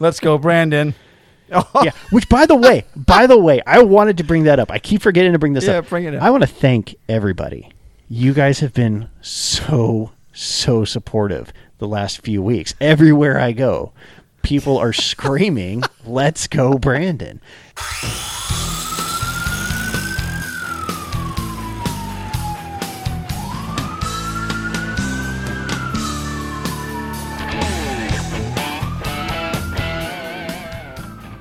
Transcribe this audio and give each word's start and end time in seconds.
Let's 0.00 0.18
go, 0.20 0.38
Brandon. 0.38 0.94
Oh. 1.52 1.68
yeah. 1.82 1.90
Which, 2.10 2.28
by 2.28 2.46
the 2.46 2.54
way, 2.56 2.84
by 2.96 3.26
the 3.26 3.38
way, 3.38 3.60
I 3.66 3.82
wanted 3.82 4.16
to 4.18 4.24
bring 4.24 4.44
that 4.44 4.58
up. 4.60 4.70
I 4.70 4.78
keep 4.78 5.02
forgetting 5.02 5.32
to 5.32 5.38
bring 5.38 5.52
this 5.52 5.66
Yeah, 5.66 5.78
up. 5.78 5.88
bring 5.88 6.04
it 6.04 6.14
up. 6.14 6.22
I 6.22 6.30
want 6.30 6.42
to 6.42 6.46
thank 6.48 6.94
everybody. 7.08 7.70
You 8.08 8.32
guys 8.32 8.60
have 8.60 8.72
been 8.72 9.08
so 9.20 10.12
so 10.32 10.84
supportive 10.84 11.52
the 11.78 11.88
last 11.88 12.22
few 12.22 12.40
weeks. 12.42 12.74
Everywhere 12.80 13.38
I 13.38 13.52
go, 13.52 13.92
people 14.42 14.78
are 14.78 14.92
screaming, 14.92 15.82
"Let's 16.06 16.46
go, 16.46 16.78
Brandon!" 16.78 17.40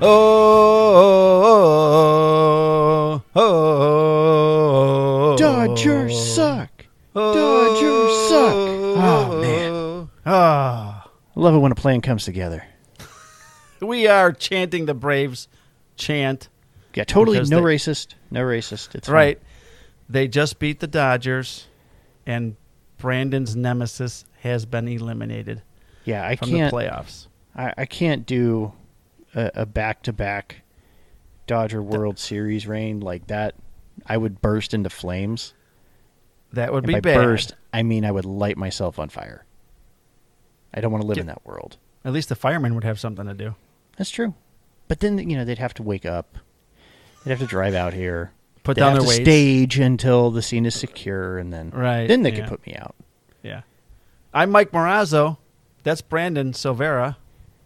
Oh, 0.02 0.06
oh, 3.36 3.42
oh, 3.42 5.36
Dodgers 5.38 6.34
suck. 6.36 6.70
Dodgers 7.14 8.30
suck. 8.30 8.70
Oh 9.02 9.40
man, 9.42 10.10
Ah. 10.26 11.08
I 11.36 11.40
love 11.40 11.56
it 11.56 11.60
when 11.60 11.72
a 11.72 11.76
plan 11.76 12.02
comes 12.02 12.26
together. 12.26 12.64
we 13.82 14.08
are 14.08 14.32
chanting 14.32 14.86
the 14.86 14.94
Braves 14.94 15.48
chant. 15.96 16.50
Yeah, 16.94 17.04
totally 17.06 17.40
no 17.40 17.44
they- 17.44 17.56
racist, 17.76 18.16
no 18.32 18.42
racist. 18.42 18.96
It's 18.96 19.08
fine. 19.08 19.16
Right. 19.16 19.42
They 20.10 20.28
just 20.28 20.60
beat 20.60 20.80
the 20.80 20.88
Dodgers, 20.88 21.68
and 22.26 22.56
Brandon's 22.98 23.56
nemesis 23.56 24.26
has 24.42 24.66
been 24.66 24.88
eliminated 24.88 25.62
Yeah, 26.06 26.26
I 26.26 26.36
from 26.36 26.50
can't. 26.50 26.72
the 26.72 26.78
playoffs. 26.78 27.28
I, 27.56 27.74
I 27.78 27.86
can't 27.86 28.26
do 28.26 28.74
a, 29.36 29.52
a 29.56 29.66
back-to-back 29.66 30.62
Dodger 31.48 31.82
World 31.82 32.20
Series 32.20 32.68
reign 32.68 33.00
like 33.00 33.28
that. 33.28 33.56
I 34.06 34.18
would 34.18 34.42
burst 34.42 34.74
into 34.74 34.90
flames. 34.90 35.54
That 36.54 36.72
would 36.74 36.84
And 36.84 36.88
be 36.88 36.94
by 36.94 37.00
bad. 37.02 37.16
burst, 37.16 37.56
I 37.74 37.84
mean 37.84 38.06
I 38.06 38.12
would 38.12 38.26
light 38.26 38.58
myself 38.58 38.98
on 39.00 39.10
fire. 39.10 39.46
I 40.74 40.82
don't 40.82 40.92
want 40.92 41.02
to 41.02 41.08
live 41.08 41.18
in 41.18 41.26
that 41.28 41.46
world. 41.46 41.78
At 42.06 42.14
least 42.14 42.30
the 42.30 42.36
firemen 42.36 42.76
would 42.76 42.84
have 42.84 43.00
something 43.00 43.26
to 43.26 43.34
do. 43.34 43.56
That's 43.98 44.10
true. 44.10 44.34
But 44.88 45.00
then 45.00 45.18
you 45.30 45.38
know 45.38 45.46
they'd 45.46 45.58
have 45.58 45.74
to 45.76 45.84
wake 45.84 46.06
up. 46.06 46.38
They'd 47.24 47.32
have 47.32 47.40
to 47.40 47.46
drive 47.46 47.74
out 47.76 47.94
here. 47.94 48.32
Put 48.64 48.76
They'd 48.76 48.82
down 48.82 48.94
their 48.94 49.02
to 49.02 49.08
weights. 49.08 49.22
stage 49.22 49.80
until 49.80 50.32
the 50.32 50.42
scene 50.42 50.66
is 50.66 50.76
secure, 50.76 51.38
and 51.38 51.52
then 51.52 51.72
Right, 51.72 52.08
then 52.08 52.24
they 52.24 52.32
yeah. 52.32 52.42
could 52.42 52.48
put 52.48 52.66
me 52.66 52.76
out. 52.76 52.96
Yeah. 53.44 53.62
I'm 54.34 54.52
Mike 54.52 54.72
Morazzo. 54.72 55.38
That's 55.84 56.02
Brandon 56.02 56.52
Silvera 56.54 57.16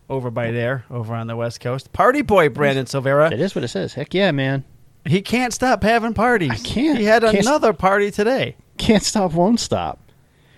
over 0.09 0.29
by 0.31 0.51
there, 0.51 0.85
over 0.89 1.13
on 1.15 1.27
the 1.27 1.35
West 1.35 1.59
Coast. 1.59 1.91
Party 1.93 2.21
boy 2.21 2.49
Brandon 2.49 2.85
That 2.85 2.91
Silvera. 3.03 3.31
is 3.37 3.55
what 3.55 3.63
it 3.63 3.69
says. 3.69 3.93
Heck 3.93 4.13
yeah, 4.13 4.31
man! 4.31 4.63
He 5.05 5.21
can't 5.21 5.53
stop 5.53 5.83
having 5.83 6.13
parties. 6.13 6.51
I 6.51 6.55
can't. 6.55 6.97
He 6.99 7.05
had 7.05 7.23
Can't- 7.23 7.39
another 7.39 7.73
party 7.73 8.11
today. 8.11 8.55
Can't 8.77 9.03
stop, 9.03 9.33
won't 9.33 9.59
stop. 9.59 9.99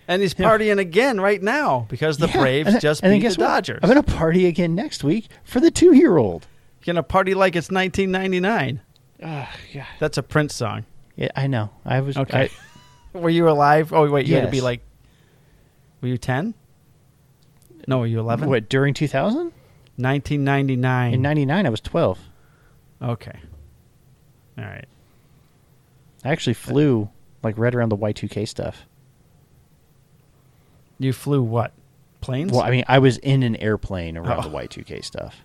And 0.07 0.21
he's 0.21 0.35
Yeah. 0.37 0.47
partying 0.49 0.77
again 0.77 1.19
right 1.19 1.41
now 1.41 1.87
because 1.89 2.17
the 2.17 2.27
Yeah, 2.27 2.37
Braves 2.41 2.69
and- 2.73 2.81
just 2.81 3.03
and 3.03 3.11
beat 3.11 3.27
the 3.27 3.29
what? 3.41 3.47
Dodgers. 3.47 3.79
I'm 3.81 3.89
gonna 3.89 4.03
party 4.03 4.45
again 4.45 4.75
next 4.75 5.03
week 5.03 5.27
for 5.43 5.59
the 5.59 5.71
two-year-old. 5.71 6.45
Gonna 6.85 7.01
party 7.01 7.33
like 7.33 7.55
it's 7.55 7.71
1999. 7.71 8.81
Ah, 9.23 9.49
yeah. 9.73 9.85
That's 9.99 10.17
a 10.19 10.23
Prince 10.23 10.53
song. 10.53 10.85
Yeah, 11.15 11.29
I 11.35 11.47
know. 11.47 11.71
I 11.83 12.01
was 12.01 12.15
Okay. 12.17 12.49
Were 13.13 13.29
you 13.31 13.49
alive? 13.49 13.91
Oh 13.93 14.07
wait, 14.11 14.27
you 14.27 14.35
had 14.35 14.43
to 14.45 14.51
be 14.51 14.61
like. 14.61 14.81
Were 16.01 16.07
you 16.09 16.17
10? 16.19 16.53
No, 17.87 17.99
were 17.99 18.07
you 18.07 18.17
I, 18.17 18.21
11? 18.21 18.49
what 18.49 18.69
during 18.69 18.93
2000? 18.93 19.51
1999. 19.97 21.13
In 21.13 21.21
'99, 21.21 21.65
I 21.65 21.69
was 21.69 21.81
12. 21.81 22.19
okay. 23.01 23.39
All 24.57 24.63
right. 24.65 24.85
I 26.23 26.29
actually 26.29 26.53
flew 26.53 27.09
like 27.43 27.57
right 27.57 27.73
around 27.75 27.89
the 27.89 27.97
Y2K 27.97 28.47
stuff. 28.47 28.85
You 30.97 31.13
flew 31.13 31.41
what? 31.43 31.71
Planes? 32.21 32.51
Well, 32.51 32.61
I 32.61 32.71
mean, 32.71 32.83
I 32.87 32.99
was 32.99 33.17
in 33.19 33.43
an 33.43 33.55
airplane 33.57 34.17
around 34.17 34.39
Oh. 34.45 34.49
the 34.49 34.55
Y2K 34.55 35.03
stuff. 35.03 35.43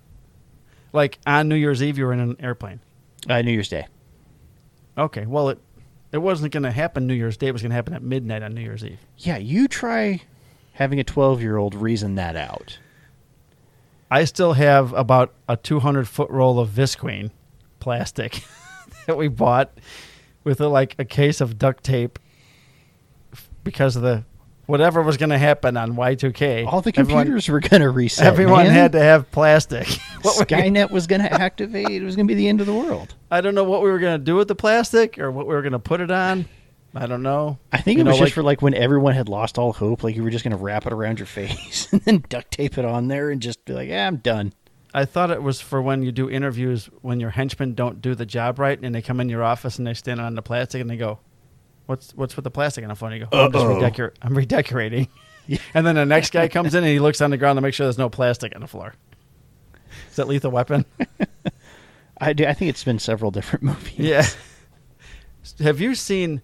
Like 0.93 1.19
on 1.27 1.49
New 1.49 1.57
Year's 1.57 1.83
Eve, 1.83 1.99
you 1.99 2.05
were 2.07 2.13
in 2.13 2.21
an 2.21 2.37
airplane. 2.41 2.81
Uh, 3.29 3.43
New 3.43 3.53
Year's 3.53 3.69
Day. 3.69 3.87
Okay. 4.97 5.27
Well, 5.27 5.51
it 5.51 5.59
it 6.13 6.19
wasn't 6.19 6.53
going 6.53 6.63
to 6.65 6.71
happen 6.73 7.07
New 7.07 7.15
Year's 7.15 7.37
Day. 7.37 7.49
It 7.49 7.53
was 7.53 7.63
going 7.63 7.71
to 7.71 7.77
happen 7.77 7.95
at 7.95 8.03
midnight 8.03 8.43
on 8.43 8.55
New 8.55 8.63
Year's 8.63 8.85
Eve. 8.85 8.99
Yeah, 9.19 9.37
you 9.37 9.69
try 9.69 10.23
having 10.73 10.99
a 11.01 11.05
12 11.05 11.41
year 11.43 11.57
old 11.57 11.75
reason 11.75 12.15
that 12.17 12.37
out. 12.37 12.79
I 14.11 14.25
still 14.25 14.55
have 14.55 14.93
about 14.93 15.33
a 15.49 15.57
200 15.57 16.09
foot 16.09 16.31
roll 16.31 16.59
of 16.59 16.69
Visqueen 16.71 17.31
plastic 17.79 18.43
that 19.07 19.17
we 19.17 19.29
bought 19.29 19.73
with 20.43 20.61
a, 20.61 20.69
like 20.69 20.97
a 20.99 21.05
case 21.05 21.41
of 21.41 21.59
duct 21.59 21.85
tape 21.85 22.19
because 23.63 23.95
of 23.97 24.03
the 24.03 24.25
whatever 24.67 25.03
was 25.03 25.17
going 25.17 25.31
to 25.31 25.39
happen 25.39 25.77
on 25.77 25.95
Y2K. 25.97 26.67
All 26.67 26.81
the 26.81 26.93
Everyone- 26.97 27.25
computers 27.25 27.49
were 27.49 27.61
going 27.61 27.83
to 27.83 27.91
reset. 27.91 28.25
Everyone 28.27 28.65
man. 28.65 28.73
had 28.73 28.93
to 28.93 29.01
have 29.01 29.31
plastic. 29.31 29.87
What 30.23 30.47
Skynet 30.47 30.91
was 30.91 31.07
going 31.07 31.23
to 31.23 31.33
activate. 31.33 31.89
It 31.89 32.03
was 32.03 32.15
going 32.15 32.29
to 32.29 32.31
be 32.31 32.37
the 32.37 32.47
end 32.47 32.61
of 32.61 32.67
the 32.67 32.75
world. 32.75 33.15
I 33.31 33.41
don't 33.41 33.55
know 33.55 33.65
what 33.65 33.81
we 33.83 33.91
were 33.91 33.99
going 33.99 34.19
to 34.21 34.23
do 34.23 34.37
with 34.37 34.49
the 34.49 34.55
plastic 34.55 35.19
or 35.19 35.31
what 35.31 35.47
we 35.47 35.55
were 35.55 35.63
going 35.63 35.73
to 35.73 35.79
put 35.79 36.03
it 36.03 36.11
on. 36.11 36.45
I 36.95 37.07
don't 37.07 37.23
know. 37.23 37.59
I 37.73 37.79
think 37.81 37.99
You 37.99 38.05
it 38.05 38.09
was 38.09 38.17
know, 38.17 38.25
just 38.25 38.31
like- 38.31 38.35
for 38.35 38.43
like 38.43 38.63
when 38.63 38.75
everyone 38.75 39.15
had 39.15 39.29
lost 39.29 39.59
all 39.59 39.73
hope, 39.73 40.03
like 40.03 40.17
you 40.17 40.23
were 40.25 40.31
just 40.31 40.43
going 40.45 40.57
to 40.57 40.63
wrap 40.63 40.87
it 40.87 40.93
around 40.93 41.19
your 41.21 41.27
face 41.39 41.91
and 41.93 42.01
then 42.03 42.25
duct 42.29 42.51
tape 42.51 42.79
it 42.79 42.85
on 42.85 43.09
there 43.09 43.31
and 43.31 43.41
just 43.41 43.65
be 43.65 43.73
like, 43.73 43.89
yeah, 43.89 44.07
I'm 44.07 44.17
done. 44.17 44.53
I 44.93 45.05
thought 45.05 45.31
it 45.31 45.41
was 45.43 45.61
for 45.61 45.81
when 45.81 46.03
you 46.03 46.11
do 46.11 46.29
interviews 46.29 46.91
when 47.01 47.21
your 47.21 47.31
henchmen 47.31 47.75
don't 47.75 48.03
do 48.03 48.17
the 48.17 48.27
job 48.27 48.59
right 48.59 48.77
and 48.83 48.93
they 48.93 49.03
come 49.03 49.21
in 49.21 49.29
your 49.29 49.45
office 49.45 49.79
and 49.79 49.87
they 49.87 49.95
stand 49.95 50.21
on 50.21 50.35
the 50.35 50.43
plastic 50.43 50.81
and 50.81 50.91
they 50.91 50.97
go, 50.97 51.21
"What's 51.87 52.13
what's 52.17 52.35
with 52.35 52.43
the 52.43 52.51
plastic 52.51 52.83
on 52.83 52.89
the 52.89 52.97
phone?" 52.97 53.13
You 53.13 53.21
go, 53.21 53.29
oh, 53.31 53.45
"I'm 53.45 53.53
just 53.53 53.65
Uh-oh. 53.65 53.81
redecor- 53.81 54.15
I'm 54.21 54.37
redecorating." 54.37 55.07
and 55.75 55.87
then 55.87 55.95
the 55.95 56.05
next 56.05 56.33
guy 56.33 56.49
comes 56.49 56.75
in 56.75 56.83
and 56.83 56.93
he 56.93 56.99
looks 56.99 57.21
on 57.21 57.31
the 57.31 57.37
ground 57.37 57.57
to 57.57 57.61
make 57.61 57.73
sure 57.73 57.87
there's 57.87 57.99
no 57.99 58.11
plastic 58.11 58.53
on 58.57 58.63
the 58.63 58.67
floor. 58.67 58.95
Is 60.11 60.17
that 60.17 60.27
Lethal 60.27 60.51
Weapon? 60.51 60.85
I 62.21 62.33
do. 62.33 62.47
I 62.47 62.53
think 62.55 62.71
it's 62.71 62.83
been 62.83 62.99
several 62.99 63.31
different 63.31 63.63
movies. 63.63 63.95
yeah. 63.97 64.27
Have 65.61 65.81
you 65.81 65.95
seen 65.95 66.43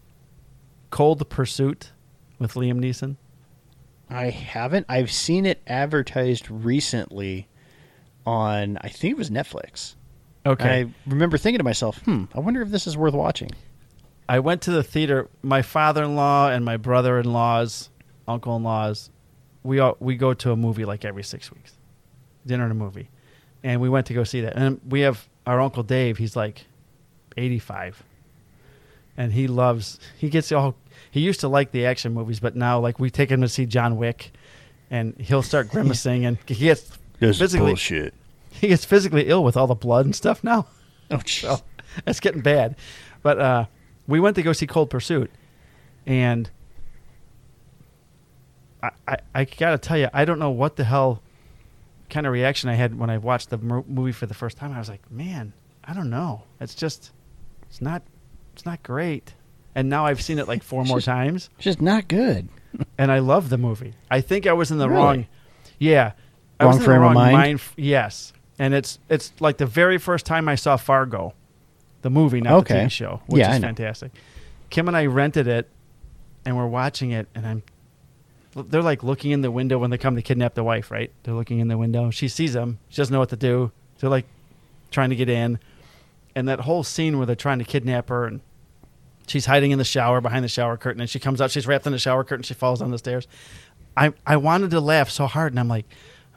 Cold 0.91 1.29
Pursuit 1.29 1.93
with 2.39 2.55
Liam 2.55 2.79
Neeson? 2.81 3.17
I 4.09 4.31
haven't. 4.31 4.87
I've 4.89 5.11
seen 5.11 5.47
it 5.47 5.61
advertised 5.67 6.51
recently 6.51 7.49
on, 8.25 8.79
I 8.81 8.89
think 8.89 9.13
it 9.13 9.19
was 9.19 9.31
Netflix. 9.31 9.95
Okay. 10.45 10.83
I 10.83 10.87
remember 11.07 11.39
thinking 11.39 11.59
to 11.59 11.65
myself, 11.65 11.99
hmm, 11.99 12.25
I 12.35 12.41
wonder 12.41 12.63
if 12.63 12.69
this 12.69 12.87
is 12.87 12.97
worth 12.97 13.15
watching. 13.15 13.51
I 14.29 14.39
went 14.39 14.63
to 14.63 14.71
the 14.71 14.83
theater. 14.83 15.29
My 15.43 15.63
father-in-law 15.63 16.51
and 16.51 16.65
my 16.65 16.77
brother-in-laws, 16.77 17.91
uncle-in-laws, 18.29 19.11
we 19.63 19.81
all, 19.81 19.97
we 19.99 20.17
go 20.17 20.35
to 20.35 20.53
a 20.53 20.57
movie 20.57 20.85
like 20.85 21.05
every 21.05 21.25
six 21.25 21.53
weeks, 21.53 21.73
dinner 22.47 22.63
and 22.63 22.73
a 22.73 22.77
movie, 22.77 23.11
and 23.65 23.81
we 23.81 23.89
went 23.89 24.07
to 24.07 24.15
go 24.15 24.23
see 24.23 24.43
that. 24.43 24.57
And 24.57 24.81
we 24.89 25.01
have 25.01 25.29
our 25.47 25.61
uncle 25.61 25.83
Dave. 25.83 26.19
He's 26.19 26.37
like 26.37 26.65
eighty-five, 27.37 28.01
and 29.17 29.33
he 29.33 29.47
loves. 29.47 29.99
He 30.19 30.29
gets 30.29 30.53
all. 30.53 30.77
He 31.11 31.21
used 31.21 31.41
to 31.41 31.49
like 31.49 31.71
the 31.71 31.87
action 31.87 32.13
movies, 32.13 32.41
but 32.41 32.57
now 32.57 32.79
like 32.79 32.99
we 32.99 33.11
take 33.11 33.31
him 33.31 33.41
to 33.41 33.49
see 33.49 33.67
John 33.67 33.97
Wick, 33.97 34.33
and 34.91 35.19
he'll 35.21 35.43
start 35.43 35.69
grimacing, 35.71 36.27
and 36.27 36.39
he 36.47 36.55
gets 36.55 36.91
physically 37.19 37.71
bullshit. 37.71 38.15
he 38.51 38.69
gets 38.69 38.85
physically 38.85 39.29
ill 39.29 39.43
with 39.43 39.57
all 39.57 39.67
the 39.67 39.75
blood 39.75 40.05
and 40.05 40.15
stuff 40.15 40.45
now. 40.45 40.67
Oh. 41.11 41.21
So 41.27 41.61
it's 42.07 42.21
getting 42.21 42.43
bad. 42.43 42.77
But 43.23 43.39
uh, 43.39 43.67
we 44.07 44.21
went 44.21 44.37
to 44.37 44.43
go 44.43 44.53
see 44.53 44.67
Cold 44.67 44.91
Pursuit, 44.91 45.31
and 46.07 46.51
I, 48.83 48.91
I, 49.09 49.17
I 49.35 49.45
gotta 49.45 49.79
tell 49.79 49.99
you, 49.99 50.09
I 50.13 50.25
don't 50.25 50.39
know 50.39 50.51
what 50.51 50.77
the 50.77 50.85
hell 50.85 51.23
kind 52.09 52.27
of 52.27 52.33
reaction 52.33 52.69
I 52.69 52.75
had 52.75 52.99
when 52.99 53.11
I 53.11 53.19
watched 53.19 53.51
the 53.51 53.59
mo- 53.59 53.85
movie 53.89 54.13
for 54.13 54.27
the 54.27 54.35
first 54.35 54.57
time. 54.57 54.73
I 54.73 54.79
was 54.79 54.89
like, 54.89 55.11
man, 55.11 55.53
I 55.85 55.93
don't 55.93 56.11
know. 56.11 56.43
It's 56.61 56.75
just, 56.75 57.11
it's 57.69 57.81
not, 57.81 58.03
it's 58.57 58.65
not 58.67 58.83
great. 58.83 59.35
And 59.75 59.91
now 59.91 60.07
I've 60.07 60.23
seen 60.23 60.39
it 60.39 60.49
like 60.49 60.63
four 60.63 60.85
more 60.85 60.97
just- 60.97 61.07
times, 61.07 61.51
It's 61.57 61.65
just 61.65 61.83
not 61.83 62.09
good. 62.09 62.49
and 62.99 63.13
I 63.13 63.19
love 63.21 63.51
the 63.51 63.59
movie. 63.59 63.93
I 64.11 64.21
think 64.23 64.47
I 64.47 64.53
was 64.55 64.71
in 64.71 64.79
the 64.79 64.89
Really? 64.89 65.01
wrong, 65.03 65.27
yeah, 65.79 66.13
I 66.59 66.65
Wrong 66.65 66.69
was 66.73 66.77
in 66.77 66.81
the 66.81 66.85
frame 66.87 66.97
of 67.03 67.03
wrong 67.03 67.15
mind? 67.15 67.55
f- 67.61 67.75
yes, 67.77 68.33
and 68.59 68.73
it's 68.75 68.99
it's 69.11 69.33
like 69.41 69.59
the 69.59 69.67
very 69.67 69.99
first 69.99 70.25
time 70.27 70.49
I 70.49 70.55
saw 70.55 70.77
Fargo, 70.79 71.35
the 72.03 72.09
movie, 72.11 72.41
not 72.41 72.67
the 72.67 72.75
TV 72.75 72.91
show, 72.91 73.21
which 73.27 73.41
Yeah, 73.41 73.55
is 73.55 73.61
fantastic. 73.61 74.13
Kim 74.71 74.89
and 74.89 74.97
I 74.97 75.05
rented 75.07 75.47
it, 75.47 75.69
and 76.47 76.57
we're 76.57 76.67
watching 76.67 77.11
it, 77.13 77.29
and 77.35 77.47
I'm. 77.47 77.63
They're 78.55 78.83
like 78.83 79.03
looking 79.03 79.33
in 79.33 79.43
the 79.43 79.51
window 79.51 79.77
when 79.79 79.91
they 79.91 79.99
come 79.99 80.17
to 80.17 80.23
kidnap 80.23 80.55
the 80.55 80.65
wife, 80.65 80.91
right? 80.91 81.11
They're 81.25 81.35
looking 81.35 81.59
in 81.59 81.69
the 81.69 81.77
window. 81.77 82.11
She 82.11 82.29
sees 82.29 82.55
them. 82.55 82.79
She 82.89 82.97
doesn't 82.97 83.13
know 83.13 83.19
what 83.19 83.29
to 83.29 83.37
do. 83.37 83.71
They're 84.01 84.09
like 84.09 84.25
trying 84.91 85.11
to 85.11 85.17
get 85.17 85.29
in, 85.29 85.59
and 86.37 86.49
that 86.49 86.61
whole 86.61 86.85
scene 86.85 87.17
where 87.17 87.27
they're 87.27 87.35
trying 87.35 87.59
to 87.59 87.65
kidnap 87.65 88.09
her, 88.11 88.27
and 88.27 88.41
she's 89.27 89.47
hiding 89.47 89.73
in 89.73 89.79
the 89.79 89.85
shower 89.85 90.21
behind 90.21 90.45
the 90.45 90.49
shower 90.49 90.77
curtain, 90.77 91.01
and 91.01 91.11
she 91.11 91.19
comes 91.19 91.41
out. 91.41 91.51
She's 91.51 91.67
wrapped 91.67 91.87
in 91.87 91.93
the 91.93 91.99
shower 91.99 92.23
curtain. 92.23 92.45
She 92.45 92.55
falls 92.55 92.79
down 92.79 92.93
the 92.93 92.99
stairs. 92.99 93.27
I 93.97 94.13
I 94.25 94.37
wanted 94.37 94.71
to 94.71 94.81
laugh 94.81 95.11
so 95.11 95.27
hard, 95.27 95.53
and 95.53 95.59
I'm 95.59 95.67
like, 95.69 95.87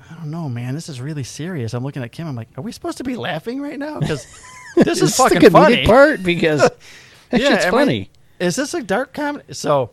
I 0.09 0.15
don't 0.15 0.31
know, 0.31 0.49
man. 0.49 0.73
This 0.73 0.89
is 0.89 0.99
really 0.99 1.23
serious. 1.23 1.75
I'm 1.75 1.83
looking 1.83 2.01
at 2.01 2.11
Kim. 2.11 2.25
I'm 2.27 2.35
like, 2.35 2.47
are 2.57 2.61
we 2.61 2.71
supposed 2.71 2.97
to 2.97 3.03
be 3.03 3.15
laughing 3.15 3.61
right 3.61 3.77
now? 3.77 3.99
Because 3.99 4.25
this 4.75 5.01
is 5.01 5.09
It's 5.09 5.17
the 5.17 5.29
fucking 5.29 5.49
funny. 5.51 5.85
part 5.85 6.23
because 6.23 6.61
that 7.29 7.41
shit's 7.41 7.65
am 7.65 7.75
I- 7.75 7.77
funny. 7.77 8.09
is 8.39 8.55
this 8.55 8.73
a 8.73 8.81
dark 8.81 9.13
comedy? 9.13 9.53
So 9.53 9.91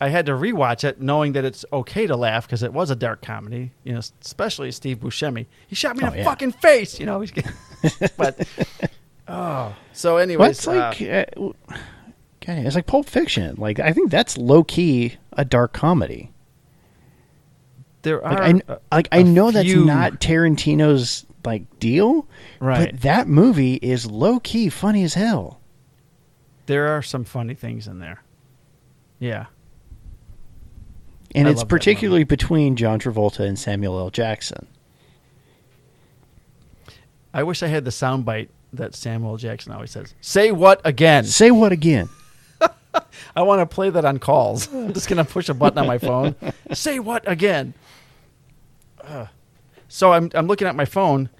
I 0.00 0.10
had 0.10 0.26
to 0.26 0.32
rewatch 0.32 0.84
it, 0.84 1.00
knowing 1.00 1.32
that 1.32 1.44
it's 1.44 1.64
okay 1.72 2.06
to 2.06 2.14
laugh 2.14 2.46
because 2.46 2.62
it 2.62 2.72
was 2.72 2.90
a 2.90 2.94
dark 2.96 3.20
comedy. 3.22 3.72
You 3.82 3.94
know, 3.94 4.00
especially 4.22 4.70
Steve 4.70 4.98
Buscemi. 5.00 5.46
He 5.66 5.74
shot 5.74 5.96
me 5.96 6.02
in 6.04 6.08
Oh, 6.08 6.12
the 6.12 6.18
yeah. 6.18 6.24
fucking 6.24 6.52
face. 6.52 7.00
You 7.00 7.06
know, 7.06 7.20
he's 7.22 7.32
but 8.16 8.46
oh. 9.28 9.76
So, 9.92 10.16
anyways, 10.16 10.50
it's 10.50 10.66
like, 10.66 11.00
uh, 11.02 11.24
God, 11.36 12.58
it's 12.58 12.74
like 12.74 12.86
Pulp 12.86 13.06
Fiction. 13.06 13.56
Like 13.58 13.78
I 13.78 13.92
think 13.92 14.10
that's 14.10 14.38
low 14.38 14.64
key 14.64 15.16
a 15.32 15.44
dark 15.44 15.72
comedy. 15.72 16.32
there 18.02 18.24
are 18.24 18.42
I, 18.42 18.60
uh, 18.68 18.78
like 18.90 19.08
I 19.12 19.22
know 19.22 19.50
that's 19.50 19.72
not 19.74 20.14
Tarantino's 20.20 21.26
like 21.44 21.78
deal, 21.78 22.26
right. 22.60 22.90
but 22.92 23.00
that 23.02 23.28
movie 23.28 23.74
is 23.74 24.06
low 24.10 24.40
key 24.40 24.68
funny 24.68 25.02
as 25.04 25.14
hell. 25.14 25.60
there 26.66 26.88
are 26.88 27.02
some 27.02 27.24
funny 27.24 27.54
things 27.54 27.88
in 27.88 27.98
there. 27.98 28.22
Yeah. 29.18 29.46
And 31.34 31.48
I 31.48 31.50
it's 31.50 31.64
particularly 31.64 32.24
between 32.24 32.76
John 32.76 32.98
Travolta 32.98 33.40
and 33.40 33.58
Samuel 33.58 33.98
L. 33.98 34.10
Jackson. 34.10 34.66
I 37.34 37.42
wish 37.42 37.62
I 37.62 37.66
had 37.66 37.84
the 37.84 37.90
soundbite 37.90 38.48
that 38.72 38.94
Samuel 38.94 39.36
Jackson 39.36 39.72
always 39.72 39.90
says. 39.90 40.14
Say 40.20 40.50
what 40.52 40.80
again? 40.84 41.24
Say 41.24 41.50
what 41.50 41.72
again? 41.72 42.08
I 43.36 43.42
want 43.42 43.60
to 43.60 43.66
play 43.74 43.90
that 43.90 44.04
on 44.04 44.18
calls. 44.18 44.66
I'm 44.74 44.92
just 44.92 45.08
going 45.08 45.24
to 45.24 45.30
push 45.30 45.48
a 45.48 45.54
button 45.54 45.78
on 45.78 45.86
my 45.86 45.98
phone. 45.98 46.34
Say 46.72 46.98
what 46.98 47.28
again? 47.30 47.74
Ugh. 49.02 49.28
so 49.88 50.12
I'm 50.12 50.30
I'm 50.34 50.46
looking 50.46 50.66
at 50.68 50.76
my 50.76 50.84
phone 50.84 51.30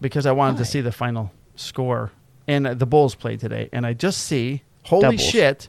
because 0.00 0.26
I 0.26 0.32
wanted 0.32 0.54
Why? 0.54 0.58
to 0.58 0.64
see 0.64 0.80
the 0.80 0.92
final 0.92 1.32
score 1.56 2.12
and 2.46 2.66
uh, 2.66 2.74
the 2.74 2.86
Bulls 2.86 3.14
played 3.16 3.40
today 3.40 3.68
and 3.72 3.84
I 3.84 3.94
just 3.94 4.20
see 4.22 4.62
holy 4.84 5.02
Doubles. 5.02 5.20
shit 5.22 5.68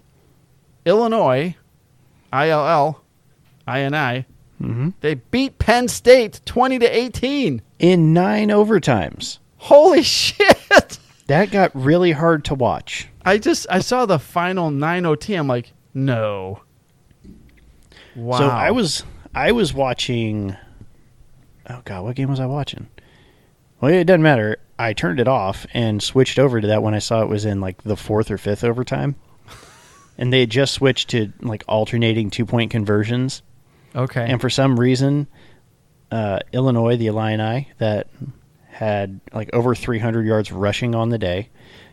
Illinois 0.85 1.55
ILL 2.31 3.01
INI 3.67 4.25
hmm 4.59 4.89
they 5.01 5.15
beat 5.15 5.57
Penn 5.57 5.87
State 5.87 6.41
20 6.45 6.79
to 6.79 6.85
18. 6.85 7.61
In 7.79 8.13
nine 8.13 8.49
overtimes. 8.49 9.39
Holy 9.57 10.03
shit. 10.03 10.58
That 11.29 11.51
got 11.51 11.75
really 11.75 12.11
hard 12.11 12.45
to 12.45 12.55
watch. 12.55 13.07
I 13.23 13.37
just 13.37 13.67
I 13.69 13.81
saw 13.81 14.07
the 14.07 14.17
final 14.17 14.71
9 14.71 15.05
OT. 15.05 15.35
I'm 15.35 15.47
like, 15.47 15.73
no. 15.93 16.61
Wow. 18.15 18.37
So 18.39 18.47
I 18.47 18.71
was 18.71 19.03
I 19.35 19.51
was 19.51 19.71
watching. 19.71 20.57
Oh 21.69 21.81
God, 21.85 22.03
what 22.03 22.15
game 22.15 22.31
was 22.31 22.39
I 22.39 22.47
watching? 22.47 22.87
Well, 23.79 23.93
it 23.93 24.05
doesn't 24.05 24.23
matter. 24.23 24.57
I 24.79 24.93
turned 24.93 25.19
it 25.19 25.27
off 25.27 25.67
and 25.71 26.01
switched 26.01 26.39
over 26.39 26.59
to 26.59 26.67
that 26.67 26.81
when 26.81 26.95
I 26.95 26.99
saw 26.99 27.21
it 27.21 27.29
was 27.29 27.45
in 27.45 27.61
like 27.61 27.83
the 27.83 27.95
fourth 27.95 28.31
or 28.31 28.39
fifth 28.39 28.63
overtime, 28.63 29.15
and 30.17 30.33
they 30.33 30.39
had 30.39 30.49
just 30.49 30.73
switched 30.73 31.09
to 31.09 31.31
like 31.41 31.63
alternating 31.67 32.31
two 32.31 32.47
point 32.47 32.71
conversions. 32.71 33.43
okay. 33.95 34.25
And 34.27 34.41
for 34.41 34.49
some 34.49 34.79
reason, 34.79 35.27
uh, 36.09 36.39
Illinois, 36.53 36.97
the 36.97 37.05
Illini, 37.05 37.69
that 37.77 38.07
had 38.79 39.19
like 39.33 39.49
over 39.53 39.75
300 39.75 40.25
yards 40.25 40.51
rushing 40.53 40.95
on 40.95 41.09
the 41.09 41.17
day, 41.17 41.49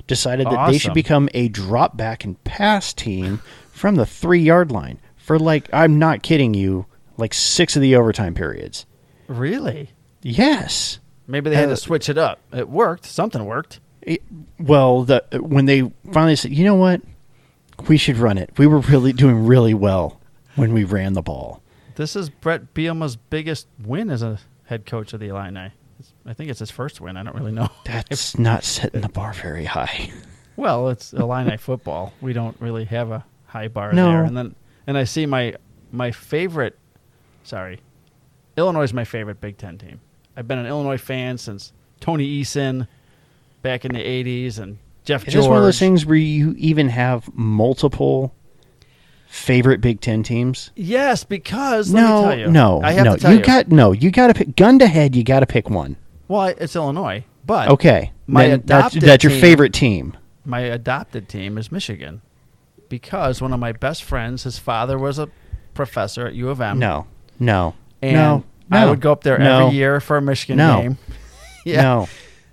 decided 0.06 0.46
that 0.46 0.70
they 0.70 0.78
should 0.78 0.94
become 0.94 1.28
a 1.34 1.48
drop 1.48 1.96
back 1.96 2.24
and 2.24 2.42
pass 2.44 2.92
team 2.94 3.40
from 3.72 3.96
the 3.96 4.06
three 4.06 4.40
yard 4.40 4.70
line 4.70 5.00
for 5.16 5.36
like, 5.36 5.68
I'm 5.72 5.98
not 5.98 6.22
kidding 6.22 6.54
you, 6.54 6.86
like 7.16 7.34
six 7.34 7.74
of 7.74 7.82
the 7.82 7.96
overtime 7.96 8.34
periods. 8.34 8.86
really? 9.26 9.90
Yes. 10.22 11.00
Maybe 11.26 11.50
they 11.50 11.56
had 11.56 11.66
Uh, 11.66 11.70
to 11.70 11.76
switch 11.76 12.08
it 12.08 12.18
up. 12.18 12.38
It 12.52 12.68
worked. 12.68 13.04
Something 13.04 13.44
worked. 13.44 13.80
It- 14.02 14.22
well, 14.60 15.02
the 15.02 15.24
when 15.40 15.66
they 15.66 15.90
finally 16.12 16.36
said, 16.36 16.52
you 16.52 16.64
know 16.64 16.76
what, 16.76 17.00
we 17.88 17.96
should 17.96 18.16
run 18.16 18.38
it. 18.38 18.50
We 18.58 18.66
were 18.68 18.78
really 18.78 19.12
doing 19.24 19.44
really 19.46 19.74
well 19.74 20.20
when 20.54 20.72
we 20.72 20.84
ran 20.84 21.14
the 21.14 21.22
ball. 21.22 21.62
This 21.96 22.14
is 22.14 22.28
Brett 22.30 22.74
Bielema's 22.74 23.16
biggest 23.16 23.66
win 23.84 24.08
as 24.10 24.22
a 24.22 24.38
head 24.66 24.86
coach 24.86 25.12
of 25.12 25.18
the 25.20 25.28
Illini. 25.28 25.72
It's- 26.26 26.30
I 26.30 26.34
think 26.34 26.50
it's 26.50 26.58
his 26.60 26.70
first 26.70 27.00
win. 27.00 27.16
I 27.16 27.22
don't 27.22 27.36
really 27.36 27.52
know. 27.52 27.68
That's 27.84 28.38
not 28.38 28.64
setting 28.64 29.00
the 29.00 29.08
bar 29.08 29.32
very 29.32 29.64
high. 29.64 30.10
Well, 30.56 30.88
it's 30.88 31.12
Illini 31.12 31.56
football. 31.58 32.12
We 32.20 32.32
don't 32.32 32.56
really 32.60 32.84
have 32.86 33.10
a 33.10 33.24
high 33.46 33.68
bar 33.68 33.92
No. 33.92 34.10
there. 34.10 34.24
And 34.24 34.36
then 34.36 34.54
and 34.86 34.96
I 34.98 35.04
see 35.04 35.26
my 35.26 35.54
my 35.92 36.10
favorite 36.10 36.78
sorry. 37.44 37.80
Illinois 38.56 38.82
is 38.82 38.92
my 38.94 39.04
favorite 39.04 39.40
Big 39.40 39.58
Ten 39.58 39.76
team. 39.78 40.00
I've 40.36 40.48
been 40.48 40.58
an 40.58 40.66
Illinois 40.66 40.96
fan 40.98 41.38
since 41.38 41.72
Tony 42.00 42.42
Eason 42.42 42.88
back 43.62 43.84
in 43.84 43.92
the 43.92 44.00
eighties 44.00 44.58
and 44.58 44.78
Jeff 45.04 45.26
Is 45.28 45.34
George. 45.34 45.44
this 45.44 45.48
one 45.48 45.58
of 45.58 45.62
those 45.64 45.78
things 45.78 46.04
where 46.06 46.16
you 46.16 46.54
even 46.58 46.88
have 46.88 47.28
multiple 47.34 48.34
favorite 49.28 49.80
Big 49.80 50.00
Ten 50.00 50.22
teams? 50.22 50.70
Yes, 50.74 51.22
because 51.24 51.92
let 51.92 52.02
me 52.02 52.08
no, 52.08 52.22
tell 52.22 52.38
you, 52.38 52.46
no, 52.50 52.80
I 52.82 52.92
have 52.92 53.04
no. 53.04 53.14
to 53.16 53.20
tell 53.20 53.32
you 53.32 53.38
you. 53.38 53.44
got 53.44 53.68
no. 53.68 53.92
You 53.92 54.10
got 54.10 54.28
to 54.28 54.34
pick 54.34 54.56
gun 54.56 54.78
to 54.80 54.86
head. 54.86 55.14
You 55.14 55.22
got 55.22 55.40
to 55.40 55.46
pick 55.46 55.68
one. 55.70 55.96
Well, 56.28 56.46
it's 56.58 56.74
Illinois, 56.76 57.24
but 57.44 57.68
Okay, 57.70 58.12
my 58.26 58.48
then 58.48 58.62
that's, 58.64 58.94
that's 58.94 59.22
your 59.24 59.30
team- 59.32 59.40
favorite 59.40 59.72
team. 59.72 60.16
my 60.44 60.60
adopted 60.60 61.28
team 61.28 61.58
is 61.58 61.70
Michigan 61.72 62.22
because 62.88 63.40
one 63.42 63.52
of 63.52 63.60
my 63.60 63.72
best 63.72 64.04
friends, 64.04 64.44
his 64.44 64.58
father 64.58 64.98
was 64.98 65.18
a 65.18 65.28
professor 65.74 66.26
at 66.26 66.34
U 66.34 66.48
of 66.48 66.60
M. 66.60 66.78
No, 66.78 67.06
no, 67.38 67.74
and 68.02 68.14
no, 68.14 68.44
I 68.70 68.86
would 68.86 69.00
go 69.00 69.12
up 69.12 69.22
there 69.22 69.38
no, 69.38 69.66
every 69.66 69.76
year 69.76 70.00
for 70.00 70.16
a 70.16 70.22
Michigan 70.22 70.56
No. 70.58 70.80
game. 70.82 70.98
yeah, 71.64 71.82
No, 71.82 72.08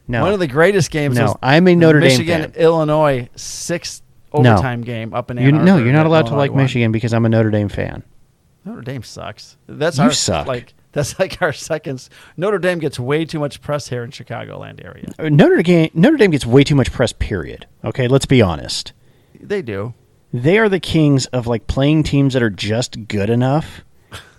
no, 0.07 0.21
one 0.23 0.33
of 0.33 0.39
the 0.39 0.47
greatest 0.47 0.91
games. 0.91 1.15
no. 1.17 1.25
was 1.25 1.35
I'm 1.41 1.67
a 1.67 1.75
Notre 1.75 1.99
Dame 1.99 2.09
Michigan. 2.09 2.53
Illinois 2.55 3.29
sixth 3.35 4.01
No. 4.33 4.39
overtime 4.51 4.81
game 4.81 5.13
up 5.13 5.31
in 5.31 5.37
Ann 5.39 5.45
You, 5.45 5.51
no, 5.53 5.77
you're 5.77 5.93
not 5.93 6.05
allowed 6.05 6.27
to 6.27 6.35
like 6.35 6.51
won. 6.51 6.63
Michigan 6.63 6.91
because 6.91 7.13
I'm 7.13 7.25
a 7.25 7.29
Notre 7.29 7.51
Dame 7.51 7.69
fan. 7.69 8.03
Notre 8.65 8.81
Dame 8.81 9.03
sucks. 9.03 9.57
That's 9.67 9.97
You 9.97 10.03
our 10.05 10.11
suck. 10.11 10.47
like 10.47 10.73
that's 10.93 11.19
like 11.19 11.41
our 11.41 11.51
second. 11.53 12.07
Notre 12.37 12.59
Dame 12.59 12.79
gets 12.79 12.99
way 12.99 13.25
too 13.25 13.39
much 13.39 13.61
press 13.61 13.89
here 13.89 14.03
in 14.03 14.11
Chicagoland 14.11 14.83
area. 14.83 15.09
Uh, 15.19 15.29
Notre 15.29 15.61
Dame 15.61 15.89
Notre 15.93 16.17
Dame 16.17 16.31
gets 16.31 16.45
way 16.45 16.63
too 16.63 16.75
much 16.75 16.91
press. 16.91 17.11
Period. 17.11 17.67
Okay, 17.83 18.07
let's 18.07 18.25
be 18.25 18.41
honest. 18.41 18.93
They 19.39 19.61
do. 19.61 19.93
they 20.31 20.57
are 20.57 20.69
the 20.69 20.79
kings 20.79 21.25
of 21.27 21.47
like 21.47 21.67
playing 21.67 22.03
teams 22.03 22.33
that 22.33 22.41
are 22.41 22.49
just 22.49 23.07
good 23.09 23.29
enough 23.29 23.83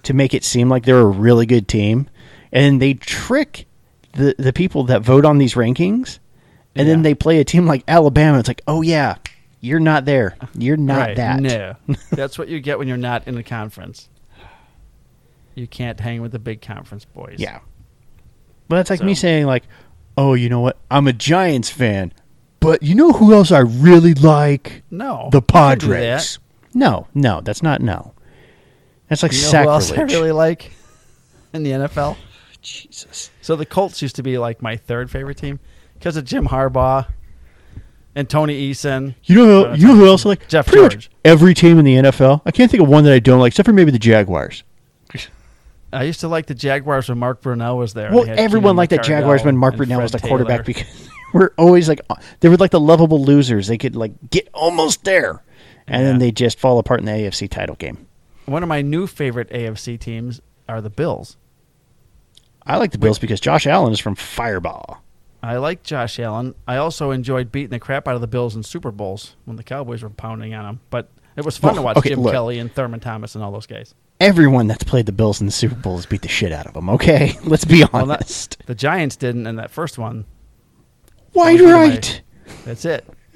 to 0.05 0.15
make 0.15 0.33
it 0.35 0.43
seem 0.45 0.69
like 0.69 0.85
they're 0.85 0.99
a 0.99 1.05
really 1.05 1.45
good 1.47 1.69
team 1.69 2.09
and 2.53 2.81
they 2.81 2.95
trick 2.95 3.67
the 4.15 4.35
the 4.39 4.53
people 4.53 4.85
that 4.85 5.03
vote 5.03 5.25
on 5.25 5.39
these 5.39 5.55
rankings 5.55 6.19
and 6.75 6.89
then 6.89 7.03
they 7.03 7.15
play 7.15 7.39
a 7.39 7.45
team 7.45 7.67
like 7.67 7.85
Alabama 7.87 8.39
it's 8.39 8.49
like 8.49 8.63
oh 8.67 8.81
yeah 8.83 9.17
you're 9.61 9.81
not 9.81 10.05
there 10.05 10.37
you're 10.55 10.77
not 10.77 10.99
right. 11.09 11.17
that 11.17 11.41
No, 11.41 11.75
that's 12.11 12.39
what 12.39 12.49
you 12.49 12.61
get 12.61 12.79
when 12.79 12.89
you're 12.89 12.97
not 12.97 13.27
in 13.29 13.35
the 13.35 13.43
conference. 13.43 14.09
You 15.55 15.67
can't 15.67 15.99
hang 16.01 16.21
with 16.23 16.33
the 16.33 16.39
big 16.39 16.61
conference 16.63 17.05
boys. 17.05 17.37
yeah 17.39 17.61
but 18.69 18.79
it's 18.79 18.91
like 18.91 19.03
me 19.03 19.15
saying 19.15 19.47
like 19.47 19.65
oh 20.17 20.35
you 20.35 20.49
know 20.49 20.61
what 20.61 20.79
I'm 20.91 21.07
a 21.07 21.13
Giants 21.13 21.71
fan 21.71 22.13
but 22.61 22.83
you 22.83 22.95
know 22.95 23.13
who 23.13 23.35
else 23.35 23.53
I 23.53 23.59
really 23.61 24.15
like 24.15 24.83
No. 24.91 25.29
the 25.31 25.39
you 25.39 25.43
can 25.43 25.47
Padres 25.47 26.39
no 26.73 27.07
no 27.15 27.41
that's 27.41 27.63
not 27.63 27.81
no 27.83 28.13
that's 29.09 29.23
like 29.23 29.33
that. 29.33 29.37
You 29.47 29.53
know 29.53 29.63
who 29.65 29.69
else 29.71 29.93
I 29.93 30.03
really 30.03 30.33
like 30.33 30.73
in 31.53 31.63
the 31.63 31.71
NFL? 31.73 32.17
Jesus 32.63 33.31
So 33.43 33.55
the 33.55 33.67
Colts 33.67 34.01
used 34.03 34.17
to 34.17 34.23
be 34.23 34.39
like 34.39 34.63
my 34.63 34.77
third 34.77 35.11
favorite 35.11 35.37
team 35.37 35.61
because 35.95 36.17
of 36.17 36.25
Jim 36.25 36.49
Harbaugh 36.49 37.07
and 38.17 38.31
Tony 38.31 38.71
Eason. 38.71 39.15
You 39.25 39.35
know, 39.37 39.65
Uh, 39.67 39.75
who, 39.77 39.81
you 39.83 39.89
know 39.89 39.95
who 39.97 40.07
else 40.07 40.25
I 40.25 40.31
like? 40.31 40.49
Jeff 40.49 40.67
Pretty 40.67 40.81
George. 40.81 40.95
much 40.97 41.11
every 41.25 41.53
team 41.53 41.79
in 41.79 41.85
the 41.85 41.97
NFL. 41.97 42.41
I 42.47 42.51
can't 42.53 42.71
think 42.71 42.83
of 42.83 42.89
one 42.89 43.05
that 43.05 43.13
I 43.13 43.19
don't 43.19 43.41
like, 43.41 43.51
except 43.51 43.67
for 43.67 43.73
maybe 43.73 43.91
the 43.91 43.99
Jaguars. 43.99 44.63
I 45.95 46.03
used 46.05 46.21
to 46.21 46.29
like 46.29 46.47
the 46.47 46.55
Jaguars 46.55 47.09
when 47.09 47.19
Mark 47.19 47.41
Brunell 47.43 47.79
was 47.79 47.95
there. 47.95 48.11
Well, 48.13 48.25
everyone 48.29 48.63
Keenan 48.63 48.77
liked 48.77 48.91
the 48.91 48.99
Jaguars 48.99 49.45
when 49.45 49.57
Mark 49.57 49.77
Brunell 49.77 50.03
was 50.03 50.13
the 50.13 50.19
Fred 50.19 50.29
quarterback 50.29 50.65
because 50.65 50.87
they 51.07 51.09
were 51.39 51.55
always 51.57 51.89
like 51.89 52.01
they 52.41 52.49
were 52.49 52.57
like 52.57 52.71
the 52.73 52.81
lovable 52.81 53.23
losers. 53.25 53.67
They 53.69 53.79
could 53.79 53.97
like 53.97 54.13
get 54.31 54.49
almost 54.53 55.05
there, 55.05 55.43
and 55.87 56.05
then 56.05 56.19
they 56.19 56.33
just 56.33 56.59
fall 56.59 56.79
apart 56.79 57.01
in 57.01 57.07
the 57.07 57.13
AFC 57.13 57.49
title 57.49 57.77
game. 57.77 58.07
One 58.47 58.63
of 58.63 58.69
my 58.69 58.83
new 58.83 59.07
favorite 59.07 59.49
AFC 59.51 59.99
teams 59.99 60.41
are 60.69 60.81
the 60.81 60.91
Bills. 60.91 61.37
I 62.67 62.77
like 62.79 62.93
the 62.93 62.99
Bills 62.99 63.19
because 63.19 63.41
Josh 63.41 63.67
Allen 63.67 63.93
is 63.93 64.01
from 64.01 64.17
Firebaugh. 64.17 64.99
I 65.43 65.59
like 65.59 65.83
Josh 65.83 66.19
Allen. 66.19 66.55
I 66.67 66.77
also 66.77 67.11
enjoyed 67.11 67.53
beating 67.53 67.71
the 67.71 67.79
crap 67.79 68.09
out 68.09 68.15
of 68.15 68.23
the 68.23 68.27
Bills 68.27 68.57
in 68.57 68.63
Super 68.63 68.91
Bowls 68.91 69.37
when 69.45 69.57
the 69.57 69.63
Cowboys 69.63 70.03
were 70.03 70.09
pounding 70.09 70.55
on 70.55 70.65
them. 70.65 70.81
But 70.89 71.11
it 71.37 71.45
was 71.45 71.59
fun 71.59 71.73
Well, 71.73 71.77
to 71.77 71.83
watch 71.83 71.97
okay, 71.99 72.11
Jim 72.11 72.21
look. 72.21 72.33
Kelly 72.33 72.59
and 72.59 72.73
Thurman 72.73 73.01
Thomas 73.01 73.35
and 73.35 73.45
all 73.45 73.53
those 73.53 73.67
guys. 73.67 73.95
Everyone 74.21 74.67
that's 74.69 74.85
played 74.85 75.07
the 75.07 75.13
Bills 75.13 75.41
in 75.41 75.47
the 75.47 75.53
Super 75.53 75.75
Bowl 75.75 75.97
has 75.97 76.07
beat 76.07 76.23
the 76.23 76.29
shit 76.29 76.53
out 76.53 76.67
of 76.67 76.75
them. 76.75 76.89
Okay, 76.91 77.37
let's 77.45 77.65
be 77.65 77.85
Well, 77.93 78.07
that- 78.07 78.19
honest. 78.21 78.57
The 78.67 78.75
Giants 78.75 79.17
didn't 79.17 79.47
in 79.47 79.57
that 79.57 79.71
first 79.71 79.99
one. 79.99 80.25
Wide 81.33 81.59
Those 81.59 81.67
were 81.67 81.73
my- 81.73 81.89
right. 81.89 82.23
That's 82.65 82.85
it. 82.85 83.07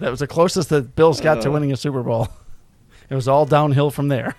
that 0.00 0.10
was 0.10 0.20
the 0.20 0.26
closest 0.26 0.68
the 0.70 0.82
Bills 0.82 1.20
got 1.20 1.38
Uh. 1.38 1.42
to 1.42 1.50
winning 1.50 1.72
a 1.72 1.76
Super 1.76 2.02
Bowl. 2.02 2.28
It 3.08 3.16
was 3.16 3.26
all 3.26 3.44
downhill 3.44 3.90
from 3.90 4.06
there. 4.06 4.36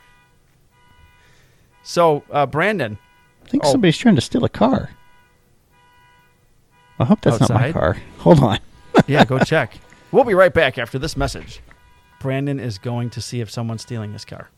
So, 1.83 2.23
uh, 2.31 2.45
Brandon, 2.45 2.97
I 3.45 3.49
think 3.49 3.65
Oh. 3.65 3.71
somebody's 3.73 3.97
trying 3.97 4.15
to 4.15 4.21
steal 4.21 4.45
a 4.45 4.49
car. 4.49 4.91
I 6.97 7.03
hope 7.03 7.19
that's 7.19 7.41
not 7.41 7.49
my 7.49 7.73
car. 7.73 7.97
Hold 8.19 8.39
on. 8.41 8.59
yeah, 9.07 9.25
go 9.25 9.39
check. 9.39 9.77
We'll 10.13 10.23
be 10.23 10.33
right 10.35 10.53
back 10.53 10.77
after 10.77 10.97
this 10.97 11.17
message. 11.17 11.59
Brandon 12.21 12.61
is 12.61 12.77
going 12.77 13.09
to 13.09 13.21
see 13.21 13.41
if 13.41 13.51
someone's 13.51 13.81
stealing 13.81 14.13
his 14.13 14.23
car. 14.23 14.49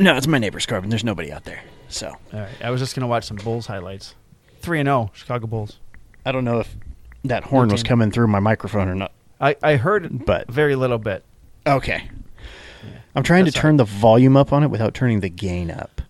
No, 0.00 0.16
it's 0.16 0.26
my 0.26 0.38
neighbor's 0.38 0.66
car, 0.66 0.78
and 0.78 0.90
there's 0.90 1.04
nobody 1.04 1.30
out 1.30 1.44
there. 1.44 1.62
So 1.88 2.08
All 2.08 2.40
right. 2.40 2.48
I 2.62 2.70
was 2.70 2.80
just 2.80 2.94
going 2.96 3.02
to 3.02 3.06
watch 3.06 3.24
some 3.24 3.36
Bulls 3.36 3.66
highlights. 3.66 4.14
3 4.62 4.80
and 4.80 4.86
0, 4.86 5.10
Chicago 5.14 5.46
Bulls. 5.46 5.78
I 6.24 6.32
don't 6.32 6.44
know 6.44 6.60
if 6.60 6.74
that 7.24 7.44
horn 7.44 7.68
was 7.68 7.82
coming 7.82 8.10
through 8.10 8.26
my 8.28 8.40
microphone 8.40 8.88
or 8.88 8.94
not. 8.94 9.12
I, 9.40 9.56
I 9.62 9.76
heard 9.76 10.06
it 10.06 10.24
But 10.26 10.50
very 10.50 10.74
little 10.74 10.98
bit. 10.98 11.24
okay, 11.66 12.08
I'm 13.14 13.22
trying 13.22 13.44
That's 13.44 13.54
to 13.56 13.60
turn 13.60 13.76
the 13.76 13.84
volume 13.84 14.36
up 14.36 14.52
on 14.52 14.62
it 14.62 14.68
without 14.68 14.94
turning 14.94 15.20
the 15.20 15.28
gain 15.28 15.70
up. 15.70 16.00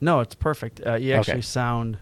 No, 0.00 0.20
it's 0.20 0.34
perfect. 0.34 0.80
Uh, 0.84 0.94
you 0.94 1.12
actually 1.14 1.32
Okay. 1.34 1.40
sound 1.42 1.98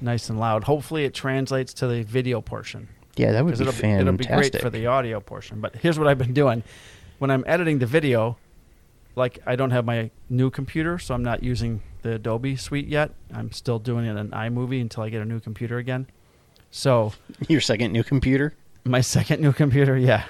nice 0.00 0.28
and 0.28 0.38
loud. 0.38 0.64
Hopefully, 0.64 1.04
it 1.04 1.14
translates 1.14 1.72
to 1.74 1.86
the 1.86 2.02
video 2.02 2.40
portion. 2.40 2.88
Yeah, 3.16 3.32
that 3.32 3.44
would 3.44 3.56
be 3.56 3.60
it'll 3.62 3.72
fantastic. 3.72 4.00
it'll 4.00 4.12
be 4.16 4.24
great 4.50 4.60
for 4.60 4.70
the 4.70 4.86
audio 4.86 5.20
portion. 5.20 5.60
But 5.60 5.76
here's 5.76 5.98
what 5.98 6.06
I've 6.08 6.18
been 6.18 6.34
doing: 6.34 6.62
when 7.18 7.30
I'm 7.30 7.44
editing 7.46 7.78
the 7.78 7.86
video, 7.86 8.36
like 9.16 9.38
I 9.46 9.56
don't 9.56 9.70
have 9.70 9.84
my 9.84 10.10
new 10.28 10.50
computer, 10.50 10.98
so 10.98 11.14
I'm 11.14 11.22
not 11.22 11.42
using 11.42 11.82
the 12.02 12.14
Adobe 12.14 12.56
Suite 12.56 12.86
yet. 12.88 13.12
I'm 13.32 13.52
still 13.52 13.78
doing 13.78 14.06
it 14.06 14.16
in 14.16 14.30
iMovie 14.30 14.80
until 14.80 15.02
I 15.02 15.10
get 15.10 15.22
a 15.22 15.24
new 15.24 15.40
computer 15.40 15.78
again. 15.78 16.06
So 16.70 17.12
Your 17.48 17.60
second 17.60 17.92
new 17.92 18.04
computer. 18.04 18.54
my 18.84 19.00
second 19.00 19.40
new 19.40 19.52
computer, 19.52 19.96
yeah. 19.96 20.24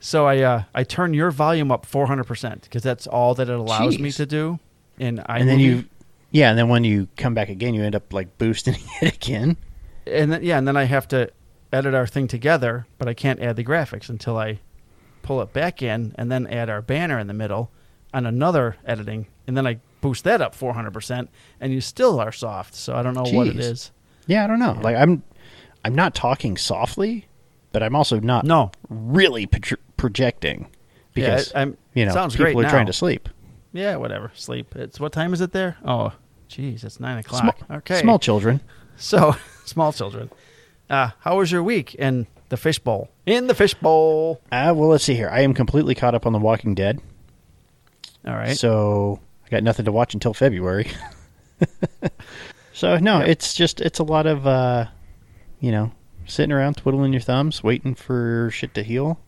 So 0.00 0.26
I 0.26 0.38
uh, 0.38 0.62
I 0.74 0.84
turn 0.84 1.12
your 1.14 1.30
volume 1.30 1.70
up 1.70 1.84
400 1.84 2.24
percent 2.24 2.62
because 2.62 2.82
that's 2.82 3.06
all 3.06 3.34
that 3.34 3.48
it 3.48 3.54
allows 3.54 3.98
me 3.98 4.10
to 4.12 4.26
do 4.26 4.58
in 4.98 5.18
iMovie. 5.18 5.40
and 5.40 5.48
then 5.48 5.60
you, 5.60 5.84
yeah, 6.30 6.50
and 6.50 6.58
then 6.58 6.68
when 6.68 6.84
you 6.84 7.08
come 7.16 7.34
back 7.34 7.48
again, 7.48 7.74
you 7.74 7.82
end 7.82 7.94
up 7.94 8.12
like 8.12 8.38
boosting 8.38 8.76
it 9.02 9.14
again. 9.14 9.56
and 10.06 10.32
then 10.32 10.42
yeah, 10.42 10.58
and 10.58 10.66
then 10.66 10.76
I 10.76 10.84
have 10.84 11.06
to 11.08 11.30
edit 11.72 11.94
our 11.94 12.06
thing 12.06 12.26
together, 12.26 12.86
but 12.98 13.08
I 13.08 13.14
can't 13.14 13.40
add 13.40 13.56
the 13.56 13.64
graphics 13.64 14.08
until 14.08 14.36
I 14.36 14.58
pull 15.22 15.40
it 15.42 15.52
back 15.52 15.82
in 15.82 16.14
and 16.16 16.32
then 16.32 16.46
add 16.46 16.70
our 16.70 16.80
banner 16.82 17.18
in 17.18 17.26
the 17.26 17.34
middle 17.34 17.70
on 18.12 18.26
another 18.26 18.76
editing, 18.84 19.26
and 19.46 19.56
then 19.56 19.66
I 19.66 19.78
boost 20.00 20.24
that 20.24 20.40
up 20.40 20.56
400%, 20.56 21.28
and 21.60 21.72
you 21.72 21.80
still 21.80 22.20
are 22.20 22.32
soft. 22.32 22.74
So 22.74 22.94
I 22.94 23.02
don't 23.02 23.14
know 23.14 23.24
what 23.30 23.46
it 23.48 23.58
is. 23.58 23.90
Yeah, 24.26 24.44
I 24.44 24.46
don't 24.46 24.58
know. 24.58 24.78
Like 24.80 24.96
I'm, 24.96 25.22
I'm 25.84 25.94
not 25.94 26.14
talking 26.14 26.56
softly, 26.56 27.26
but 27.72 27.82
I'm 27.82 27.94
also 27.96 28.20
not 28.20 28.44
No, 28.44 28.70
really 28.88 29.46
pro- 29.46 29.78
projecting 29.96 30.68
because 31.14 31.52
yeah, 31.52 31.60
I'm, 31.62 31.76
you 31.94 32.06
know 32.06 32.12
sounds 32.12 32.36
people 32.36 32.60
are 32.60 32.64
now. 32.64 32.70
trying 32.70 32.86
to 32.86 32.92
sleep. 32.92 33.28
Yeah, 33.72 33.96
whatever. 33.96 34.32
Sleep. 34.34 34.74
It's 34.76 34.98
what 34.98 35.12
time 35.12 35.32
is 35.32 35.40
it 35.40 35.52
there? 35.52 35.76
Oh, 35.84 36.12
geez, 36.48 36.82
it's 36.84 36.98
nine 37.00 37.18
o'clock. 37.18 37.58
Small, 37.58 37.78
okay. 37.78 38.00
small 38.00 38.18
children. 38.18 38.60
So 38.96 39.34
small 39.64 39.92
children. 39.92 40.30
Uh, 40.88 41.10
how 41.20 41.38
was 41.38 41.52
your 41.52 41.62
week 41.62 41.94
in 41.94 42.26
the 42.48 42.56
fishbowl? 42.56 43.08
In 43.26 43.46
the 43.46 43.54
fishbowl. 43.54 44.40
Uh, 44.50 44.72
well, 44.74 44.88
let's 44.88 45.04
see 45.04 45.14
here. 45.14 45.28
I 45.30 45.40
am 45.42 45.54
completely 45.54 45.94
caught 45.94 46.14
up 46.16 46.26
on 46.26 46.32
The 46.32 46.38
Walking 46.40 46.74
Dead, 46.74 47.00
All 48.26 48.34
right. 48.34 48.56
so 48.56 49.20
I 49.46 49.48
got 49.50 49.62
nothing 49.62 49.84
to 49.86 49.92
watch 49.92 50.14
until 50.14 50.34
February. 50.34 50.90
so 52.72 52.98
no, 52.98 53.18
Yep. 53.20 53.28
it's 53.28 53.54
just 53.54 53.80
it's 53.80 53.98
a 53.98 54.04
lot 54.04 54.26
of 54.26 54.46
uh, 54.46 54.86
you 55.60 55.70
know 55.72 55.92
sitting 56.26 56.52
around 56.52 56.76
twiddling 56.76 57.12
your 57.12 57.20
thumbs, 57.22 57.62
waiting 57.62 57.94
for 57.94 58.50
shit 58.52 58.74
to 58.74 58.82
heal, 58.82 59.18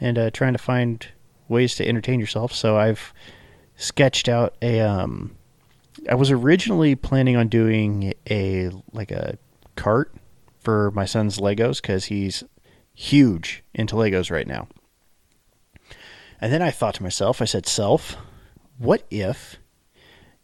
and 0.00 0.18
uh, 0.18 0.30
trying 0.30 0.52
to 0.52 0.58
find 0.58 1.06
ways 1.48 1.74
to 1.76 1.86
entertain 1.86 2.18
yourself. 2.20 2.52
So 2.52 2.76
I've 2.76 3.12
sketched 3.76 4.28
out 4.28 4.54
a 4.62 4.80
um, 4.80 5.36
I 6.10 6.14
was 6.14 6.30
originally 6.30 6.94
planning 6.94 7.36
on 7.36 7.48
doing 7.48 8.14
a 8.30 8.70
like 8.92 9.10
a 9.10 9.38
cart 9.76 10.14
for 10.60 10.90
my 10.92 11.04
son's 11.04 11.38
Legos 11.38 11.80
because 11.82 12.06
he's 12.06 12.42
huge 12.94 13.62
into 13.74 13.94
Legos 13.94 14.30
right 14.30 14.46
now. 14.46 14.68
And 16.40 16.52
then 16.52 16.62
I 16.62 16.70
thought 16.70 16.94
to 16.96 17.02
myself, 17.02 17.40
I 17.40 17.46
said, 17.46 17.66
self, 17.66 18.16
what 18.78 19.04
if 19.10 19.56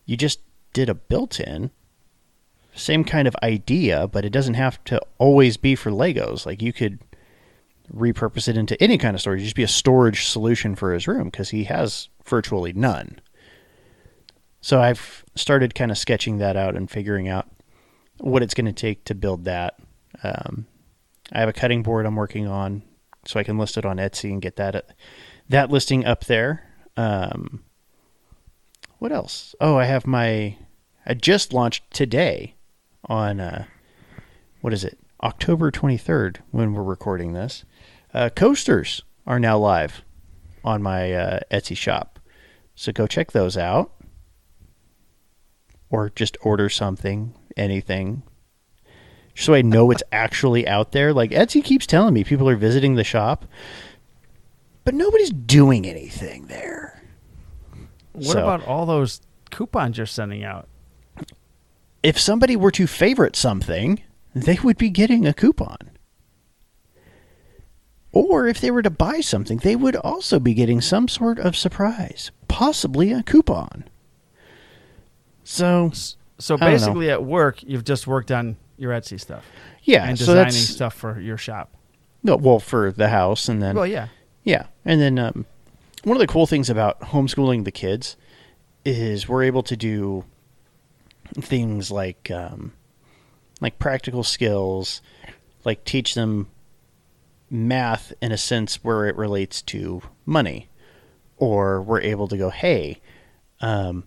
you 0.07 0.17
just 0.17 0.41
did 0.73 0.89
a 0.89 0.95
built 0.95 1.39
in, 1.39 1.71
same 2.75 3.05
kind 3.05 3.29
of 3.29 3.37
idea, 3.43 4.09
but 4.09 4.25
it 4.25 4.31
doesn't 4.31 4.55
have 4.55 4.83
to 4.85 5.01
always 5.19 5.57
be 5.57 5.75
for 5.75 5.91
Legos. 5.91 6.47
Like 6.47 6.63
you 6.63 6.73
could 6.73 6.99
repurpose 7.95 8.49
it 8.49 8.57
into 8.57 8.81
any 8.83 8.97
kind 8.97 9.15
of 9.15 9.21
storage, 9.21 9.43
just 9.43 9.57
be 9.57 9.63
a 9.63 9.69
storage 9.69 10.27
solution 10.27 10.75
for 10.75 10.95
his 10.95 11.07
room 11.07 11.25
because 11.25 11.51
he 11.51 11.65
has 11.65 12.09
virtually 12.25 12.73
none. 12.73 13.21
So 14.61 14.81
I've 14.81 15.25
started 15.35 15.75
kind 15.75 15.91
of 15.91 15.99
sketching 15.99 16.39
that 16.39 16.57
out 16.57 16.77
and 16.77 16.91
figuring 16.91 17.29
out 17.29 17.49
what 18.19 18.43
it's 18.43 18.55
going 18.55 18.67
to 18.67 18.73
take 18.73 19.05
to 19.05 19.15
build 19.15 19.45
that. 19.45 19.75
Um, 20.23 20.67
I 21.33 21.41
have 21.41 21.49
a 21.49 21.53
cutting 21.53 21.83
board 21.83 22.07
I'm 22.07 22.17
working 22.17 22.47
on, 22.47 22.83
so 23.27 23.41
I 23.41 23.43
can 23.43 23.59
list 23.59 23.77
it 23.77 23.85
on 23.85 23.97
Etsy 23.97 24.31
and 24.31 24.41
get 24.41 24.57
that 24.57 24.95
that 25.49 25.71
listing 25.71 26.05
up 26.05 26.25
there. 26.25 26.65
Um, 26.97 27.63
what 28.99 29.13
else? 29.13 29.55
Oh, 29.61 29.77
I 29.77 29.85
have 29.85 30.07
my. 30.07 30.57
I 31.05 31.15
just 31.15 31.53
launched 31.53 31.91
today 31.91 32.55
on 33.07 33.41
uh, 33.41 33.65
what 34.61 34.73
is 34.73 34.85
it? 34.85 34.99
October 35.23 35.71
23rd 35.71 36.39
when 36.51 36.73
we're 36.73 36.83
recording 36.83 37.33
this. 37.33 37.65
Uh, 38.15 38.29
coasters 38.29 39.03
are 39.27 39.39
now 39.39 39.59
live 39.59 40.03
on 40.65 40.83
my 40.83 41.13
uh, 41.13 41.41
Etsy 41.51 41.77
shop, 41.77 42.19
so 42.75 42.93
go 42.93 43.07
check 43.07 43.33
those 43.33 43.57
out, 43.57 43.93
or 45.91 46.11
just 46.11 46.37
order 46.43 46.69
something, 46.69 47.35
anything, 47.57 48.23
so 49.35 49.55
I 49.55 49.63
know 49.63 49.91
it's 49.91 50.03
actually 50.13 50.67
out 50.69 50.93
there. 50.93 51.13
Like 51.13 51.31
Etsy 51.31 51.63
keeps 51.65 51.87
telling 51.87 52.15
me 52.15 52.25
people 52.25 52.49
are 52.49 52.57
visiting 52.57 52.95
the 52.95 53.05
shop, 53.05 53.47
but 54.85 54.95
nobody's 54.95 55.31
doing 55.31 55.87
anything 55.87 56.47
there. 56.47 57.03
what 58.13 58.25
so- 58.25 58.39
about 58.43 58.67
all 58.67 58.87
those 58.87 59.21
coupons 59.51 59.97
you're 59.97 60.07
sending 60.07 60.45
out? 60.45 60.69
If 62.03 62.19
somebody 62.19 62.57
were 62.57 62.73
to 62.73 62.87
favorite 62.89 63.37
something, 63.37 64.03
they 64.35 64.59
would 64.63 64.77
be 64.77 64.91
getting 64.91 65.27
a 65.27 65.33
coupon. 65.33 65.91
Or 68.13 68.47
if 68.47 68.61
they 68.61 68.71
were 68.71 68.83
to 68.83 68.91
buy 68.91 69.21
something, 69.21 69.59
they 69.59 69.77
would 69.77 69.97
also 69.97 70.39
be 70.39 70.53
getting 70.53 70.81
some 70.81 71.09
sort 71.09 71.39
of 71.39 71.57
surprise, 71.57 72.31
possibly 72.49 73.13
a 73.13 73.23
coupon. 73.23 73.85
So, 75.45 75.93
So 76.39 76.57
I 76.57 76.59
don't 76.59 76.61
know. 76.61 76.75
basically, 76.75 77.11
at 77.11 77.25
work, 77.25 77.63
you've 77.63 77.85
just 77.85 78.07
worked 78.07 78.31
on 78.31 78.57
your 78.77 78.93
Etsy 78.93 79.19
stuff 79.21 79.45
yeah, 79.85 80.05
and 80.05 80.19
so 80.19 80.27
designing 80.27 80.45
that's 80.45 80.57
stuff 80.57 80.95
for 80.95 81.21
your 81.21 81.37
shop. 81.37 81.73
no, 82.23 82.37
well 82.37 82.59
for 82.59 82.91
the 82.93 83.09
house, 83.09 83.49
and 83.49 83.63
then 83.63 83.77
Well, 83.77 83.87
yeah. 83.87 84.09
Yeah, 84.45 84.67
and 84.85 85.01
then 85.01 85.19
um, 85.19 85.47
one 86.05 86.17
of 86.17 86.21
the 86.21 86.27
cool 86.27 86.47
things 86.47 86.69
about 86.69 87.01
homeschooling 87.01 87.65
the 87.65 87.71
kids 87.71 88.17
is 88.85 89.29
we're 89.29 89.45
able 89.45 89.63
to 89.63 89.77
do 89.77 90.25
things 91.35 91.91
like 91.91 92.31
um, 92.31 92.73
like 93.61 93.79
practical 93.79 94.25
skills, 94.25 95.01
like 95.65 95.85
teach 95.85 96.15
them 96.15 96.49
math 97.49 98.13
in 98.21 98.33
a 98.33 98.39
sense 98.39 98.83
where 98.83 99.07
it 99.07 99.17
relates 99.17 99.63
to 99.63 100.03
money, 100.27 100.69
or 101.37 101.81
we're 101.81 102.01
able 102.01 102.27
to 102.27 102.37
go, 102.37 102.51
hey, 102.51 103.01
um, 103.61 104.05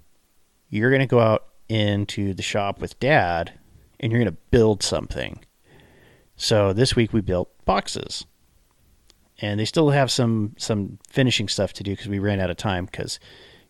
you're 0.69 0.89
going 0.89 0.99
to 0.99 1.07
go 1.07 1.19
out 1.19 1.45
into 1.69 2.33
the 2.33 2.43
shop 2.43 2.81
with 2.81 2.99
dad, 2.99 3.53
and 4.01 4.11
you're 4.11 4.21
going 4.21 4.33
to 4.33 4.41
build 4.51 4.83
something. 4.83 5.39
So 6.35 6.73
this 6.73 6.95
week 6.95 7.13
we 7.13 7.21
built 7.21 7.49
boxes 7.63 8.25
and 9.41 9.59
they 9.59 9.65
still 9.65 9.89
have 9.89 10.11
some 10.11 10.55
some 10.57 10.99
finishing 11.09 11.47
stuff 11.47 11.73
to 11.73 11.83
do 11.83 11.91
because 11.91 12.07
we 12.07 12.19
ran 12.19 12.39
out 12.39 12.49
of 12.49 12.57
time 12.57 12.85
because 12.85 13.19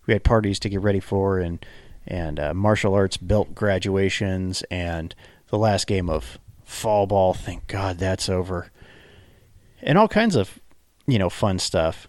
we 0.06 0.14
had 0.14 0.24
parties 0.24 0.60
to 0.60 0.70
get 0.70 0.82
ready 0.82 1.00
for 1.00 1.40
and 1.40 1.66
and 2.08 2.40
uh, 2.40 2.54
martial 2.54 2.94
arts 2.94 3.18
belt 3.18 3.56
graduations 3.56 4.64
and 4.70 5.16
the 5.48 5.58
last 5.58 5.88
game 5.88 6.10
of 6.10 6.38
fall 6.64 7.08
ball. 7.08 7.34
Thank 7.34 7.68
God 7.68 7.98
that's 7.98 8.30
over, 8.30 8.72
and 9.82 9.98
all 9.98 10.08
kinds 10.08 10.36
of 10.36 10.60
you 11.08 11.20
know 11.20 11.30
fun 11.30 11.60
stuff. 11.60 12.08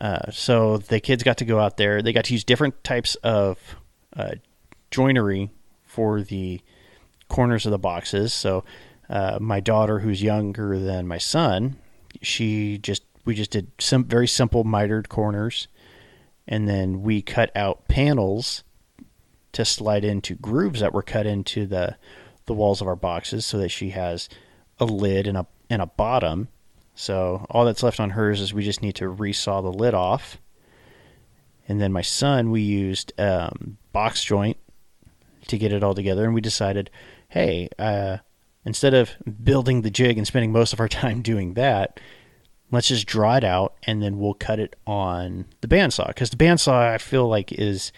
Uh, 0.00 0.30
so 0.30 0.78
the 0.78 1.00
kids 1.00 1.22
got 1.22 1.38
to 1.38 1.44
go 1.44 1.58
out 1.58 1.76
there. 1.76 2.02
They 2.02 2.12
got 2.12 2.26
to 2.26 2.32
use 2.32 2.44
different 2.44 2.84
types 2.84 3.16
of 3.16 3.58
uh, 4.16 4.36
joinery 4.90 5.50
for 5.84 6.22
the 6.22 6.60
corners 7.28 7.66
of 7.66 7.72
the 7.72 7.78
boxes. 7.78 8.32
So 8.32 8.64
uh, 9.08 9.38
my 9.40 9.58
daughter, 9.58 9.98
who's 9.98 10.22
younger 10.22 10.78
than 10.78 11.08
my 11.08 11.18
son, 11.18 11.78
she 12.22 12.78
just 12.78 13.02
we 13.24 13.34
just 13.34 13.50
did 13.50 13.70
some 13.78 14.04
very 14.04 14.26
simple 14.26 14.64
mitered 14.64 15.08
corners, 15.08 15.68
and 16.46 16.68
then 16.68 17.02
we 17.02 17.22
cut 17.22 17.50
out 17.56 17.88
panels 17.88 18.64
to 19.52 19.64
slide 19.64 20.04
into 20.04 20.34
grooves 20.34 20.80
that 20.80 20.92
were 20.92 21.02
cut 21.02 21.26
into 21.26 21.66
the 21.66 21.96
the 22.46 22.54
walls 22.54 22.80
of 22.80 22.88
our 22.88 22.96
boxes, 22.96 23.44
so 23.44 23.58
that 23.58 23.70
she 23.70 23.90
has 23.90 24.28
a 24.78 24.84
lid 24.84 25.26
and 25.26 25.36
a 25.36 25.46
and 25.70 25.82
a 25.82 25.86
bottom. 25.86 26.48
So 26.94 27.46
all 27.50 27.64
that's 27.64 27.82
left 27.82 28.00
on 28.00 28.10
hers 28.10 28.40
is 28.40 28.52
we 28.52 28.64
just 28.64 28.82
need 28.82 28.96
to 28.96 29.04
resaw 29.04 29.62
the 29.62 29.72
lid 29.72 29.94
off. 29.94 30.38
And 31.68 31.80
then 31.80 31.92
my 31.92 32.02
son, 32.02 32.50
we 32.50 32.62
used 32.62 33.12
um, 33.20 33.76
box 33.92 34.24
joint 34.24 34.56
to 35.48 35.58
get 35.58 35.72
it 35.72 35.84
all 35.84 35.94
together, 35.94 36.24
and 36.24 36.34
we 36.34 36.40
decided, 36.40 36.90
hey, 37.28 37.68
uh, 37.78 38.18
instead 38.68 38.92
of 38.94 39.10
building 39.42 39.80
the 39.82 39.90
jig 39.90 40.18
and 40.18 40.26
spending 40.26 40.52
most 40.52 40.72
of 40.74 40.78
our 40.80 40.88
time 41.02 41.22
doing 41.22 41.54
that, 41.54 41.98
let's 42.70 42.88
just 42.88 43.06
draw 43.06 43.34
it 43.36 43.42
out 43.44 43.74
and 43.84 44.02
then 44.02 44.18
we'll 44.18 44.34
cut 44.34 44.60
it 44.60 44.76
on 44.86 45.46
the 45.62 45.66
bandsaw 45.68 46.06
because 46.08 46.28
the 46.30 46.36
bandsaw 46.36 46.92
I 46.94 46.98
feel 46.98 47.26
like 47.26 47.50
is 47.52 47.90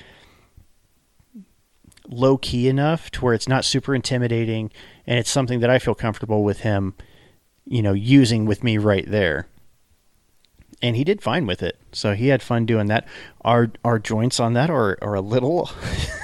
low 2.09 2.37
key 2.39 2.69
enough 2.69 3.11
to 3.11 3.21
where 3.25 3.35
it's 3.35 3.49
not 3.49 3.65
super 3.65 3.95
intimidating 3.95 4.71
and 5.07 5.19
it's 5.19 5.31
something 5.31 5.61
that 5.61 5.71
I 5.71 5.79
feel 5.79 5.95
comfortable 5.95 6.43
with 6.45 6.61
him, 6.61 6.95
you 7.67 7.83
know, 7.83 7.93
using 7.93 8.47
with 8.47 8.63
me 8.65 8.79
right 8.79 9.05
there. 9.09 9.47
And 10.83 10.97
he 10.97 11.05
did 11.05 11.21
fine 11.21 11.47
with 11.47 11.63
it, 11.63 11.79
so 11.93 12.15
he 12.15 12.29
had 12.29 12.43
fun 12.43 12.65
doing 12.65 12.87
that. 12.87 13.07
Our 13.43 13.71
our 13.85 13.99
joints 13.99 14.41
on 14.41 14.55
that 14.55 14.71
are, 14.71 14.97
are 15.03 15.13
a 15.15 15.21
little 15.21 15.69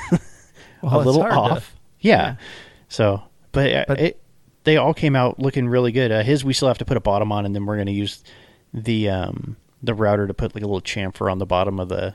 Well, 0.83 1.00
a 1.00 1.03
little 1.03 1.21
hard 1.21 1.35
to- 1.35 1.38
off. 1.57 1.76
yeah. 2.00 2.12
yeah. 2.17 2.37
So, 2.88 3.23
but, 3.53 3.73
uh, 3.73 3.85
But- 3.88 4.00
it, 4.00 4.23
they 4.66 4.76
all 4.76 4.92
came 4.92 5.16
out 5.16 5.38
looking 5.38 5.66
really 5.68 5.92
good. 5.92 6.12
Uh, 6.12 6.23
his 6.23 6.44
we 6.44 6.52
still 6.52 6.68
have 6.68 6.78
to 6.78 6.85
put 6.85 6.99
a 6.99 7.00
bottom 7.00 7.32
on, 7.32 7.46
and 7.46 7.54
then 7.54 7.64
we're 7.64 7.76
going 7.76 7.87
to 7.87 7.92
use 7.92 8.23
the 8.75 9.08
um, 9.08 9.56
the 9.82 9.94
router 9.94 10.26
to 10.26 10.35
put 10.35 10.54
like 10.54 10.62
a 10.62 10.66
little 10.66 10.82
chamfer 10.82 11.30
on 11.32 11.38
the 11.38 11.46
bottom 11.46 11.80
of 11.80 11.88
the 11.88 12.14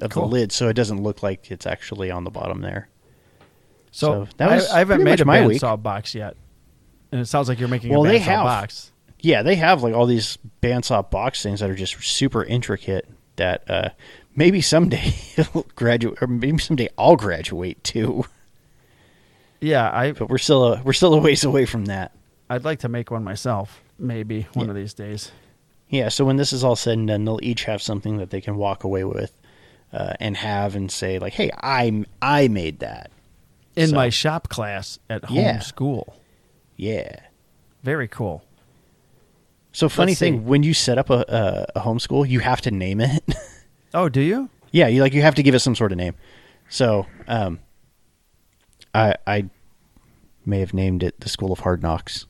of 0.00 0.10
Cool. 0.10 0.24
the 0.24 0.28
lid, 0.32 0.52
so 0.52 0.68
it 0.68 0.74
doesn't 0.74 1.02
look 1.02 1.22
like 1.22 1.50
it's 1.50 1.66
actually 1.66 2.10
on 2.10 2.24
the 2.24 2.30
bottom 2.30 2.62
there. 2.62 2.88
So, 3.92 4.24
So 4.24 4.28
that 4.38 4.50
was 4.50 4.68
I, 4.70 4.76
I 4.76 4.78
haven't 4.80 5.04
made 5.04 5.20
a 5.20 5.24
my 5.24 5.46
week. 5.46 5.60
bandsaw 5.60 5.82
box 5.82 6.14
yet, 6.14 6.36
and 7.12 7.20
it 7.20 7.26
sounds 7.26 7.48
like 7.48 7.58
you're 7.60 7.68
making 7.68 7.90
Well, 7.90 8.04
a 8.04 8.08
bandsaw 8.08 8.10
they 8.12 8.18
have. 8.18 8.44
box. 8.44 8.92
Yeah, 9.20 9.42
they 9.42 9.56
have 9.56 9.82
like 9.82 9.94
all 9.94 10.06
these 10.06 10.38
bandsaw 10.62 11.10
box 11.10 11.42
things 11.42 11.60
that 11.60 11.68
are 11.70 11.74
just 11.74 12.02
super 12.02 12.42
intricate. 12.42 13.06
That 13.36 13.70
uh, 13.70 13.88
maybe 14.34 14.60
someday 14.62 15.14
graduate, 15.76 16.18
or 16.22 16.26
maybe 16.26 16.58
someday 16.58 16.88
I'll 16.98 17.16
graduate 17.16 17.82
too. 17.84 18.24
Yeah, 19.60 19.90
I 19.92 20.12
But 20.12 20.28
we're 20.30 20.38
still 20.38 20.74
a, 20.74 20.82
we're 20.82 20.92
still 20.92 21.14
a 21.14 21.18
ways 21.18 21.44
away 21.44 21.66
from 21.66 21.86
that. 21.86 22.12
I'd 22.48 22.64
like 22.64 22.80
to 22.80 22.88
make 22.88 23.10
one 23.10 23.22
myself, 23.24 23.80
maybe 23.98 24.46
one 24.54 24.66
Yeah. 24.66 24.70
of 24.70 24.76
these 24.76 24.94
days. 24.94 25.30
Yeah, 25.88 26.08
so 26.08 26.24
when 26.24 26.36
this 26.36 26.52
is 26.52 26.62
all 26.64 26.76
said 26.76 26.98
and 26.98 27.08
done, 27.08 27.24
they'll 27.24 27.40
each 27.42 27.64
have 27.64 27.82
something 27.82 28.18
that 28.18 28.30
they 28.30 28.40
can 28.40 28.56
walk 28.56 28.84
away 28.84 29.04
with 29.04 29.32
uh, 29.92 30.14
and 30.20 30.36
have 30.36 30.76
and 30.76 30.90
say 30.90 31.18
like, 31.18 31.32
"Hey, 31.34 31.50
I 31.62 32.04
I 32.22 32.48
made 32.48 32.78
that." 32.80 33.10
In 33.76 33.88
So- 33.90 33.94
my 33.96 34.08
shop 34.08 34.48
class 34.48 34.98
at 35.08 35.24
home 35.26 35.36
Yeah. 35.38 35.58
school, 35.60 36.16
Yeah. 36.76 37.16
very 37.82 38.08
cool. 38.08 38.44
So 39.72 39.88
funny 39.88 40.10
Let's 40.12 40.18
thing, 40.20 40.34
see. 40.38 40.40
when 40.40 40.62
you 40.64 40.74
set 40.74 40.98
up 40.98 41.10
a, 41.10 41.24
a, 41.74 41.78
a 41.78 41.80
homeschool, 41.82 42.28
you 42.28 42.40
have 42.40 42.60
to 42.62 42.70
name 42.70 43.00
it. 43.00 43.22
Oh, 43.94 44.08
do 44.08 44.20
you? 44.20 44.48
yeah, 44.70 44.86
you 44.86 45.00
like 45.02 45.12
you 45.14 45.22
have 45.22 45.34
to 45.34 45.42
give 45.42 45.52
it 45.56 45.58
some 45.60 45.74
sort 45.74 45.90
of 45.90 45.98
name. 45.98 46.14
So, 46.68 47.06
um, 47.26 47.58
I 48.94 49.14
I 49.26 49.44
may 50.46 50.60
have 50.60 50.74
named 50.74 51.02
it 51.02 51.20
the 51.20 51.28
School 51.28 51.52
of 51.52 51.60
Hard 51.60 51.82
Knocks. 51.82 52.26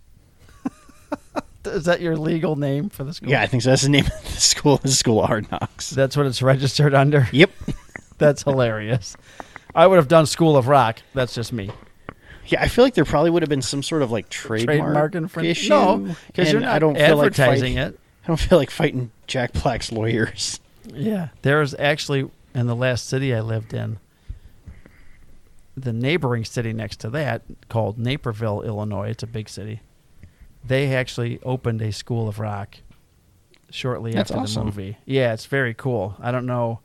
Is 1.64 1.84
that 1.84 2.00
your 2.00 2.16
legal 2.16 2.56
name 2.56 2.88
for 2.88 3.04
the 3.04 3.12
school? 3.12 3.28
Yeah, 3.30 3.42
I 3.42 3.46
think 3.46 3.62
so. 3.62 3.70
That's 3.70 3.82
the 3.82 3.90
name 3.90 4.06
of 4.06 4.22
the 4.22 4.40
school. 4.40 4.78
The 4.78 4.88
School 4.88 5.20
of 5.22 5.26
Hard 5.28 5.50
Knocks. 5.50 5.90
That's 5.90 6.16
what 6.16 6.26
it's 6.26 6.40
registered 6.42 6.94
under. 6.94 7.28
Yep. 7.32 7.50
That's 8.18 8.42
hilarious. 8.42 9.16
I 9.74 9.86
would 9.86 9.96
have 9.96 10.08
done 10.08 10.26
School 10.26 10.56
of 10.56 10.68
Rock. 10.68 11.00
That's 11.14 11.34
just 11.34 11.52
me. 11.52 11.70
Yeah, 12.46 12.62
I 12.62 12.68
feel 12.68 12.84
like 12.84 12.94
there 12.94 13.04
probably 13.04 13.30
would 13.30 13.42
have 13.42 13.48
been 13.50 13.62
some 13.62 13.82
sort 13.82 14.02
of 14.02 14.10
like 14.10 14.28
trademark, 14.30 14.78
Trademark 14.78 15.14
infringement. 15.14 15.50
issue. 15.58 15.68
No, 15.68 16.16
because 16.28 16.50
you're 16.50 16.60
not 16.62 16.74
I 16.74 16.78
don't 16.78 16.94
feel 16.96 17.16
like 17.16 17.26
advertising 17.26 17.74
fight- 17.76 17.86
it. 17.88 18.00
I 18.24 18.26
don't 18.26 18.40
feel 18.40 18.58
like 18.58 18.70
fighting 18.70 19.10
Jack 19.26 19.52
Black's 19.52 19.92
lawyers. 19.92 20.60
Yeah, 20.86 21.28
there's 21.42 21.74
actually 21.74 22.28
in 22.54 22.66
the 22.66 22.74
last 22.74 23.06
city 23.08 23.34
I 23.34 23.40
lived 23.40 23.72
in, 23.74 23.98
the 25.82 25.92
neighboring 25.92 26.44
city 26.44 26.72
next 26.72 27.00
to 27.00 27.10
that 27.10 27.42
called 27.68 27.98
Naperville, 27.98 28.62
Illinois. 28.62 29.08
It's 29.10 29.22
a 29.22 29.26
big 29.26 29.48
city. 29.48 29.80
They 30.64 30.94
actually 30.94 31.40
opened 31.42 31.80
a 31.82 31.90
school 31.92 32.28
of 32.28 32.38
rock 32.38 32.76
shortly 33.70 34.12
That's 34.12 34.30
after 34.30 34.42
awesome. 34.42 34.60
the 34.62 34.64
movie. 34.66 34.96
Yeah, 35.06 35.32
it's 35.32 35.46
very 35.46 35.74
cool. 35.74 36.16
I 36.20 36.30
don't 36.32 36.46
know 36.46 36.80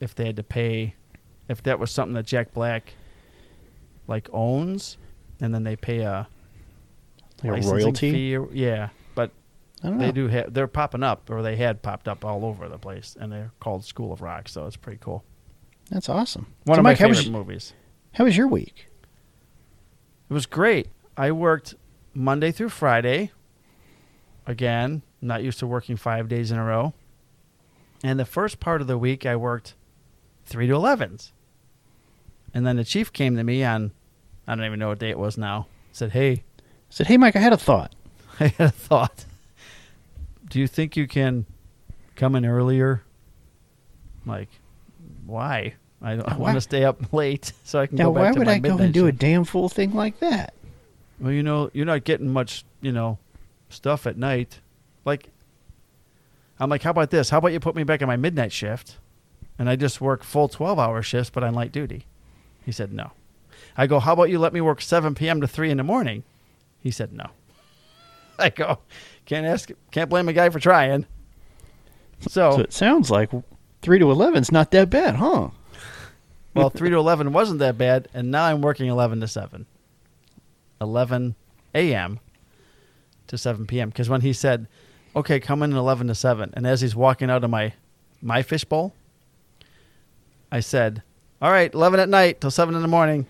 if 0.00 0.14
they 0.14 0.26
had 0.26 0.36
to 0.36 0.42
pay, 0.42 0.94
if 1.48 1.62
that 1.64 1.78
was 1.78 1.90
something 1.90 2.14
that 2.14 2.26
Jack 2.26 2.52
Black 2.52 2.94
like 4.06 4.28
owns, 4.32 4.96
and 5.40 5.54
then 5.54 5.62
they 5.62 5.76
pay 5.76 6.00
a 6.00 6.26
Like 7.44 7.62
a 7.64 7.66
royalty. 7.68 8.10
fee. 8.12 8.36
or- 8.36 8.48
Yeah, 8.52 8.88
but 9.14 9.30
don't 9.82 9.98
know. 9.98 10.06
they 10.06 10.12
do 10.12 10.26
have 10.28 10.52
they're 10.52 10.66
popping 10.66 11.02
up 11.02 11.30
or 11.30 11.42
they 11.42 11.56
had 11.56 11.80
popped 11.82 12.08
up 12.08 12.24
all 12.24 12.44
over 12.44 12.68
the 12.68 12.78
place 12.78 13.16
and 13.18 13.30
they're 13.30 13.52
called 13.60 13.84
school 13.84 14.12
of 14.12 14.20
rock 14.20 14.46
so 14.48 14.66
it's 14.66 14.76
pretty 14.76 14.98
cool 15.00 15.22
That's 15.90 16.08
awesome. 16.08 16.46
one 16.64 16.76
So, 16.76 16.80
of 16.80 16.84
Mike, 16.84 16.98
my 17.00 17.06
how 17.06 17.12
favorite 17.12 17.26
was, 17.26 17.30
movies 17.30 17.72
how 18.12 18.24
was 18.24 18.36
your 18.36 18.46
week? 18.48 18.86
it 20.28 20.32
was 20.32 20.46
great 20.46 20.88
i 21.16 21.30
worked 21.32 21.74
monday 22.14 22.50
through 22.52 22.68
friday 22.68 23.30
again 24.46 25.02
not 25.20 25.42
used 25.42 25.58
to 25.58 25.66
working 25.66 25.96
five 25.96 26.28
days 26.28 26.50
in 26.50 26.58
a 26.58 26.64
row 26.64 26.92
and 28.02 28.18
the 28.18 28.24
first 28.24 28.58
part 28.60 28.80
of 28.80 28.86
the 28.86 28.98
week 28.98 29.26
i 29.26 29.34
worked 29.36 29.74
3 30.46 30.66
to 30.68 30.72
11s 30.74 31.30
and 32.54 32.66
then 32.66 32.76
the 32.76 32.84
chief 32.84 33.12
came 33.12 33.36
to 33.36 33.44
me 33.44 33.62
on 33.64 33.90
i 34.48 34.54
don't 34.54 34.64
even 34.64 34.78
know 34.78 34.88
what 34.88 34.98
day 34.98 35.10
it 35.10 35.18
was 35.18 35.36
now 35.38 35.66
said 35.92 36.12
hey 36.12 36.42
I 36.62 36.92
said, 36.92 37.06
"Hey, 37.06 37.16
Mike, 37.18 37.36
I 37.36 37.38
had 37.38 37.52
a 37.52 37.56
thought. 37.56 37.94
I 38.40 38.48
had 38.48 38.66
a 38.66 38.70
thought. 38.72 39.24
Do 40.48 40.58
you 40.58 40.66
think 40.66 40.96
you 40.96 41.06
can 41.06 41.46
come 42.16 42.34
in 42.34 42.44
earlier? 42.44 43.04
Like, 44.26 44.48
why? 45.24 45.74
I, 46.02 46.12
I 46.12 46.36
want 46.36 46.56
to 46.56 46.60
stay 46.60 46.84
up 46.84 47.12
late 47.12 47.52
so 47.64 47.80
I 47.80 47.86
can 47.86 47.96
Now, 47.96 48.04
go 48.04 48.14
back 48.14 48.34
to 48.34 48.38
my 48.40 48.44
Now, 48.44 48.50
why 48.52 48.58
would 48.58 48.64
I 48.64 48.76
go 48.76 48.84
and 48.84 48.94
do 48.94 49.06
a 49.06 49.12
damn 49.12 49.44
fool 49.44 49.68
thing 49.68 49.92
like 49.94 50.18
that? 50.20 50.54
Well, 51.20 51.32
you 51.32 51.42
know, 51.42 51.70
you're 51.74 51.86
not 51.86 52.04
getting 52.04 52.32
much, 52.32 52.64
you 52.80 52.92
know, 52.92 53.18
stuff 53.68 54.06
at 54.06 54.16
night. 54.16 54.60
Like, 55.04 55.28
I'm 56.58 56.70
like, 56.70 56.82
how 56.82 56.90
about 56.90 57.10
this? 57.10 57.30
How 57.30 57.38
about 57.38 57.52
you 57.52 57.60
put 57.60 57.74
me 57.76 57.84
back 57.84 58.00
on 58.00 58.08
my 58.08 58.16
midnight 58.16 58.52
shift, 58.52 58.96
and 59.58 59.68
I 59.68 59.76
just 59.76 60.00
work 60.00 60.22
full 60.24 60.48
12-hour 60.48 61.02
shifts, 61.02 61.30
but 61.30 61.44
on 61.44 61.54
light 61.54 61.72
duty? 61.72 62.06
He 62.64 62.72
said 62.72 62.92
no. 62.92 63.12
I 63.76 63.86
go, 63.86 64.00
how 64.00 64.14
about 64.14 64.30
you 64.30 64.38
let 64.38 64.52
me 64.52 64.60
work 64.60 64.80
7 64.80 65.14
p.m. 65.14 65.40
to 65.42 65.46
3 65.46 65.70
in 65.70 65.76
the 65.76 65.84
morning? 65.84 66.22
He 66.82 66.90
said 66.90 67.12
no. 67.12 67.26
I 68.38 68.48
go, 68.48 68.78
can't 69.26 69.46
ask, 69.46 69.70
can't 69.90 70.08
blame 70.08 70.28
a 70.28 70.32
guy 70.32 70.48
for 70.48 70.60
trying. 70.60 71.06
So, 72.20 72.52
So 72.52 72.60
it 72.60 72.72
sounds 72.72 73.10
like 73.10 73.30
three 73.82 73.98
to 73.98 74.10
eleven's 74.10 74.52
not 74.52 74.70
that 74.72 74.90
bad, 74.90 75.16
huh? 75.16 75.50
Well, 76.54 76.70
3 76.70 76.90
to 76.90 76.96
11 76.96 77.32
wasn't 77.32 77.58
that 77.60 77.78
bad, 77.78 78.08
and 78.14 78.30
now 78.30 78.44
I'm 78.44 78.60
working 78.62 78.88
11 78.88 79.20
to 79.20 79.28
7. 79.28 79.66
11 80.80 81.34
a.m. 81.74 82.20
to 83.26 83.38
7 83.38 83.66
p.m. 83.66 83.90
Because 83.90 84.08
when 84.08 84.22
he 84.22 84.32
said, 84.32 84.66
okay, 85.14 85.38
come 85.40 85.62
in 85.62 85.72
at 85.72 85.78
11 85.78 86.06
to 86.08 86.14
7, 86.14 86.50
and 86.54 86.66
as 86.66 86.80
he's 86.80 86.96
walking 86.96 87.30
out 87.30 87.44
of 87.44 87.50
my, 87.50 87.72
my 88.22 88.42
fishbowl, 88.42 88.94
I 90.52 90.60
said, 90.60 91.02
all 91.40 91.50
right, 91.50 91.72
11 91.72 92.00
at 92.00 92.08
night 92.08 92.40
till 92.40 92.50
7 92.50 92.74
in 92.74 92.82
the 92.82 92.88
morning. 92.88 93.26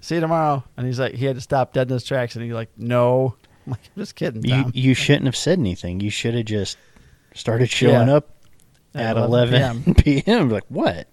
See 0.00 0.16
you 0.16 0.20
tomorrow. 0.20 0.62
And 0.76 0.86
he's 0.86 1.00
like, 1.00 1.14
he 1.14 1.24
had 1.24 1.36
to 1.36 1.40
stop 1.42 1.72
dead 1.72 1.88
in 1.88 1.94
his 1.94 2.04
tracks, 2.04 2.34
and 2.36 2.44
he's 2.44 2.52
like, 2.54 2.70
no. 2.76 3.34
I'm 3.66 3.72
like, 3.72 3.80
I'm 3.96 4.02
just 4.02 4.14
kidding, 4.14 4.44
You 4.44 4.62
Tom. 4.64 4.72
you 4.74 4.94
shouldn't 4.94 5.26
have 5.26 5.36
said 5.36 5.58
anything. 5.58 6.00
You 6.00 6.10
should 6.10 6.34
have 6.34 6.44
just 6.46 6.78
started 7.34 7.68
showing 7.70 8.08
Yeah. 8.08 8.16
up 8.16 8.30
At 8.94 9.16
at 9.16 9.16
11 9.16 9.54
eleven 9.54 9.94
p.m. 9.94 10.48
Like 10.50 10.64
what? 10.68 11.06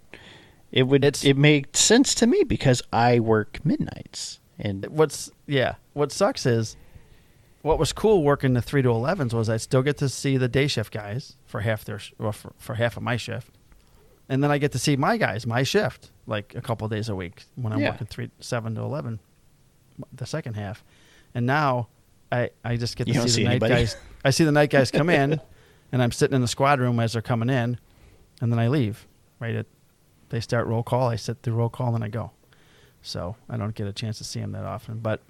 It 0.72 0.84
would. 0.84 1.04
It's- 1.06 1.24
it 1.24 1.38
made 1.38 1.76
sense 1.76 2.14
to 2.16 2.28
me 2.28 2.44
because 2.44 2.82
I 2.92 3.20
work 3.20 3.60
midnights, 3.66 4.40
and 4.60 4.86
what's 4.88 5.32
yeah 5.48 5.76
what 5.94 6.12
sucks 6.12 6.46
is 6.46 6.76
what 7.62 7.80
was 7.80 7.92
cool 7.94 8.24
working 8.24 8.54
the 8.54 8.62
3 8.62 8.82
to 8.84 8.90
11s 8.90 9.34
was 9.34 9.50
i 9.50 9.58
still 9.58 9.82
get 9.82 9.98
to 9.98 10.08
see 10.10 10.38
the 10.38 10.48
day 10.48 10.68
shift 10.68 10.94
guys 10.94 11.36
for 11.46 11.62
half 11.62 11.84
their 11.86 12.00
or 12.20 12.32
for, 12.32 12.54
for 12.58 12.76
half 12.76 12.96
of 12.98 13.04
my 13.04 13.18
shift 13.18 13.50
and 14.30 14.44
then 14.44 14.52
i 14.52 14.58
get 14.58 14.72
to 14.72 14.80
see 14.80 14.96
my 14.96 15.18
guys 15.18 15.46
my 15.48 15.64
shift 15.64 16.12
like 16.28 16.54
a 16.56 16.62
couple 16.62 16.88
days 16.88 17.10
a 17.10 17.16
week 17.16 17.44
when 17.56 17.74
i'm 17.74 17.80
Yeah. 17.80 17.92
working 17.92 18.08
3 18.08 18.30
7 18.40 18.76
to 18.76 18.82
11 18.82 19.20
the 20.14 20.26
second 20.26 20.54
half 20.56 20.84
and 21.34 21.46
now 21.46 21.88
i 22.32 22.50
i 22.64 22.76
just 22.78 22.96
get 22.98 23.08
to 23.08 23.14
see, 23.14 23.28
see 23.28 23.44
the 23.44 23.50
night 23.50 23.62
guys 23.62 23.96
i 24.24 24.30
see 24.30 24.44
the 24.44 24.52
night 24.52 24.70
guys 24.70 24.90
come 24.92 25.10
in 25.10 25.40
and 25.92 26.02
i'm 26.04 26.12
sitting 26.12 26.36
in 26.36 26.42
the 26.42 26.48
squad 26.48 26.80
room 26.80 27.00
as 27.00 27.14
they're 27.14 27.22
coming 27.22 27.50
in 27.50 27.78
and 28.42 28.52
then 28.52 28.60
i 28.60 28.68
leave 28.68 29.06
right 29.40 29.56
at 29.56 29.66
they 30.36 30.42
start 30.42 30.68
roll 30.68 30.84
call 30.84 31.08
i 31.10 31.16
sit 31.16 31.38
through 31.42 31.56
roll 31.56 31.70
call 31.70 31.96
and 31.96 32.04
i 32.04 32.08
go 32.08 32.32
so 33.06 33.36
I 33.48 33.58
don't 33.58 33.76
get 33.76 33.86
a 33.86 33.94
chance 33.94 34.18
to 34.18 34.24
see 34.24 34.40
him 34.40 34.52
that 34.54 34.66
often. 34.66 34.98
But 34.98 35.22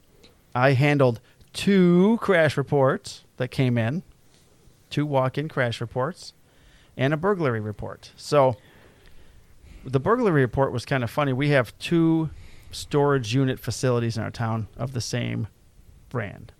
I 0.55 0.71
handled 0.73 1.19
two 1.51 2.17
crash 2.21 2.55
reports 2.55 3.25
that 3.35 3.49
came 3.49 3.77
in, 3.77 4.03
two 4.89 5.05
walk-in 5.05 5.49
crash 5.49 5.81
reports, 5.81 6.33
and 6.95 7.13
a 7.13 7.17
burglary 7.17 7.59
report. 7.59 8.11
So 8.15 8.55
the 9.83 9.99
burglary 9.99 10.41
report 10.41 10.71
was 10.71 10.85
kind 10.85 11.03
of 11.03 11.11
funny. 11.11 11.33
We 11.33 11.49
have 11.49 11.77
two 11.77 12.29
storage 12.71 13.35
unit 13.35 13.59
facilities 13.59 14.15
in 14.15 14.23
our 14.23 14.31
town 14.31 14.67
of 14.77 14.93
the 14.93 15.01
same 15.01 15.47
brand, 16.07 16.53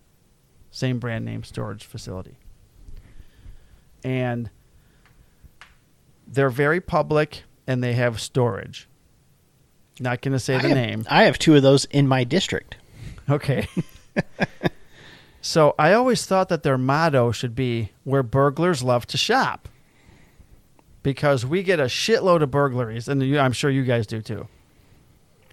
same 0.70 1.00
brand 1.00 1.24
name 1.24 1.46
storage 1.46 1.86
facility, 1.86 2.36
and 4.04 4.50
they're 6.28 6.50
very 6.50 6.82
public 6.82 7.44
and 7.68 7.84
they 7.84 7.94
have 7.94 8.20
storage 8.20 8.88
Not 10.00 10.22
going 10.22 10.34
to 10.34 10.40
say 10.40 10.56
I 10.56 10.62
the 10.62 10.68
have, 10.70 10.78
name. 10.78 11.06
I 11.10 11.24
have 11.24 11.40
two 11.40 11.56
of 11.56 11.64
those 11.64 11.86
in 11.86 12.08
my 12.08 12.24
district. 12.24 12.78
Okay. 13.30 13.68
so 15.42 15.74
I 15.80 15.94
always 15.94 16.26
thought 16.26 16.50
that 16.50 16.64
their 16.64 16.78
motto 16.78 17.32
should 17.32 17.56
be 17.56 17.92
where 18.04 18.24
burglars 18.24 18.84
love 18.84 19.06
to 19.08 19.18
shop. 19.18 19.68
Because 21.04 21.46
we 21.46 21.62
get 21.62 21.80
a 21.80 21.84
shitload 21.84 22.42
of 22.42 22.50
burglaries, 22.50 23.08
and 23.08 23.22
I'm 23.38 23.52
sure 23.52 23.70
you 23.70 23.84
guys 23.84 24.08
do 24.08 24.24
too. 24.24 24.48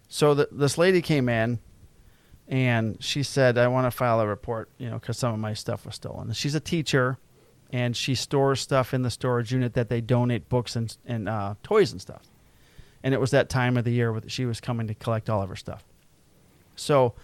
So 0.08 0.32
the, 0.32 0.48
this 0.50 0.78
lady 0.78 1.02
came 1.02 1.28
in, 1.28 1.58
and 2.48 2.96
she 3.04 3.22
said, 3.22 3.58
"I 3.58 3.68
want 3.68 3.86
to 3.86 3.90
file 3.90 4.18
a 4.20 4.26
report, 4.26 4.70
you 4.78 4.88
know, 4.88 4.98
because 4.98 5.18
some 5.18 5.34
of 5.34 5.38
my 5.38 5.52
stuff 5.52 5.84
was 5.84 5.96
stolen." 5.96 6.28
And 6.28 6.36
she's 6.36 6.54
a 6.54 6.60
teacher, 6.60 7.18
and 7.72 7.96
she 7.96 8.14
stores 8.14 8.60
stuff 8.60 8.92
in 8.92 9.02
the 9.02 9.10
storage 9.10 9.52
unit 9.52 9.72
that 9.74 9.88
they 9.88 10.00
donate 10.00 10.48
books 10.48 10.76
and 10.76 10.96
and 11.06 11.28
uh, 11.28 11.54
toys 11.62 11.90
and 11.92 12.00
stuff. 12.00 12.22
And 13.02 13.12
it 13.14 13.20
was 13.20 13.30
that 13.32 13.48
time 13.48 13.76
of 13.76 13.84
the 13.84 13.90
year 13.92 14.12
where 14.12 14.22
she 14.28 14.44
was 14.44 14.60
coming 14.60 14.86
to 14.86 14.94
collect 14.94 15.28
all 15.28 15.42
of 15.42 15.48
her 15.48 15.56
stuff. 15.56 15.82
So 16.76 17.14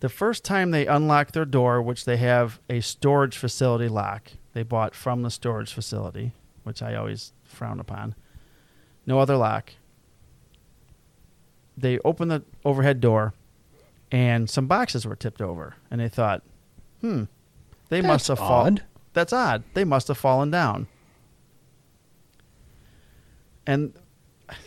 the 0.00 0.08
first 0.08 0.44
time 0.44 0.72
they 0.72 0.86
unlocked 0.86 1.32
their 1.32 1.44
door, 1.44 1.80
which 1.80 2.04
they 2.04 2.18
have 2.18 2.60
a 2.68 2.80
storage 2.80 3.36
facility 3.36 3.88
lock 3.88 4.32
they 4.52 4.62
bought 4.62 4.94
from 4.94 5.22
the 5.22 5.30
storage 5.30 5.72
facility, 5.72 6.32
which 6.64 6.82
I 6.82 6.94
always 6.94 7.32
frown 7.44 7.80
upon, 7.80 8.14
no 9.06 9.18
other 9.20 9.36
lock. 9.36 9.72
They 11.76 11.98
opened 12.00 12.30
the 12.30 12.42
overhead 12.64 13.00
door, 13.00 13.32
and 14.10 14.50
some 14.50 14.66
boxes 14.66 15.06
were 15.06 15.16
tipped 15.16 15.40
over, 15.40 15.76
and 15.90 16.00
they 16.00 16.08
thought, 16.08 16.42
"Hmm, 17.00 17.24
they 17.88 18.02
must 18.02 18.28
have 18.28 18.38
fallen. 18.38 18.80
That's 19.14 19.32
odd. 19.32 19.62
They 19.74 19.84
must 19.84 20.08
have 20.08 20.18
fallen 20.18 20.50
down." 20.50 20.86
And 23.66 23.92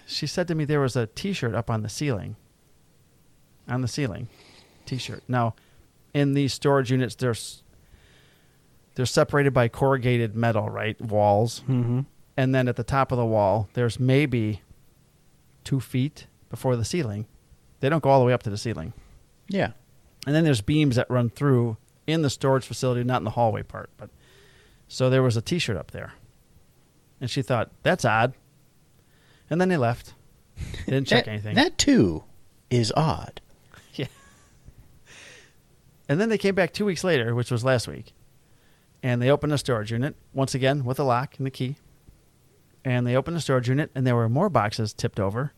she 0.06 0.28
said 0.28 0.48
to 0.48 0.56
me 0.56 0.66
there 0.66 0.80
was 0.80 0.96
a 0.96 1.08
T-shirt 1.08 1.54
up 1.54 1.70
on 1.70 1.82
the 1.84 1.90
ceiling. 1.90 2.36
On 3.68 3.82
the 3.82 3.88
ceiling, 3.88 4.28
T-shirt. 4.86 5.24
Now, 5.28 5.56
in 6.14 6.34
these 6.34 6.54
storage 6.54 6.92
units, 6.92 7.16
there's 7.16 7.64
they're 8.94 9.06
separated 9.06 9.54
by 9.54 9.68
corrugated 9.68 10.36
metal, 10.36 10.70
right? 10.70 11.00
Walls, 11.02 11.62
Mm-hmm. 11.68 12.02
and 12.38 12.56
then 12.56 12.68
at 12.70 12.78
the 12.78 12.84
top 12.84 13.12
of 13.12 13.18
the 13.18 13.26
wall, 13.26 13.68
there's 13.74 14.00
maybe 14.00 14.62
two 15.66 15.80
feet 15.82 16.28
before 16.50 16.76
the 16.78 16.86
ceiling. 16.86 17.26
They 17.82 17.90
don't 17.90 18.02
go 18.02 18.10
all 18.10 18.20
the 18.22 18.26
way 18.26 18.32
up 18.34 18.44
to 18.44 18.50
the 18.50 18.58
ceiling, 18.58 18.94
Yeah. 19.50 19.72
and 20.26 20.34
then 20.34 20.46
there's 20.46 20.62
beams 20.62 20.96
that 20.96 21.10
run 21.10 21.30
through 21.30 21.76
in 22.08 22.22
the 22.22 22.30
storage 22.30 22.66
facility, 22.66 23.04
not 23.04 23.18
in 23.18 23.26
the 23.26 23.32
hallway 23.32 23.64
part. 23.64 23.90
But 23.98 24.10
so 24.88 25.10
there 25.10 25.24
was 25.24 25.38
a 25.38 25.42
T-shirt 25.42 25.78
up 25.78 25.92
there, 25.92 26.14
and 27.20 27.30
she 27.30 27.42
thought 27.42 27.72
that's 27.84 28.06
odd, 28.06 28.34
and 29.50 29.60
then 29.60 29.70
they 29.70 29.78
left. 29.78 30.14
They 30.86 30.94
didn't 30.94 31.08
check 31.08 31.26
that, 31.26 31.32
anything. 31.32 31.56
That 31.56 31.78
too 31.78 32.24
is 32.70 32.92
odd. 32.96 33.42
Yeah. 33.96 34.08
And 36.10 36.20
then 36.20 36.28
they 36.30 36.38
came 36.38 36.54
back 36.54 36.74
two 36.74 36.86
weeks 36.86 37.04
later, 37.04 37.34
which 37.34 37.50
was 37.50 37.64
last 37.64 37.88
week, 37.88 38.14
and 39.02 39.22
they 39.22 39.30
opened 39.30 39.54
the 39.54 39.58
storage 39.58 39.92
unit 39.92 40.16
once 40.34 40.54
again 40.54 40.84
with 40.84 41.00
a 41.00 41.04
lock 41.04 41.36
and 41.38 41.46
the 41.46 41.52
key. 41.52 41.78
And 42.84 43.08
they 43.08 43.16
opened 43.16 43.36
the 43.38 43.42
storage 43.42 43.70
unit, 43.70 43.90
and 43.96 44.06
there 44.06 44.16
were 44.16 44.30
more 44.30 44.50
boxes 44.50 44.94
tipped 44.94 45.20
over. 45.20 45.54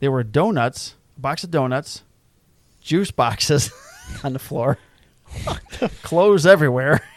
There 0.00 0.12
were 0.12 0.22
donuts, 0.22 0.96
a 1.16 1.20
box 1.20 1.42
of 1.44 1.50
donuts, 1.50 2.02
juice 2.80 3.10
boxes 3.10 3.72
on 4.24 4.32
the 4.34 4.38
floor, 4.38 4.78
clothes 6.02 6.46
everywhere. 6.46 7.02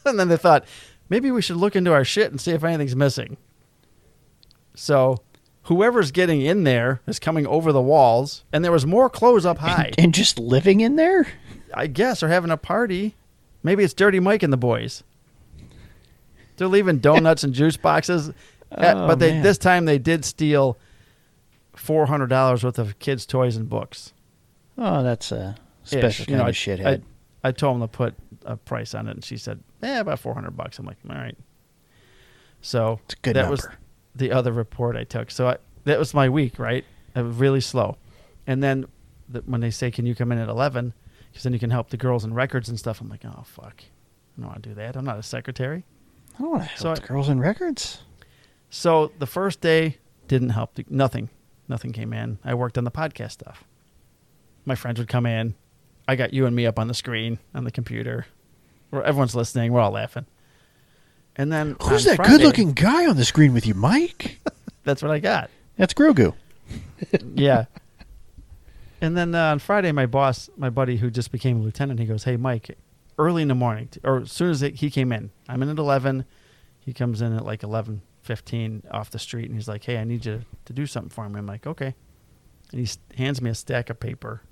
and 0.04 0.18
then 0.18 0.28
they 0.28 0.36
thought, 0.36 0.64
maybe 1.08 1.30
we 1.30 1.42
should 1.42 1.56
look 1.56 1.76
into 1.76 1.92
our 1.92 2.04
shit 2.04 2.30
and 2.30 2.40
see 2.40 2.52
if 2.52 2.64
anything's 2.64 2.96
missing. 2.96 3.36
So 4.74 5.18
whoever's 5.64 6.10
getting 6.10 6.40
in 6.40 6.64
there 6.64 7.00
is 7.06 7.18
coming 7.18 7.46
over 7.46 7.72
the 7.72 7.82
walls, 7.82 8.44
and 8.52 8.64
there 8.64 8.72
was 8.72 8.86
more 8.86 9.10
clothes 9.10 9.44
up 9.46 9.58
high. 9.58 9.86
And, 9.96 10.06
and 10.06 10.14
just 10.14 10.38
living 10.38 10.80
in 10.80 10.96
there? 10.96 11.26
I 11.74 11.86
guess, 11.86 12.22
or 12.22 12.28
having 12.28 12.50
a 12.50 12.56
party. 12.56 13.14
Maybe 13.62 13.84
it's 13.84 13.94
Dirty 13.94 14.20
Mike 14.20 14.42
and 14.42 14.52
the 14.52 14.56
boys. 14.56 15.02
They're 16.56 16.68
leaving 16.68 16.98
donuts 16.98 17.42
and 17.44 17.52
juice 17.54 17.76
boxes, 17.76 18.30
Oh, 18.72 19.06
but 19.08 19.18
they 19.18 19.40
this 19.40 19.58
time 19.58 19.84
they 19.84 19.98
did 19.98 20.24
steal 20.24 20.78
four 21.74 22.06
hundred 22.06 22.28
dollars 22.28 22.62
worth 22.62 22.78
of 22.78 22.98
kids' 23.00 23.26
toys 23.26 23.56
and 23.56 23.68
books. 23.68 24.12
Oh, 24.78 25.02
that's 25.02 25.32
a 25.32 25.56
special 25.84 26.08
Ish. 26.08 26.18
kind 26.18 26.28
You 26.28 26.36
know, 26.36 26.42
of 26.42 26.48
I- 26.48 26.52
shithead. 26.52 27.02
I, 27.44 27.48
I 27.48 27.52
told 27.52 27.74
them 27.80 27.88
to 27.88 27.88
put 27.88 28.14
a 28.50 28.56
price 28.56 28.94
on 28.94 29.08
it, 29.08 29.12
and 29.12 29.24
she 29.24 29.36
said, 29.36 29.60
"Yeah, 29.82 30.00
about 30.00 30.18
four 30.20 30.34
hundred 30.34 30.56
bucks." 30.56 30.78
I'm 30.78 30.86
like, 30.86 30.98
"All 31.08 31.16
right." 31.16 31.36
So 32.60 33.00
it's 33.04 33.14
a 33.14 33.18
good 33.22 33.36
that 33.36 33.42
number. 33.42 33.50
was 33.52 33.68
the 34.14 34.32
other 34.32 34.52
report 34.52 34.96
I 34.96 35.04
took. 35.04 35.30
So 35.30 35.48
I, 35.48 35.56
that 35.84 35.98
was 35.98 36.12
my 36.14 36.28
week, 36.28 36.58
right? 36.58 36.84
It 37.14 37.22
was 37.22 37.36
really 37.36 37.60
slow. 37.60 37.96
And 38.46 38.62
then 38.62 38.86
the, 39.28 39.40
when 39.42 39.60
they 39.60 39.70
say, 39.70 39.90
"Can 39.90 40.06
you 40.06 40.14
come 40.14 40.32
in 40.32 40.38
at 40.38 40.48
11?" 40.48 40.92
Because 41.30 41.44
then 41.44 41.52
you 41.52 41.58
can 41.60 41.70
help 41.70 41.90
the 41.90 41.96
girls 41.96 42.24
in 42.24 42.34
records 42.34 42.68
and 42.68 42.78
stuff. 42.78 43.00
I'm 43.00 43.08
like, 43.08 43.24
"Oh 43.24 43.44
fuck, 43.46 43.82
I 44.36 44.40
don't 44.40 44.48
want 44.48 44.62
to 44.62 44.68
do 44.70 44.74
that. 44.76 44.96
I'm 44.96 45.04
not 45.04 45.18
a 45.18 45.22
secretary." 45.22 45.84
I 46.34 46.42
don't 46.42 46.50
want 46.50 46.62
to 46.62 46.68
help 46.68 46.78
So 46.80 46.94
the 46.94 47.02
I- 47.02 47.06
girls 47.06 47.28
in 47.28 47.40
records. 47.40 48.02
So 48.70 49.12
the 49.18 49.26
first 49.26 49.60
day 49.60 49.98
didn't 50.28 50.50
help. 50.50 50.78
Nothing, 50.88 51.28
nothing 51.68 51.92
came 51.92 52.12
in. 52.12 52.38
I 52.44 52.54
worked 52.54 52.78
on 52.78 52.84
the 52.84 52.90
podcast 52.90 53.32
stuff. 53.32 53.64
My 54.64 54.74
friends 54.76 54.98
would 55.00 55.08
come 55.08 55.26
in. 55.26 55.54
I 56.06 56.14
got 56.16 56.32
you 56.32 56.46
and 56.46 56.54
me 56.54 56.66
up 56.66 56.78
on 56.78 56.86
the 56.88 56.94
screen 56.94 57.38
on 57.54 57.64
the 57.64 57.70
computer. 57.70 58.26
Everyone's 58.92 59.34
listening. 59.34 59.72
We're 59.72 59.80
all 59.80 59.92
laughing. 59.92 60.26
And 61.36 61.52
then 61.52 61.76
Who's 61.82 62.04
that 62.04 62.16
Friday- 62.16 62.30
good-looking 62.38 62.72
guy 62.72 63.06
on 63.06 63.16
the 63.16 63.24
screen 63.24 63.52
with 63.54 63.66
you, 63.66 63.74
Mike? 63.74 64.38
That's 64.84 65.02
what 65.02 65.10
I 65.10 65.20
got. 65.20 65.50
That's 65.76 65.94
Grogu. 65.94 66.34
yeah. 67.34 67.66
And 69.00 69.16
then 69.16 69.34
uh, 69.34 69.52
on 69.52 69.58
Friday, 69.60 69.92
my 69.92 70.06
boss, 70.06 70.50
my 70.56 70.68
buddy 70.70 70.96
who 70.96 71.10
just 71.10 71.32
became 71.32 71.60
a 71.60 71.62
lieutenant, 71.62 72.00
he 72.00 72.06
goes, 72.06 72.24
"Hey, 72.24 72.36
Mike, 72.36 72.76
early 73.18 73.42
in 73.42 73.48
the 73.48 73.54
morning, 73.54 73.88
or 74.04 74.18
as 74.20 74.32
soon 74.32 74.50
as 74.50 74.60
he 74.60 74.90
came 74.90 75.12
in, 75.12 75.30
I'm 75.48 75.62
in 75.62 75.70
at 75.70 75.78
11. 75.78 76.26
He 76.80 76.92
comes 76.92 77.22
in 77.22 77.34
at 77.34 77.44
like 77.44 77.60
11:15 77.62 78.82
off 78.90 79.10
the 79.10 79.18
street, 79.18 79.46
and 79.46 79.54
he's 79.54 79.68
like, 79.68 79.84
"Hey, 79.84 79.96
I 79.98 80.04
need 80.04 80.26
you 80.26 80.42
to 80.66 80.72
do 80.72 80.84
something 80.86 81.08
for 81.10 81.26
me." 81.28 81.38
I'm 81.38 81.46
like, 81.46 81.66
"Okay." 81.66 81.94
And 82.72 82.86
he 82.86 82.88
hands 83.16 83.40
me 83.40 83.48
a 83.50 83.54
stack 83.54 83.88
of 83.88 83.98
paper, 84.00 84.42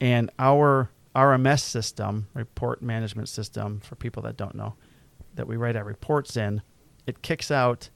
and 0.00 0.30
our 0.40 0.90
RMS 1.14 1.60
system, 1.60 2.28
report 2.34 2.82
management 2.82 3.28
system, 3.28 3.80
for 3.80 3.94
people 3.96 4.22
that 4.22 4.36
don't 4.36 4.54
know, 4.54 4.74
that 5.34 5.46
we 5.46 5.56
write 5.56 5.76
our 5.76 5.84
reports 5.84 6.36
in, 6.36 6.62
it 7.06 7.22
kicks 7.22 7.50
out 7.50 7.90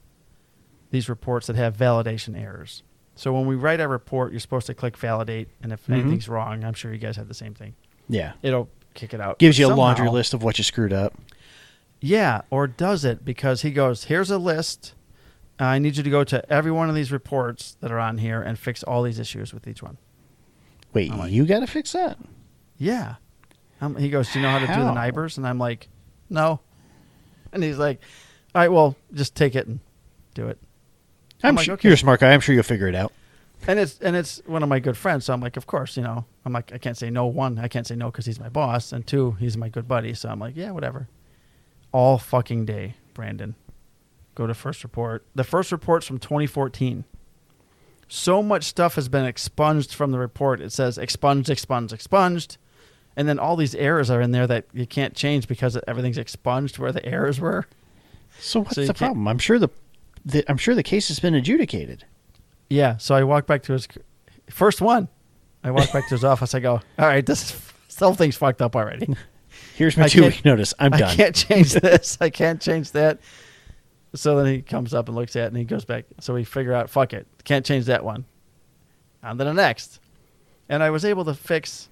these 0.91 1.09
reports 1.09 1.47
that 1.47 1.57
have 1.57 1.77
validation 1.77 2.39
errors. 2.41 2.83
So 3.15 3.33
when 3.33 3.47
we 3.47 3.55
write 3.55 3.81
a 3.81 3.89
report, 3.89 4.33
you're 4.33 4.41
supposed 4.41 4.67
to 4.67 4.75
click 4.75 4.97
validate, 4.97 5.49
and 5.63 5.73
if 5.73 5.87
Mhm. 5.87 5.95
anything's 5.95 6.29
wrong, 6.29 6.63
I'm 6.65 6.75
sure 6.75 6.93
you 6.93 6.99
guys 6.99 7.17
have 7.17 7.29
the 7.29 7.35
same 7.35 7.55
thing. 7.55 7.75
Yeah. 8.09 8.35
It'll 8.43 8.69
kick 8.95 9.15
it 9.15 9.21
out. 9.21 9.39
Gives 9.39 9.59
you 9.59 9.67
a 9.67 9.75
laundry 9.75 10.09
list 10.11 10.35
of 10.35 10.43
what 10.43 10.59
you 10.59 10.65
screwed 10.65 10.93
up. 10.93 11.15
Yeah, 12.01 12.43
or 12.51 12.67
does 12.67 13.05
it 13.05 13.25
because 13.25 13.63
he 13.63 13.71
goes, 13.71 14.05
"Here's 14.05 14.31
a 14.31 14.39
list. 14.39 14.95
I 15.59 15.79
need 15.79 15.97
you 15.97 16.03
to 16.03 16.11
go 16.11 16.25
to 16.25 16.51
every 16.53 16.71
one 16.71 16.91
of 16.91 16.95
these 16.95 17.11
reports 17.11 17.79
that 17.81 17.91
are 17.91 17.99
on 17.99 18.19
here 18.19 18.43
and 18.43 18.59
fix 18.59 18.83
all 18.83 19.03
these 19.03 19.19
issues 19.19 19.55
with 19.55 19.67
each 19.67 19.83
one." 19.83 19.97
Wait, 20.93 21.11
like- 21.11 21.33
you 21.33 21.47
got 21.47 21.61
to 21.61 21.67
fix 21.67 21.93
that? 21.93 22.19
Yeah. 22.79 23.17
Um, 23.81 23.97
he 23.97 24.09
goes, 24.11 24.33
"Do 24.33 24.39
you 24.39 24.43
know 24.43 24.51
how 24.51 24.59
to 24.59 24.67
do 24.67 24.73
the 24.73 24.93
How? 24.93 24.95
neighbors?" 24.95 25.37
And 25.39 25.47
I'm 25.47 25.59
like, 25.59 25.89
"No." 26.31 26.61
And 27.53 27.63
he's 27.63 27.79
like, 27.79 28.01
"All 28.55 28.61
right, 28.63 28.73
well, 28.73 28.97
just 29.13 29.35
take 29.35 29.55
it 29.55 29.67
and 29.67 29.81
do 30.35 30.49
it." 30.49 30.59
I'm, 31.43 31.51
I'm 31.51 31.55
like, 31.57 31.67
su- 31.67 31.73
okay. 31.73 31.89
You're 31.89 31.95
a 31.95 31.99
smart 31.99 32.21
guy. 32.21 32.33
I'm 32.33 32.41
sure 32.41 32.55
you'll 32.55 32.65
figure 32.65 32.89
it 32.89 32.95
out. 32.95 33.13
and 33.69 33.79
it's 33.79 33.99
and 34.01 34.17
it's 34.17 34.41
one 34.47 34.63
of 34.63 34.69
my 34.69 34.79
good 34.79 34.97
friends. 34.97 35.27
So 35.27 35.35
I'm 35.35 35.41
like, 35.41 35.57
of 35.57 35.67
course, 35.67 35.97
you 35.97 36.03
know. 36.03 36.25
I'm 36.45 36.53
like, 36.53 36.73
I 36.73 36.79
can't 36.79 36.97
say 36.97 37.11
no. 37.11 37.27
One, 37.27 37.59
I 37.59 37.69
can't 37.69 37.87
say 37.87 37.97
no 37.97 38.11
because 38.11 38.25
he's 38.27 38.41
my 38.41 38.49
boss, 38.49 38.93
and 38.93 39.07
two, 39.07 39.33
he's 39.33 39.57
my 39.57 39.69
good 39.69 39.87
buddy. 39.89 40.15
So 40.15 40.29
I'm 40.29 40.39
like, 40.39 40.57
yeah, 40.57 40.71
whatever. 40.71 41.09
All 41.93 42.19
fucking 42.19 42.65
day, 42.67 42.95
Brandon. 43.15 43.55
Go 44.35 44.47
to 44.47 44.55
first 44.55 44.83
report. 44.85 45.27
The 45.35 45.45
first 45.45 45.73
report's 45.73 46.07
from 46.07 46.19
2014. 46.19 47.05
So 48.09 48.43
much 48.43 48.65
stuff 48.65 48.95
has 48.95 49.09
been 49.09 49.25
expunged 49.25 49.93
from 49.93 50.13
the 50.13 50.19
report. 50.19 50.61
It 50.61 50.73
says 50.73 50.97
expunged, 50.99 51.51
expunged, 51.51 51.93
expunged, 51.93 52.57
and 53.17 53.29
then 53.29 53.39
all 53.39 53.57
these 53.57 53.75
errors 53.75 54.11
are 54.11 54.21
in 54.21 54.31
there 54.33 54.47
that 54.47 54.67
you 54.73 54.87
can't 54.87 55.15
change 55.15 55.49
because 55.49 55.79
everything's 55.89 56.19
expunged 56.19 56.79
where 56.79 56.93
the 56.93 57.05
errors 57.05 57.41
were. 57.41 57.67
So 58.39 58.61
what's 58.61 58.75
So 58.75 58.87
the 58.87 58.95
problem? 58.95 59.27
I'm 59.27 59.39
sure 59.39 59.59
the, 59.59 59.69
the 60.25 60.45
I'm 60.49 60.59
sure 60.59 60.75
the 60.75 60.83
case 60.83 61.09
has 61.09 61.19
been 61.19 61.35
adjudicated. 61.35 62.05
Yeah. 62.69 62.97
So 62.99 63.15
I 63.15 63.25
walked 63.25 63.47
back 63.47 63.63
to 63.65 63.73
his 63.73 63.89
first 64.51 64.81
one. 64.81 65.09
I 65.65 65.71
walked 65.71 65.93
back 65.93 66.05
to 66.09 66.15
his 66.15 66.25
office. 66.33 66.55
I 66.55 66.61
go, 66.61 66.75
all 66.99 67.07
right, 67.07 67.25
this 67.25 67.51
is, 67.51 67.73
this 67.87 67.99
whole 67.99 68.15
thing's 68.15 68.37
fucked 68.37 68.61
up 68.61 68.77
already. 68.77 69.15
Here's 69.77 69.97
my 69.97 70.09
two 70.09 70.23
week 70.23 70.45
notice. 70.45 70.75
I'm 70.79 70.91
done. 70.91 71.03
I 71.03 71.15
can't 71.15 71.35
change 71.35 71.73
this. 71.75 72.19
I 72.21 72.31
can't 72.31 72.61
change 72.61 72.93
that. 72.93 73.21
So 74.15 74.37
then 74.37 74.47
he 74.55 74.63
comes 74.63 74.95
up 74.95 75.09
and 75.09 75.17
looks 75.17 75.37
at 75.37 75.45
it 75.45 75.47
and 75.49 75.57
he 75.57 75.65
goes 75.65 75.85
back. 75.85 76.05
So 76.21 76.35
we 76.35 76.45
figure 76.45 76.73
out, 76.73 76.89
fuck 76.89 77.13
it. 77.13 77.27
Can't 77.45 77.65
change 77.65 77.87
that 77.87 78.05
one. 78.05 78.25
On 79.23 79.37
to 79.39 79.45
the 79.45 79.53
next. 79.53 80.01
And 80.69 80.83
I 80.83 80.91
was 80.91 81.05
able 81.05 81.25
to 81.27 81.35
fix, 81.35 81.89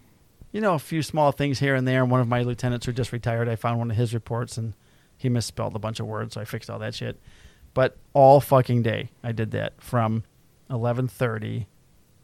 you 0.54 0.62
know, 0.62 0.72
a 0.72 0.78
few 0.78 1.02
small 1.02 1.32
things 1.32 1.58
here 1.58 1.74
and 1.74 1.86
there. 1.86 2.04
One 2.06 2.20
of 2.20 2.28
my 2.28 2.42
lieutenants 2.42 2.86
who 2.86 2.92
just 2.92 3.12
retired, 3.12 3.48
I 3.48 3.56
found 3.56 3.78
one 3.78 3.90
of 3.90 3.96
his 3.98 4.14
reports 4.14 4.56
and 4.56 4.72
he 5.18 5.28
misspelled 5.28 5.76
a 5.76 5.78
bunch 5.78 6.00
of 6.00 6.06
words. 6.06 6.34
So 6.34 6.40
I 6.40 6.46
fixed 6.46 6.70
all 6.70 6.78
that 6.78 6.94
shit. 6.94 7.20
But 7.74 7.98
all 8.14 8.40
fucking 8.40 8.82
day 8.82 9.10
I 9.22 9.32
did 9.32 9.50
that 9.50 9.74
from 9.82 10.24
1130 10.68 11.66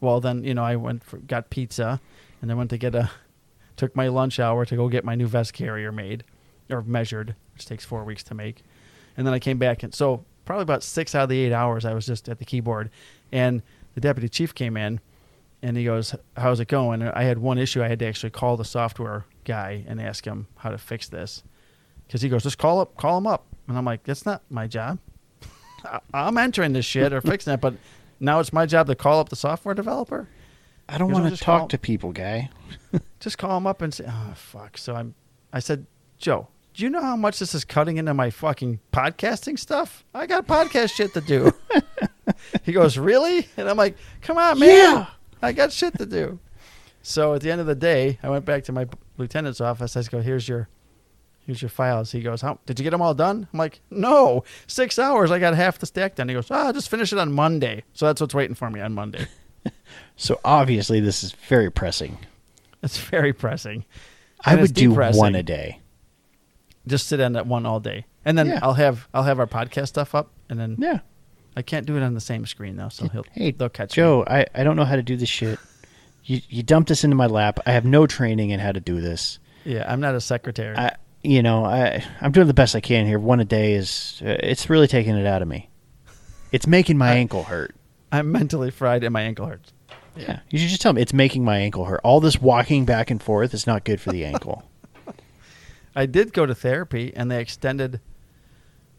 well, 0.01 0.19
then 0.19 0.43
you 0.43 0.53
know 0.53 0.63
I 0.63 0.75
went 0.75 1.03
for, 1.03 1.17
got 1.17 1.49
pizza, 1.49 2.01
and 2.41 2.49
then 2.49 2.57
went 2.57 2.71
to 2.71 2.77
get 2.77 2.95
a 2.95 3.09
took 3.77 3.95
my 3.95 4.09
lunch 4.09 4.39
hour 4.39 4.65
to 4.65 4.75
go 4.75 4.89
get 4.89 5.05
my 5.05 5.15
new 5.15 5.27
vest 5.27 5.53
carrier 5.53 5.91
made 5.91 6.23
or 6.69 6.81
measured, 6.81 7.35
which 7.53 7.65
takes 7.65 7.85
four 7.85 8.03
weeks 8.03 8.23
to 8.23 8.33
make, 8.33 8.63
and 9.15 9.25
then 9.25 9.33
I 9.33 9.39
came 9.39 9.57
back 9.57 9.83
and 9.83 9.93
so 9.93 10.25
probably 10.43 10.63
about 10.63 10.83
six 10.83 11.15
out 11.15 11.23
of 11.23 11.29
the 11.29 11.39
eight 11.39 11.53
hours 11.53 11.85
I 11.85 11.93
was 11.93 12.05
just 12.05 12.27
at 12.27 12.39
the 12.39 12.45
keyboard, 12.45 12.89
and 13.31 13.61
the 13.93 14.01
deputy 14.01 14.27
chief 14.27 14.53
came 14.53 14.75
in, 14.75 14.99
and 15.61 15.77
he 15.77 15.83
goes, 15.83 16.15
"How's 16.35 16.59
it 16.59 16.67
going?" 16.67 17.01
And 17.01 17.11
I 17.11 17.23
had 17.23 17.37
one 17.37 17.57
issue. 17.57 17.83
I 17.83 17.87
had 17.87 17.99
to 17.99 18.05
actually 18.05 18.31
call 18.31 18.57
the 18.57 18.65
software 18.65 19.25
guy 19.45 19.83
and 19.87 20.01
ask 20.01 20.25
him 20.25 20.47
how 20.57 20.69
to 20.69 20.77
fix 20.77 21.09
this, 21.09 21.43
because 22.07 22.21
he 22.21 22.29
goes, 22.29 22.43
"Just 22.43 22.57
call 22.57 22.79
up, 22.79 22.97
call 22.97 23.17
him 23.17 23.27
up," 23.27 23.45
and 23.67 23.77
I'm 23.77 23.85
like, 23.85 24.03
"That's 24.03 24.25
not 24.25 24.43
my 24.49 24.67
job. 24.67 24.99
I'm 26.13 26.37
entering 26.37 26.73
this 26.73 26.85
shit 26.85 27.13
or 27.13 27.21
fixing 27.21 27.53
it, 27.53 27.61
but 27.61 27.73
now 28.19 28.39
it's 28.39 28.53
my 28.53 28.65
job 28.65 28.87
to 28.87 28.95
call 28.95 29.19
up 29.19 29.29
the 29.29 29.35
software 29.35 29.75
developer." 29.75 30.27
I 30.89 30.97
don't 30.97 31.11
want 31.11 31.33
to 31.33 31.41
talk 31.41 31.69
to 31.69 31.77
people, 31.77 32.11
guy. 32.11 32.49
just 33.19 33.37
call 33.37 33.55
him 33.57 33.65
up 33.65 33.81
and 33.81 33.93
say, 33.93 34.05
"Oh 34.07 34.33
fuck." 34.35 34.77
So 34.77 34.95
I'm, 34.95 35.15
I 35.53 35.59
said, 35.59 35.85
Joe, 36.17 36.49
do 36.73 36.83
you 36.83 36.89
know 36.89 37.01
how 37.01 37.15
much 37.15 37.39
this 37.39 37.53
is 37.53 37.65
cutting 37.65 37.97
into 37.97 38.13
my 38.13 38.29
fucking 38.29 38.79
podcasting 38.93 39.59
stuff? 39.59 40.05
I 40.13 40.25
got 40.25 40.47
podcast 40.47 40.93
shit 40.93 41.13
to 41.13 41.21
do. 41.21 41.53
he 42.63 42.71
goes, 42.71 42.97
really? 42.97 43.47
And 43.57 43.69
I'm 43.69 43.77
like, 43.77 43.97
come 44.21 44.37
on, 44.37 44.59
man. 44.59 44.69
Yeah. 44.69 45.05
I 45.41 45.51
got 45.53 45.71
shit 45.71 45.97
to 45.97 46.05
do. 46.05 46.39
So 47.01 47.33
at 47.33 47.41
the 47.41 47.49
end 47.51 47.61
of 47.61 47.67
the 47.67 47.75
day, 47.75 48.19
I 48.21 48.29
went 48.29 48.45
back 48.45 48.63
to 48.65 48.71
my 48.71 48.87
lieutenant's 49.17 49.59
office. 49.61 49.97
I 49.97 50.03
go, 50.03 50.21
here's 50.21 50.47
your, 50.47 50.69
here's 51.45 51.61
your 51.61 51.69
files. 51.69 52.11
He 52.11 52.21
goes, 52.21 52.41
how 52.41 52.59
did 52.67 52.79
you 52.79 52.83
get 52.83 52.91
them 52.91 53.01
all 53.01 53.13
done? 53.15 53.47
I'm 53.51 53.57
like, 53.59 53.79
no, 53.89 54.43
six 54.67 54.99
hours. 54.99 55.31
I 55.31 55.39
got 55.39 55.55
half 55.55 55.79
the 55.79 55.85
stack 55.87 56.15
done. 56.15 56.29
He 56.29 56.35
goes, 56.35 56.51
ah, 56.51 56.71
just 56.71 56.89
finish 56.89 57.11
it 57.11 57.17
on 57.19 57.31
Monday. 57.31 57.83
So 57.93 58.05
that's 58.05 58.21
what's 58.21 58.35
waiting 58.35 58.55
for 58.55 58.69
me 58.69 58.79
on 58.81 58.93
Monday. 58.93 59.27
So 60.15 60.39
obviously 60.45 60.99
this 60.99 61.23
is 61.23 61.33
very 61.47 61.69
pressing. 61.71 62.17
It's 62.83 62.97
very 62.97 63.33
pressing. 63.33 63.85
I 64.45 64.51
And 64.51 64.61
it's 64.61 64.69
would 64.69 64.75
do 64.75 64.91
one 64.91 65.35
a 65.35 65.43
day. 65.43 65.79
just 66.87 67.07
sit 67.07 67.19
on 67.21 67.33
that 67.33 67.45
one 67.47 67.65
all 67.65 67.79
day, 67.79 68.05
and 68.25 68.37
then 68.37 68.47
Yeah. 68.47 68.59
I'll 68.63 68.73
have 68.75 69.07
I'll 69.13 69.23
have 69.23 69.39
our 69.39 69.45
podcast 69.47 69.87
stuff 69.89 70.15
up, 70.15 70.31
and 70.49 70.59
then 70.59 70.77
Yeah. 70.79 70.99
I 71.55 71.61
can't 71.61 71.85
do 71.85 71.97
it 71.97 72.03
on 72.03 72.13
the 72.13 72.21
same 72.21 72.45
screen 72.45 72.77
though, 72.77 72.89
so 72.89 73.07
he'll 73.07 73.25
Hey, 73.33 73.51
they'll 73.51 73.69
catch 73.69 73.91
me. 73.91 73.95
Joe, 73.95 74.23
I, 74.25 74.45
I 74.55 74.63
don't 74.63 74.75
know 74.75 74.85
how 74.85 74.95
to 74.95 75.03
do 75.03 75.17
this 75.17 75.29
shit. 75.29 75.59
You 76.23 76.41
you 76.49 76.63
dumped 76.63 76.89
this 76.89 77.03
into 77.03 77.15
my 77.15 77.25
lap. 77.25 77.59
I 77.65 77.71
have 77.71 77.85
no 77.85 78.07
training 78.07 78.51
in 78.51 78.59
how 78.59 78.71
to 78.71 78.79
do 78.79 79.01
this. 79.01 79.39
Yeah, 79.65 79.91
I'm 79.91 79.99
not 79.99 80.15
a 80.15 80.21
secretary. 80.21 80.77
I 80.77 80.95
you 81.23 81.43
know 81.43 81.65
I 81.65 82.03
I'm 82.21 82.31
doing 82.31 82.47
the 82.47 82.53
best 82.53 82.75
I 82.75 82.79
can 82.79 83.05
here. 83.05 83.19
One 83.19 83.39
a 83.39 83.45
day 83.45 83.73
is 83.73 84.21
uh, 84.25 84.37
it's 84.39 84.69
really 84.69 84.87
taking 84.87 85.15
it 85.17 85.25
out 85.25 85.41
of 85.41 85.47
me. 85.47 85.69
It's 86.51 86.67
making 86.67 86.97
my 86.97 87.11
I- 87.11 87.15
ankle 87.15 87.43
hurt. 87.43 87.75
I'm 88.13 88.31
mentally 88.31 88.71
fried 88.71 89.05
and 89.05 89.13
my 89.13 89.21
ankle 89.21 89.45
hurts. 89.45 89.71
Yeah, 90.17 90.41
you 90.49 90.59
should 90.59 90.67
just 90.67 90.81
tell 90.81 90.91
me 90.91 91.01
it's 91.01 91.13
making 91.13 91.45
my 91.45 91.59
ankle 91.59 91.85
hurt. 91.85 92.01
All 92.03 92.19
this 92.19 92.41
walking 92.41 92.83
back 92.83 93.09
and 93.09 93.23
forth 93.23 93.53
is 93.53 93.65
not 93.65 93.85
good 93.85 94.01
for 94.01 94.11
the 94.11 94.25
ankle. 94.25 94.63
I 95.95 96.05
did 96.05 96.33
go 96.33 96.45
to 96.45 96.53
therapy, 96.53 97.13
and 97.15 97.31
they 97.31 97.39
extended 97.39 98.01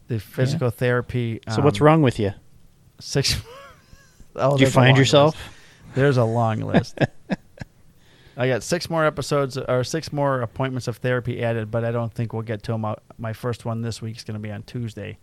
the 0.07 0.19
physical 0.19 0.71
therapy. 0.71 1.39
so 1.49 1.61
what's 1.61 1.79
um, 1.79 1.85
wrong 1.85 2.01
with 2.01 2.19
you? 2.19 2.33
Six. 2.99 3.41
oh, 4.35 4.57
Did 4.57 4.65
you 4.67 4.71
find 4.71 4.97
yourself? 4.97 5.35
list. 5.35 5.95
There's 5.95 6.17
a 6.17 6.23
long 6.23 6.59
list. 6.61 6.97
I 8.37 8.47
got 8.47 8.63
six 8.63 8.89
more 8.89 9.05
episodes 9.05 9.57
or 9.59 9.83
six 9.83 10.11
more 10.11 10.41
appointments 10.41 10.87
of 10.87 10.97
therapy 10.97 11.43
added, 11.43 11.69
but 11.69 11.85
I 11.85 11.91
don't 11.91 12.11
think 12.11 12.33
we'll 12.33 12.41
get 12.41 12.63
to 12.63 12.71
them. 12.71 12.83
out- 12.83 13.03
uh, 13.09 13.13
My 13.19 13.31
first 13.33 13.63
one 13.63 13.81
this 13.81 14.01
week 14.01 14.17
is 14.17 14.23
going 14.23 14.33
to 14.33 14.39
be 14.39 14.51
on 14.51 14.63
Tuesday. 14.63 15.19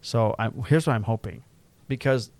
So 0.00 0.34
I'm, 0.38 0.64
here's 0.64 0.86
what 0.86 0.94
I'm 0.94 1.04
hoping, 1.04 1.44
because 1.86 2.30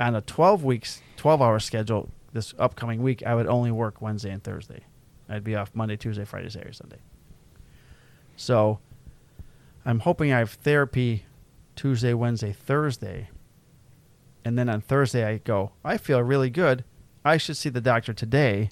on 0.00 0.16
a 0.16 0.20
12 0.20 0.64
weeks, 0.64 1.00
12 1.16 1.40
hour 1.42 1.60
schedule 1.60 2.08
this 2.32 2.54
upcoming 2.58 3.02
week, 3.02 3.22
I 3.24 3.34
would 3.36 3.46
only 3.46 3.70
work 3.70 4.00
Wednesday 4.02 4.30
and 4.30 4.42
Thursday. 4.42 4.80
I'd 5.28 5.44
be 5.44 5.54
off 5.54 5.70
Monday, 5.74 5.96
Tuesday, 5.96 6.24
Friday, 6.24 6.48
Saturday, 6.48 6.72
Sunday. 6.72 6.98
So 8.36 8.78
I'm 9.84 10.00
hoping 10.00 10.32
I 10.32 10.38
have 10.38 10.50
therapy 10.52 11.24
Tuesday, 11.76 12.14
Wednesday, 12.14 12.52
Thursday. 12.52 13.28
And 14.48 14.56
then 14.56 14.70
on 14.70 14.80
Thursday, 14.80 15.26
I 15.26 15.36
go, 15.36 15.72
I 15.84 15.98
feel 15.98 16.22
really 16.22 16.48
good. 16.48 16.82
I 17.22 17.36
should 17.36 17.58
see 17.58 17.68
the 17.68 17.82
doctor 17.82 18.14
today. 18.14 18.70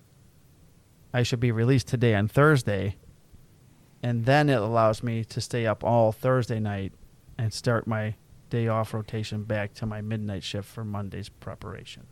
I 1.12 1.23
should 1.23 1.39
be 1.39 1.53
released 1.53 1.87
today 1.87 2.15
on 2.15 2.29
Thursday. 2.29 2.97
And 4.03 4.25
then 4.25 4.49
it 4.49 4.59
allows 4.59 5.03
me 5.03 5.23
to 5.25 5.39
stay 5.39 5.67
up 5.67 5.85
all 5.85 6.12
Thursday 6.12 6.61
night 6.61 6.95
and 7.37 7.53
start 7.53 7.87
my 7.87 8.15
day 8.49 8.69
off 8.69 8.95
rotation 8.95 9.43
back 9.43 9.75
to 9.75 9.85
my 9.85 10.01
midnight 10.01 10.43
shift 10.43 10.67
for 10.67 10.83
Monday's 10.83 11.29
preparation. 11.29 12.07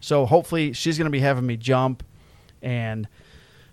So 0.00 0.24
hopefully 0.24 0.72
she's 0.72 0.96
going 0.96 1.04
to 1.04 1.10
be 1.10 1.20
having 1.20 1.44
me 1.44 1.58
jump 1.58 2.02
and 2.62 3.06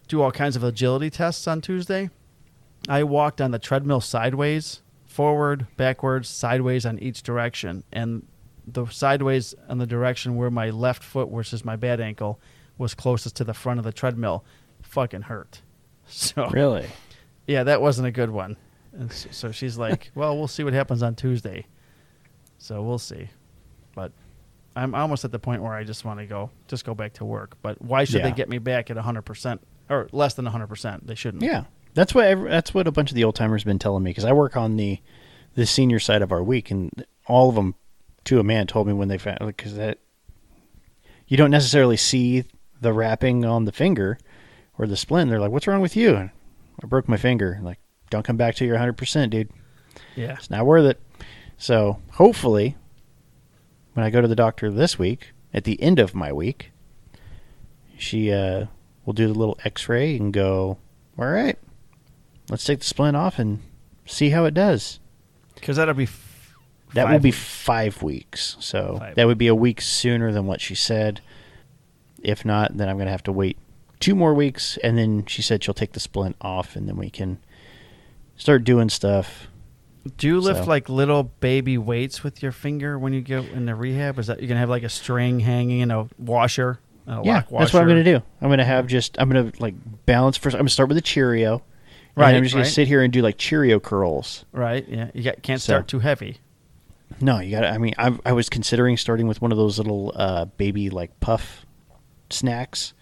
do 0.09 0.21
all 0.21 0.33
kinds 0.33 0.57
of 0.57 0.65
agility 0.65 1.09
tests 1.09 1.47
on 1.47 1.61
Tuesday. 1.61 2.09
I 2.89 3.03
walked 3.03 3.39
on 3.39 3.51
the 3.51 3.59
treadmill 3.59 4.01
sideways, 4.01 4.81
forward, 5.05 5.67
backwards, 5.77 6.27
sideways 6.27 6.85
on 6.85 6.99
each 6.99 7.23
direction. 7.23 7.85
And 7.93 8.27
the 8.73 8.85
sideways 8.87 9.53
on 9.69 9.77
the 9.77 9.85
direction 9.87 10.35
where 10.35 10.49
my 10.51 10.69
left 10.69 11.03
foot, 11.03 11.29
which 11.29 11.53
is 11.53 11.63
my 11.65 11.75
bad 11.75 11.99
ankle, 11.99 12.39
was 12.77 12.93
closest 12.93 13.35
to 13.37 13.43
the 13.43 13.53
front 13.53 13.79
of 13.79 13.83
the 13.83 13.91
treadmill, 13.93 14.43
fucking 14.81 15.23
hurt. 15.23 15.61
So 16.07 16.47
Really? 16.49 16.87
yeah, 17.47 17.63
that 17.63 17.81
wasn't 17.81 18.07
a 18.07 18.11
good 18.11 18.29
one. 18.31 18.57
And 18.91 19.11
so, 19.11 19.29
so 19.31 19.51
she's 19.51 19.77
like, 19.77 20.11
"Well, 20.15 20.37
we'll 20.37 20.47
see 20.49 20.63
what 20.65 20.73
happens 20.73 21.01
on 21.03 21.15
Tuesday." 21.15 21.65
So 22.57 22.81
we'll 22.83 22.97
see. 22.99 23.29
But 23.95 24.11
I'm 24.75 24.93
almost 24.93 25.23
at 25.23 25.31
the 25.31 25.39
point 25.39 25.61
where 25.61 25.73
I 25.73 25.83
just 25.85 26.03
want 26.03 26.19
to 26.19 26.25
go, 26.25 26.49
just 26.67 26.83
go 26.85 26.93
back 26.93 27.13
to 27.13 27.25
work. 27.25 27.55
But 27.61 27.81
why 27.81 28.03
should 28.03 28.23
they 28.23 28.31
get 28.31 28.49
me 28.49 28.57
back 28.57 28.89
at 28.89 28.97
100 28.97 29.21
percent 29.21 29.61
or 29.89 30.09
less 30.11 30.33
than 30.33 30.43
100 30.45 30.67
percent? 30.67 31.07
They 31.07 31.15
shouldn't. 31.15 31.43
Yeah, 31.43 31.63
that's 31.93 32.13
what 32.13 32.25
every, 32.25 32.49
that's 32.49 32.73
what 32.73 32.87
a 32.87 32.91
bunch 32.91 33.11
of 33.11 33.15
the 33.15 33.23
old 33.23 33.35
timers 33.35 33.63
been 33.63 33.79
telling 33.79 34.03
me 34.03 34.11
because 34.11 34.25
I 34.25 34.33
work 34.33 34.57
on 34.57 34.75
the 34.75 34.99
the 35.55 35.65
senior 35.65 35.99
side 35.99 36.21
of 36.21 36.31
our 36.33 36.43
week, 36.43 36.71
and 36.71 37.05
all 37.27 37.47
of 37.49 37.55
them, 37.55 37.75
to 38.25 38.39
a 38.39 38.43
man, 38.43 38.67
told 38.67 38.87
me 38.87 38.93
when 38.93 39.07
they 39.07 39.17
found 39.17 39.39
because 39.39 39.75
that 39.75 39.99
you 41.27 41.37
don't 41.37 41.51
necessarily 41.51 41.97
see 41.97 42.43
the 42.79 42.93
wrapping 42.93 43.45
on 43.45 43.65
the 43.65 43.71
finger 43.71 44.17
or 44.77 44.87
the 44.87 44.97
splint. 44.97 45.29
They're 45.29 45.39
like, 45.39 45.51
"What's 45.51 45.67
wrong 45.67 45.81
with 45.81 45.95
you?" 45.95 46.15
And 46.15 46.29
I 46.83 46.87
broke 46.87 47.07
my 47.07 47.17
finger. 47.17 47.59
Like, 47.61 47.79
don't 48.09 48.25
come 48.25 48.37
back 48.37 48.55
to 48.55 48.65
your 48.65 48.77
hundred 48.77 48.97
percent, 48.97 49.31
dude. 49.31 49.49
Yeah. 50.15 50.33
It's 50.33 50.49
not 50.49 50.65
worth 50.65 50.85
it. 50.85 51.01
So 51.57 51.99
hopefully, 52.13 52.75
when 53.93 54.05
I 54.05 54.09
go 54.09 54.21
to 54.21 54.27
the 54.27 54.35
doctor 54.35 54.71
this 54.71 54.97
week, 54.97 55.31
at 55.53 55.63
the 55.63 55.81
end 55.81 55.99
of 55.99 56.15
my 56.15 56.33
week, 56.33 56.71
she 57.97 58.31
uh, 58.31 58.65
will 59.05 59.13
do 59.13 59.27
the 59.27 59.37
little 59.37 59.59
X-ray 59.63 60.17
and 60.17 60.33
go, 60.33 60.77
"All 61.17 61.25
right, 61.25 61.57
let's 62.49 62.65
take 62.65 62.79
the 62.79 62.85
splint 62.85 63.15
off 63.15 63.37
and 63.37 63.61
see 64.05 64.29
how 64.29 64.45
it 64.45 64.53
does." 64.53 64.99
Because 65.55 65.77
that'll 65.77 65.93
be. 65.93 66.07
That 66.93 67.05
will 67.05 67.13
five 67.13 67.21
be 67.21 67.27
weeks. 67.29 67.37
five 67.39 68.03
weeks. 68.03 68.57
So 68.59 68.97
Five 68.99 69.15
that 69.15 69.27
would 69.27 69.37
be 69.37 69.47
a 69.47 69.55
week 69.55 69.81
sooner 69.81 70.31
than 70.31 70.45
what 70.45 70.59
she 70.61 70.75
said. 70.75 71.21
If 72.21 72.45
not, 72.45 72.77
then 72.77 72.89
I'm 72.89 72.97
going 72.97 73.05
to 73.07 73.11
have 73.11 73.23
to 73.23 73.31
wait 73.31 73.57
two 73.99 74.15
more 74.15 74.33
weeks. 74.33 74.77
And 74.83 74.97
then 74.97 75.25
she 75.25 75.41
said 75.41 75.63
she'll 75.63 75.73
take 75.73 75.93
the 75.93 75.99
splint 75.99 76.35
off, 76.41 76.75
and 76.75 76.87
then 76.87 76.97
we 76.97 77.09
can 77.09 77.39
start 78.35 78.63
doing 78.63 78.89
stuff. 78.89 79.47
Do 80.17 80.27
you 80.27 80.39
lift 80.39 80.63
So- 80.63 80.69
like 80.69 80.89
little 80.89 81.23
baby 81.23 81.77
weights 81.77 82.23
with 82.23 82.41
your 82.43 82.51
finger 82.51 82.97
when 82.99 83.13
you 83.13 83.21
go 83.21 83.39
into 83.39 83.73
rehab? 83.75 84.17
Is 84.19 84.27
that 84.27 84.39
you're 84.39 84.47
gonna 84.47 84.59
have 84.59 84.69
like 84.69 84.83
a 84.83 84.89
string 84.89 85.39
hanging 85.39 85.81
and 85.83 85.91
a 85.91 86.07
washer? 86.17 86.79
A 87.07 87.21
yeah, 87.23 87.35
lock 87.35 87.51
washer? 87.51 87.63
that's 87.65 87.73
what 87.73 87.81
I'm 87.81 87.87
going 87.87 88.03
to 88.03 88.11
do. 88.17 88.23
I'm 88.41 88.49
going 88.49 88.59
to 88.59 88.65
have 88.65 88.85
just 88.87 89.19
I'm 89.19 89.29
going 89.29 89.51
to 89.51 89.61
like 89.61 89.73
balance 90.05 90.37
first. 90.37 90.55
I'm 90.55 90.59
going 90.59 90.67
to 90.67 90.73
start 90.73 90.89
with 90.89 90.97
a 90.97 91.01
Cheerio. 91.01 91.63
Right, 92.15 92.35
I'm 92.35 92.43
just 92.43 92.53
going 92.53 92.65
to 92.65 92.71
sit 92.71 92.87
here 92.87 93.01
and 93.01 93.11
do 93.11 93.21
like 93.21 93.37
Cheerio 93.37 93.79
curls. 93.79 94.45
Right. 94.51 94.85
Yeah. 94.87 95.09
You 95.13 95.23
got, 95.23 95.41
can't 95.41 95.59
So- 95.61 95.71
start 95.73 95.87
too 95.87 95.99
heavy. 95.99 96.37
No, 97.21 97.39
you 97.39 97.51
got. 97.51 97.65
I 97.65 97.77
mean, 97.77 97.93
I 97.97 98.17
I 98.25 98.33
was 98.33 98.49
considering 98.49 98.97
starting 98.97 99.27
with 99.27 99.41
one 99.41 99.51
of 99.51 99.57
those 99.57 99.77
little 99.77 100.11
uh, 100.15 100.45
baby 100.45 100.89
like 100.89 101.19
puff 101.19 101.65
snacks. 102.29 102.93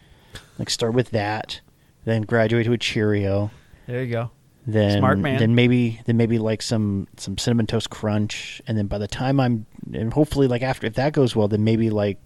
Like 0.57 0.69
start 0.69 0.93
with 0.93 1.11
that, 1.11 1.61
then 2.05 2.23
graduate 2.23 2.65
to 2.65 2.73
a 2.73 2.77
Cheerio. 2.77 3.51
There 3.87 4.03
you 4.03 4.11
go. 4.11 4.31
Then 4.67 4.99
Smart 4.99 5.17
man. 5.19 5.39
then 5.39 5.55
maybe 5.55 6.01
then 6.05 6.17
maybe 6.17 6.37
like 6.37 6.61
some 6.61 7.07
some 7.17 7.37
cinnamon 7.37 7.65
toast 7.65 7.89
crunch, 7.89 8.61
and 8.67 8.77
then 8.77 8.87
by 8.87 8.97
the 8.97 9.07
time 9.07 9.39
I'm 9.39 9.65
and 9.93 10.13
hopefully 10.13 10.47
like 10.47 10.61
after 10.61 10.85
if 10.85 10.95
that 10.95 11.13
goes 11.13 11.35
well, 11.35 11.47
then 11.47 11.63
maybe 11.63 11.89
like 11.89 12.19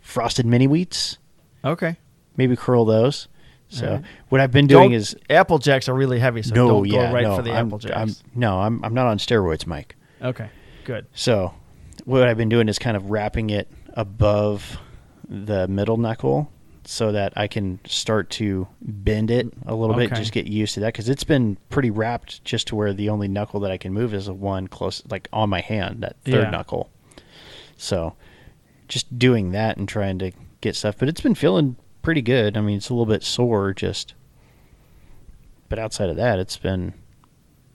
frosted 0.00 0.46
mini 0.46 0.66
wheats. 0.66 1.18
Okay. 1.64 1.96
Maybe 2.36 2.54
curl 2.54 2.84
those. 2.84 3.28
So 3.70 3.86
Alright. 3.86 4.04
what 4.28 4.40
I've 4.40 4.52
been 4.52 4.66
doing 4.66 4.90
Don't- 4.90 4.96
is 4.98 5.16
Apple 5.28 5.58
jacks 5.58 5.88
are 5.88 5.94
really 5.94 6.18
heavy, 6.18 6.42
so 6.42 6.54
no, 6.54 6.68
don't 6.68 6.86
yeah, 6.86 7.08
go 7.08 7.14
right 7.14 7.24
no, 7.24 7.36
for 7.36 7.42
the 7.42 7.52
I'm, 7.52 7.66
apple 7.66 7.78
jacks. 7.78 7.94
I'm, 7.96 8.14
no, 8.38 8.60
I'm 8.60 8.84
I'm 8.84 8.94
not 8.94 9.06
on 9.06 9.18
steroids, 9.18 9.66
Mike. 9.66 9.96
okay. 10.22 10.50
Good. 10.88 11.04
So, 11.12 11.52
what 12.06 12.26
I've 12.26 12.38
been 12.38 12.48
doing 12.48 12.66
is 12.66 12.78
kind 12.78 12.96
of 12.96 13.10
wrapping 13.10 13.50
it 13.50 13.70
above 13.92 14.78
the 15.28 15.68
middle 15.68 15.98
knuckle 15.98 16.50
so 16.86 17.12
that 17.12 17.34
I 17.36 17.46
can 17.46 17.78
start 17.84 18.30
to 18.30 18.66
bend 18.80 19.30
it 19.30 19.52
a 19.66 19.74
little 19.74 19.94
bit, 19.94 20.08
just 20.14 20.32
get 20.32 20.46
used 20.46 20.72
to 20.74 20.80
that 20.80 20.94
because 20.94 21.10
it's 21.10 21.24
been 21.24 21.58
pretty 21.68 21.90
wrapped 21.90 22.42
just 22.42 22.68
to 22.68 22.74
where 22.74 22.94
the 22.94 23.10
only 23.10 23.28
knuckle 23.28 23.60
that 23.60 23.70
I 23.70 23.76
can 23.76 23.92
move 23.92 24.14
is 24.14 24.24
the 24.24 24.32
one 24.32 24.66
close, 24.66 25.02
like 25.10 25.28
on 25.30 25.50
my 25.50 25.60
hand, 25.60 26.02
that 26.02 26.16
third 26.24 26.44
Yeah. 26.44 26.50
knuckle. 26.50 26.88
So, 27.76 28.14
just 28.88 29.18
doing 29.18 29.52
that 29.52 29.76
and 29.76 29.86
trying 29.86 30.18
to 30.20 30.32
get 30.62 30.74
stuff, 30.74 30.96
but 30.98 31.06
it's 31.10 31.20
been 31.20 31.34
feeling 31.34 31.76
pretty 32.00 32.22
good. 32.22 32.56
I 32.56 32.62
mean, 32.62 32.78
it's 32.78 32.88
a 32.88 32.94
little 32.94 33.04
bit 33.04 33.22
sore, 33.22 33.74
just. 33.74 34.14
But 35.68 35.78
outside 35.78 36.08
of 36.08 36.16
that, 36.16 36.38
it's 36.38 36.56
been, 36.56 36.94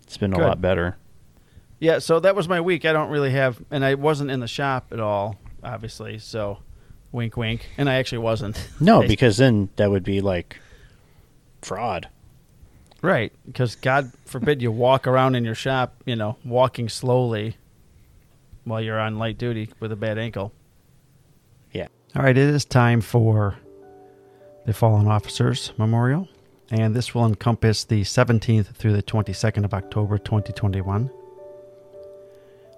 it's 0.01 0.17
been 0.17 0.31
Good. 0.31 0.41
a 0.41 0.47
lot 0.47 0.61
better. 0.61 0.97
Yeah, 1.83 1.99
so 1.99 2.21
that 2.21 2.33
was 2.33 2.47
my 2.47 2.61
week. 2.61 2.85
I 2.85 2.93
don't 2.93 3.09
really 3.09 3.31
have, 3.31 3.61
and 3.69 3.83
I 3.83 3.95
wasn't 3.95 4.31
in 4.31 4.39
the 4.39 4.47
shop 4.47 4.87
at 4.93 5.01
all, 5.01 5.35
obviously. 5.61 6.17
So, 6.17 6.59
wink, 7.11 7.35
wink. 7.35 7.67
And 7.77 7.89
I 7.89 7.95
actually 7.95 8.19
wasn't. 8.19 8.57
No, 8.79 9.01
I- 9.03 9.07
because 9.07 9.35
then 9.35 9.67
that 9.75 9.91
would 9.91 10.05
be 10.05 10.21
like 10.21 10.59
fraud. 11.61 12.07
right, 13.01 13.33
because 13.45 13.75
God 13.75 14.11
forbid 14.25 14.61
you 14.61 14.71
walk 14.71 15.07
around 15.07 15.35
in 15.35 15.43
your 15.43 15.55
shop, 15.55 15.95
you 16.05 16.15
know, 16.15 16.37
walking 16.45 16.87
slowly 16.87 17.57
while 18.63 18.79
you're 18.79 18.97
on 18.99 19.19
light 19.19 19.37
duty 19.37 19.69
with 19.81 19.91
a 19.91 19.97
bad 19.97 20.17
ankle. 20.17 20.53
Yeah. 21.73 21.87
All 22.15 22.23
right, 22.23 22.37
it 22.37 22.49
is 22.49 22.63
time 22.63 23.01
for 23.01 23.57
the 24.65 24.71
Fallen 24.73 25.07
Officers 25.09 25.73
Memorial, 25.77 26.29
and 26.71 26.95
this 26.95 27.13
will 27.13 27.25
encompass 27.25 27.83
the 27.83 28.03
17th 28.03 28.67
through 28.73 28.93
the 28.93 29.03
22nd 29.03 29.65
of 29.65 29.73
October 29.73 30.17
2021. 30.17 31.09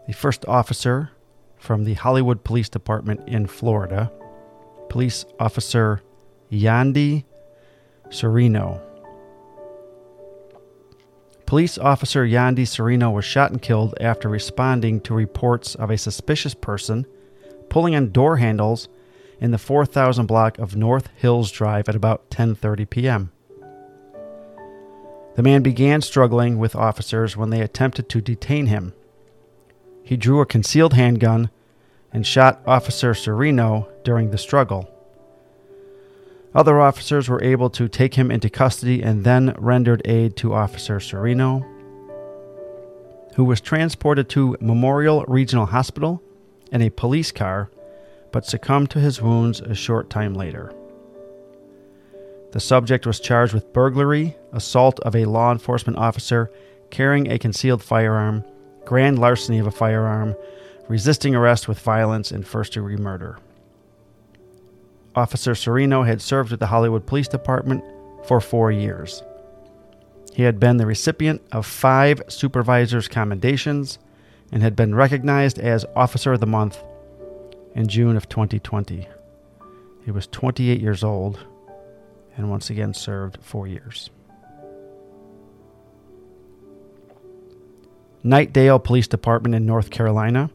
The 0.08 0.14
first 0.14 0.46
officer 0.46 1.12
from 1.58 1.84
the 1.84 1.96
Hollywood 1.96 2.44
Police 2.44 2.70
Department 2.70 3.28
in 3.28 3.48
Florida, 3.48 4.12
Police 4.90 5.26
Officer 5.40 6.02
Yandy 6.52 7.26
Chirino. 8.10 8.82
Police 11.46 11.78
Officer 11.78 12.26
Yandy 12.26 12.64
Chirino 12.64 13.14
was 13.14 13.26
shot 13.26 13.52
and 13.52 13.62
killed 13.62 13.96
after 14.00 14.30
responding 14.30 15.02
to 15.02 15.14
reports 15.14 15.76
of 15.76 15.90
a 15.90 15.98
suspicious 15.98 16.54
person 16.54 17.06
pulling 17.70 17.96
on 17.96 18.12
door 18.12 18.38
handles 18.38 18.88
in 19.40 19.52
the 19.52 19.58
4000 19.58 20.26
block 20.28 20.58
of 20.60 20.76
North 20.76 21.10
Hills 21.18 21.52
Drive 21.52 21.90
at 21.90 21.96
about 21.96 22.30
10:30 22.30 22.90
p.m. 22.90 23.32
The 25.36 25.44
man 25.44 25.62
began 25.64 26.02
struggling 26.02 26.58
with 26.58 26.76
officers 26.76 27.36
when 27.36 27.50
they 27.50 27.62
attempted 27.62 28.08
to 28.10 28.22
detain 28.22 28.68
him. 28.68 28.94
He 30.06 30.16
drew 30.16 30.40
a 30.40 30.46
concealed 30.46 30.94
handgun 30.94 31.50
and 32.14 32.26
shot 32.26 32.62
Officer 32.68 33.14
Chirino 33.14 33.88
during 34.04 34.30
the 34.30 34.38
struggle. 34.38 34.88
Other 36.54 36.80
officers 36.80 37.28
were 37.28 37.44
able 37.44 37.72
to 37.72 37.90
take 37.90 38.14
him 38.14 38.30
into 38.30 38.50
custody 38.50 39.02
and 39.02 39.24
then 39.24 39.56
rendered 39.58 40.04
aid 40.06 40.38
to 40.38 40.54
Officer 40.54 41.00
Chirino, 41.00 41.66
who 43.36 43.44
was 43.44 43.60
transported 43.60 44.30
to 44.30 44.56
Memorial 44.62 45.26
Regional 45.28 45.66
Hospital 45.66 46.22
in 46.72 46.84
a 46.84 46.92
police 46.92 47.32
car 47.32 47.72
but 48.32 48.46
succumbed 48.46 48.92
to 48.92 49.00
his 49.00 49.22
wounds 49.22 49.60
a 49.60 49.74
short 49.74 50.10
time 50.10 50.36
later. 50.36 50.72
The 52.52 52.60
subject 52.60 53.08
was 53.08 53.20
charged 53.20 53.54
with 53.54 53.74
burglary, 53.74 54.38
assault 54.54 55.00
of 55.00 55.16
a 55.16 55.26
law 55.26 55.52
enforcement 55.52 55.98
officer 55.98 56.52
carrying 56.92 57.32
a 57.32 57.40
concealed 57.40 57.82
firearm, 57.82 58.46
grand 58.86 59.20
larceny 59.20 59.60
of 59.60 59.68
a 59.68 59.72
firearm, 59.72 60.36
resisting 60.88 61.36
arrest 61.36 61.68
with 61.68 61.80
violence, 61.80 62.32
and 62.32 62.46
first 62.46 62.74
degree 62.74 62.98
murder. 62.98 63.38
Officer 65.16 65.54
Chirino 65.54 66.06
had 66.06 66.22
served 66.22 66.52
with 66.52 66.60
the 66.60 66.68
Hollywood 66.68 67.06
Police 67.06 67.28
Department 67.28 67.84
for 68.26 68.42
four 68.42 68.72
years. 68.72 69.24
He 70.34 70.44
had 70.44 70.60
been 70.60 70.78
the 70.78 70.86
recipient 70.86 71.42
of 71.52 71.66
five 71.66 72.22
supervisors' 72.28 73.08
commendations 73.08 73.98
and 74.52 74.62
had 74.62 74.76
been 74.76 74.94
recognized 74.94 75.58
as 75.58 75.86
Officer 75.96 76.34
of 76.34 76.42
the 76.42 76.46
Month 76.46 76.84
in 77.74 77.88
June 77.88 78.18
of 78.18 78.28
2020. 78.28 79.08
He 80.04 80.12
was 80.12 80.28
28 80.28 80.82
years 80.82 81.04
old 81.04 81.46
and 82.38 82.50
once 82.50 82.70
again 82.70 82.94
served 82.94 83.38
four 83.42 83.68
years. 83.68 84.10
Knightdale 88.26 88.84
Police 88.84 89.08
Department 89.08 89.54
in 89.54 89.68
North 89.68 89.92
Carolina. 89.92 90.50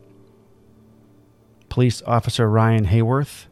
Police 1.68 2.02
Officer 2.04 2.50
Ryan 2.50 2.86
Hayworth, 2.86 3.46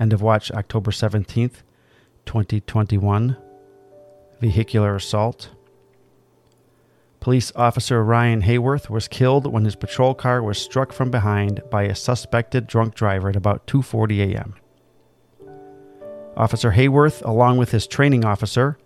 end 0.00 0.12
of 0.12 0.20
watch 0.20 0.50
October 0.50 0.90
17th, 0.90 1.62
2021. 2.26 3.36
Vehicular 4.40 4.96
assault. 4.96 5.50
Police 7.20 7.52
Officer 7.54 8.02
Ryan 8.02 8.42
Hayworth 8.42 8.90
was 8.90 9.06
killed 9.06 9.46
when 9.46 9.64
his 9.64 9.76
patrol 9.76 10.12
car 10.12 10.42
was 10.42 10.58
struck 10.58 10.92
from 10.92 11.12
behind 11.12 11.62
by 11.70 11.84
a 11.84 11.94
suspected 11.94 12.66
drunk 12.66 12.96
driver 12.96 13.28
at 13.28 13.36
about 13.36 13.68
2:40 13.68 14.34
a.m. 14.34 14.54
Officer 16.36 16.72
Hayworth, 16.72 17.24
along 17.24 17.58
with 17.58 17.70
his 17.70 17.86
training 17.86 18.24
officer, 18.24 18.76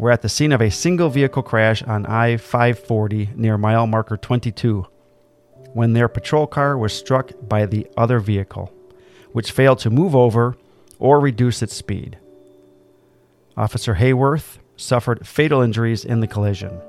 were 0.00 0.10
at 0.10 0.22
the 0.22 0.28
scene 0.30 0.50
of 0.50 0.62
a 0.62 0.70
single 0.70 1.10
vehicle 1.10 1.42
crash 1.42 1.82
on 1.82 2.06
I 2.06 2.38
540 2.38 3.30
near 3.36 3.58
mile 3.58 3.86
marker 3.86 4.16
22 4.16 4.86
when 5.74 5.92
their 5.92 6.08
patrol 6.08 6.46
car 6.46 6.78
was 6.78 6.94
struck 6.94 7.32
by 7.46 7.66
the 7.66 7.86
other 7.98 8.18
vehicle, 8.18 8.72
which 9.32 9.52
failed 9.52 9.78
to 9.80 9.90
move 9.90 10.16
over 10.16 10.56
or 10.98 11.20
reduce 11.20 11.62
its 11.62 11.76
speed. 11.76 12.18
Officer 13.58 13.96
Hayworth 13.96 14.58
suffered 14.74 15.28
fatal 15.28 15.60
injuries 15.60 16.02
in 16.02 16.20
the 16.20 16.26
collision. 16.26 16.80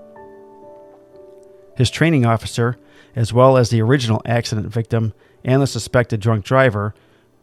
His 1.75 1.91
training 1.91 2.25
officer, 2.25 2.77
as 3.13 3.33
well 3.33 3.57
as 3.57 3.69
the 3.69 3.81
original 3.81 4.21
accident 4.25 4.67
victim 4.67 5.13
and 5.43 5.61
the 5.61 5.67
suspected 5.67 6.21
drunk 6.21 6.45
driver, 6.45 6.95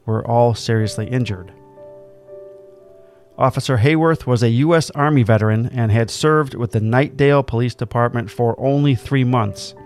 were 0.07 0.27
all 0.27 0.55
seriously 0.55 1.07
injured. 1.09 1.53
Officer 3.39 3.77
Hayworth 3.77 4.27
was 4.27 4.43
a 4.43 4.51
U.S. 4.51 4.91
Army 4.91 5.23
veteran 5.23 5.67
and 5.73 5.93
had 5.93 6.11
served 6.11 6.55
with 6.55 6.73
the 6.73 6.81
Knightdale 6.81 7.47
Police 7.47 7.77
Department 7.77 8.33
for 8.33 8.59
only 8.59 8.97
three 8.97 9.23
months. 9.23 9.77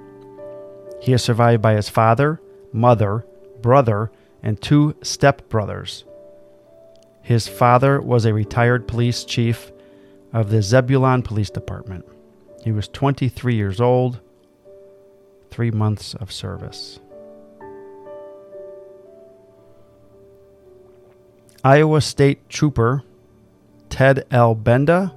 He 1.03 1.13
is 1.13 1.23
survived 1.23 1.61
by 1.61 1.75
his 1.75 1.91
father, 1.91 2.41
mother, 2.73 3.27
brother, 3.61 4.11
and 4.43 4.61
two 4.61 4.95
stepbrothers. 5.03 6.05
His 7.21 7.47
father 7.47 8.01
was 8.01 8.25
a 8.25 8.33
retired 8.33 8.89
police 8.89 9.23
chief 9.23 9.71
of 10.33 10.49
the 10.49 10.63
Zebulon 10.63 11.23
Police 11.23 11.51
Department. 11.51 12.07
He 12.65 12.73
was 12.73 12.89
23 12.89 13.55
years 13.55 13.83
old, 13.83 14.21
three 15.51 15.71
months 15.71 16.15
of 16.15 16.33
service. 16.33 17.01
Iowa 21.63 22.01
State 22.01 22.49
Trooper 22.49 23.05
Ted 23.93 24.25
L. 24.31 24.55
Benda, 24.55 25.13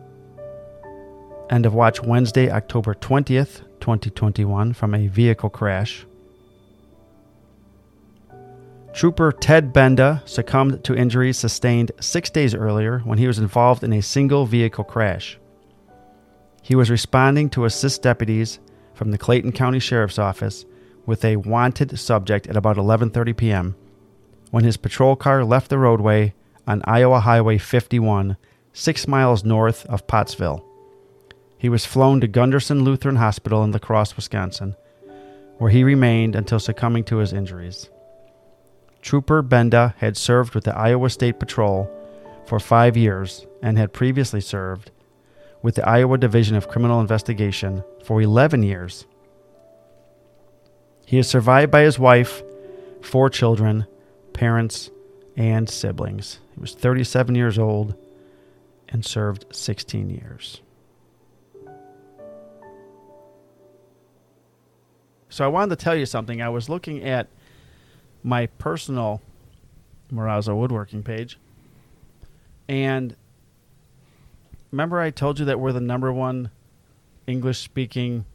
end 1.50 1.66
of 1.66 1.74
watch 1.74 2.04
Wednesday, 2.04 2.52
October 2.52 2.94
20th, 2.94 3.62
2021, 3.80 4.74
from 4.74 4.94
a 4.94 5.08
vehicle 5.08 5.50
crash. 5.50 6.06
Trooper 8.94 9.32
Ted 9.32 9.72
Benda 9.72 10.22
succumbed 10.26 10.84
to 10.84 10.94
injuries 10.94 11.38
sustained 11.38 11.94
six 12.02 12.30
days 12.30 12.54
earlier 12.54 13.00
when 13.00 13.18
he 13.18 13.28
was 13.28 13.40
involved 13.40 13.82
in 13.82 13.94
a 13.94 14.02
single 14.02 14.46
vehicle 14.46 14.84
crash. 14.84 15.40
He 16.62 16.76
was 16.76 16.92
responding 16.92 17.50
to 17.52 17.64
assist 17.64 18.02
deputies 18.02 18.60
from 18.94 19.12
the 19.12 19.18
Clayton 19.18 19.54
County 19.54 19.80
Sheriff's 19.80 20.20
Office 20.20 20.66
with 21.06 21.24
a 21.24 21.38
wanted 21.38 21.98
subject 21.98 22.46
at 22.48 22.58
about 22.58 22.76
11:30 22.76 23.38
p.m. 23.38 23.76
when 24.52 24.66
his 24.66 24.76
patrol 24.76 25.16
car 25.16 25.46
left 25.46 25.70
the 25.70 25.78
roadway 25.78 26.34
on 26.68 26.82
Iowa 26.84 27.22
Highway 27.22 27.58
51, 27.58 28.36
6 28.78 29.08
miles 29.08 29.46
north 29.46 29.86
of 29.86 30.06
Postville. 30.06 30.62
He 31.58 31.70
was 31.70 31.86
flown 31.86 32.20
to 32.20 32.28
Gundersen 32.28 32.84
Lutheran 32.84 33.16
Hospital 33.16 33.64
in 33.64 33.72
La 33.72 33.80
Crosse, 33.80 34.18
Wisconsin, 34.18 34.76
where 35.60 35.72
he 35.72 35.86
remained 35.86 36.36
until 36.36 36.60
succumbing 36.60 37.06
to 37.06 37.18
his 37.18 37.32
injuries. 37.32 37.90
Trooper 39.02 39.42
Benda 39.42 39.96
had 40.00 40.18
served 40.18 40.54
with 40.54 40.66
the 40.66 40.76
Iowa 40.76 41.10
State 41.10 41.40
Patrol 41.40 41.90
for 42.46 42.60
five 42.60 42.98
years 42.98 43.48
and 43.64 43.78
had 43.78 43.94
previously 43.94 44.42
served 44.42 44.92
with 45.62 45.76
the 45.76 45.88
Iowa 45.88 46.18
Division 46.18 46.58
of 46.58 46.68
Criminal 46.68 47.00
Investigation 47.00 47.82
for 48.04 48.22
11 48.22 48.62
years. 48.62 49.06
He 51.06 51.18
is 51.18 51.30
survived 51.30 51.72
by 51.72 51.84
his 51.84 51.98
wife, 51.98 52.44
four 53.02 53.30
children, 53.30 53.88
parents, 54.34 54.92
and 55.38 55.70
siblings. 55.70 56.40
He 56.54 56.60
was 56.60 56.74
37 56.74 57.36
years 57.36 57.58
old 57.58 57.96
and 58.90 59.06
served 59.06 59.46
16 59.52 60.10
years. 60.10 60.62
So 65.30 65.44
I 65.44 65.48
wanted 65.48 65.78
to 65.78 65.84
tell 65.84 65.96
you 65.96 66.06
something. 66.06 66.42
I 66.42 66.50
was 66.50 66.70
looking 66.70 67.04
at 67.04 67.28
my 68.24 68.46
personal 68.46 69.22
Morazzo 70.12 70.56
woodworking 70.56 71.04
page, 71.04 71.38
and 72.70 73.16
remember 74.72 75.00
I 75.00 75.10
told 75.10 75.40
you 75.40 75.46
that 75.46 75.60
we're 75.60 75.74
the 75.74 75.82
number 75.82 76.14
one 76.14 76.52
English 77.28 77.60
speaking 77.60 78.26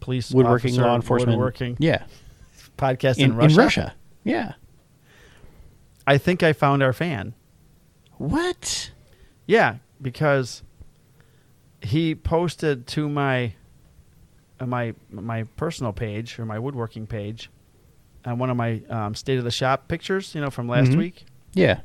police 0.00 0.32
Woodworking, 0.32 0.72
officer 0.72 0.82
law 0.86 0.96
enforcement. 0.96 1.38
woodworking 1.38 1.76
Yeah. 1.78 2.04
podcast 2.76 3.18
In, 3.18 3.30
in, 3.30 3.36
Russia. 3.36 3.52
in 3.52 3.56
Russia. 3.56 3.94
Yeah. 4.24 4.52
I 6.06 6.18
think 6.18 6.42
I 6.42 6.52
found 6.52 6.82
our 6.82 6.92
fan. 6.92 7.34
What? 8.18 8.90
Yeah, 9.46 9.76
because 10.00 10.62
he 11.80 12.14
posted 12.14 12.86
to 12.88 13.08
my 13.08 13.54
uh, 14.60 14.66
my 14.66 14.94
my 15.10 15.44
personal 15.56 15.92
page 15.92 16.38
or 16.38 16.44
my 16.46 16.58
woodworking 16.58 17.06
page 17.06 17.50
on 18.24 18.38
one 18.38 18.50
of 18.50 18.56
my 18.56 18.80
um, 18.88 19.14
state 19.14 19.38
of 19.38 19.44
the 19.44 19.50
shop 19.50 19.88
pictures, 19.88 20.34
you 20.34 20.40
know, 20.40 20.50
from 20.50 20.68
last 20.68 20.92
Mhm. 20.92 20.98
week. 20.98 21.24
Yeah. 21.54 21.80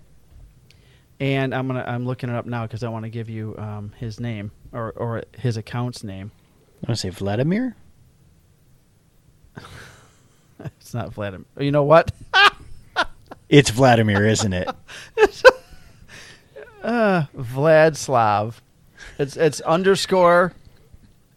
And 1.19 1.55
I'm 1.55 1.65
gonna 1.67 1.83
I'm 1.87 2.05
looking 2.05 2.29
it 2.29 2.35
up 2.35 2.45
now 2.45 2.63
because 2.67 2.83
I 2.83 2.89
want 2.89 3.05
to 3.05 3.09
give 3.09 3.27
you 3.29 3.55
um, 3.57 3.91
his 3.97 4.19
name 4.19 4.51
or 4.71 4.91
or 4.91 5.23
his 5.37 5.57
account's 5.57 6.03
name. 6.03 6.31
I 6.83 6.87
want 6.91 6.97
to 6.99 7.01
say 7.01 7.09
Vladimir. 7.09 7.75
It's 10.79 10.93
not 10.93 11.13
Vladimir. 11.13 11.45
You 11.59 11.71
know 11.71 11.83
what? 11.83 12.11
It's 13.49 13.69
Vladimir, 13.69 14.25
isn't 14.27 14.51
it? 14.53 14.67
Uh, 16.83 17.25
Vladslav. 17.35 18.55
It's 19.19 19.35
it's 19.37 19.61
underscore 19.61 20.53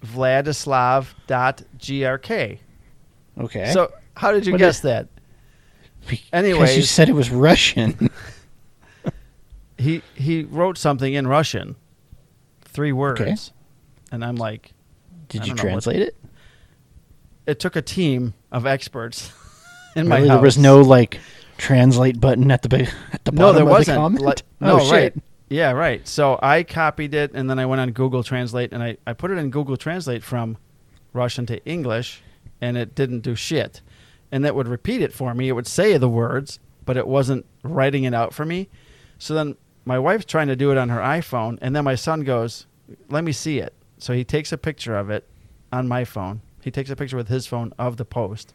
Vladislav 0.05 1.07
dot 1.26 1.62
grk. 1.78 2.59
Okay. 3.38 3.72
So 3.72 3.93
how 4.16 4.32
did 4.32 4.47
you 4.47 4.53
What 4.53 4.59
guess 4.59 4.76
is- 4.76 4.82
that? 4.82 5.09
because 6.09 6.76
you 6.76 6.82
said 6.82 7.09
it 7.09 7.14
was 7.14 7.30
Russian. 7.30 8.11
He 9.78 10.03
he 10.14 10.43
wrote 10.45 10.76
something 10.76 11.14
in 11.14 11.26
Russian, 11.26 11.74
three 12.66 12.93
words, 12.93 13.20
Okay. 13.20 13.36
and 14.12 14.22
I'm 14.22 14.36
like, 14.36 14.72
Did 15.30 15.47
you 15.47 15.55
know 15.55 15.62
what- 15.62 15.70
translate 15.70 16.01
it? 16.03 16.16
it 17.47 17.59
took 17.61 17.76
a 17.76 17.82
team 17.82 18.34
of 18.53 18.66
experts 18.66 19.32
in 19.97 20.07
my 20.07 20.18
house. 20.18 20.28
There 20.28 20.38
was 20.38 20.59
no 20.59 20.80
like 20.82 21.18
translate 21.57 22.20
button 22.20 22.51
at 22.51 22.61
the 22.61 22.91
at 23.12 23.24
the 23.24 23.32
bottom 23.32 23.36
no, 23.36 23.53
there 23.55 23.62
of 23.62 23.68
wasn't. 23.70 23.97
the 23.97 24.01
comment. 24.01 24.24
Like- 24.24 24.43
oh, 24.61 24.76
no, 24.76 24.84
shit. 24.84 25.14
Yeah, 25.51 25.72
right. 25.72 26.07
So 26.07 26.38
I 26.40 26.62
copied 26.62 27.12
it, 27.12 27.32
and 27.34 27.51
then 27.51 27.59
I 27.59 27.66
went 27.66 27.80
on 27.80 27.90
Google 27.90 28.22
Translate, 28.22 28.72
and 28.72 28.84
I, 28.84 28.96
I 29.05 29.12
put 29.14 29.32
it 29.32 29.38
in 29.38 29.51
Google 29.51 29.76
Translate 29.76 30.22
from 30.22 30.57
Russian 31.12 31.44
to 31.46 31.62
English, 31.66 32.22
and 32.61 32.78
it 32.78 32.94
didn't 32.94 33.20
do 33.20 33.34
shit. 33.34 33.80
And 34.30 34.44
that 34.44 34.55
would 34.55 34.68
repeat 34.68 35.03
it 35.03 35.12
for 35.12 35.34
me. 35.34 35.48
It 35.48 35.53
would 35.53 35.66
say 35.66 35.98
the 35.98 36.09
words, 36.09 36.61
but 36.86 36.96
it 36.96 37.09
wasn't 37.09 37.46
writing 37.64 38.05
it 38.05 38.14
out 38.14 38.32
for 38.32 38.44
me. 38.46 38.68
So 39.18 39.34
then 39.34 39.57
my 39.84 39.98
wife's 39.98 40.24
trying 40.24 40.46
to 40.46 40.55
do 40.55 40.70
it 40.70 40.78
on 40.78 40.88
her 40.88 41.01
iPhone, 41.01 41.59
and 41.61 41.74
then 41.74 41.82
my 41.82 41.96
son 41.96 42.20
goes, 42.20 42.66
"Let 43.09 43.24
me 43.24 43.32
see 43.32 43.59
it." 43.59 43.74
So 43.98 44.12
he 44.12 44.22
takes 44.22 44.53
a 44.53 44.57
picture 44.57 44.96
of 44.96 45.11
it 45.11 45.28
on 45.72 45.88
my 45.88 46.05
phone. 46.05 46.42
He 46.62 46.70
takes 46.70 46.90
a 46.90 46.96
picture 46.96 47.16
with 47.16 47.26
his 47.26 47.48
phone 47.48 47.72
of 47.76 47.96
the 47.96 48.05
post, 48.05 48.55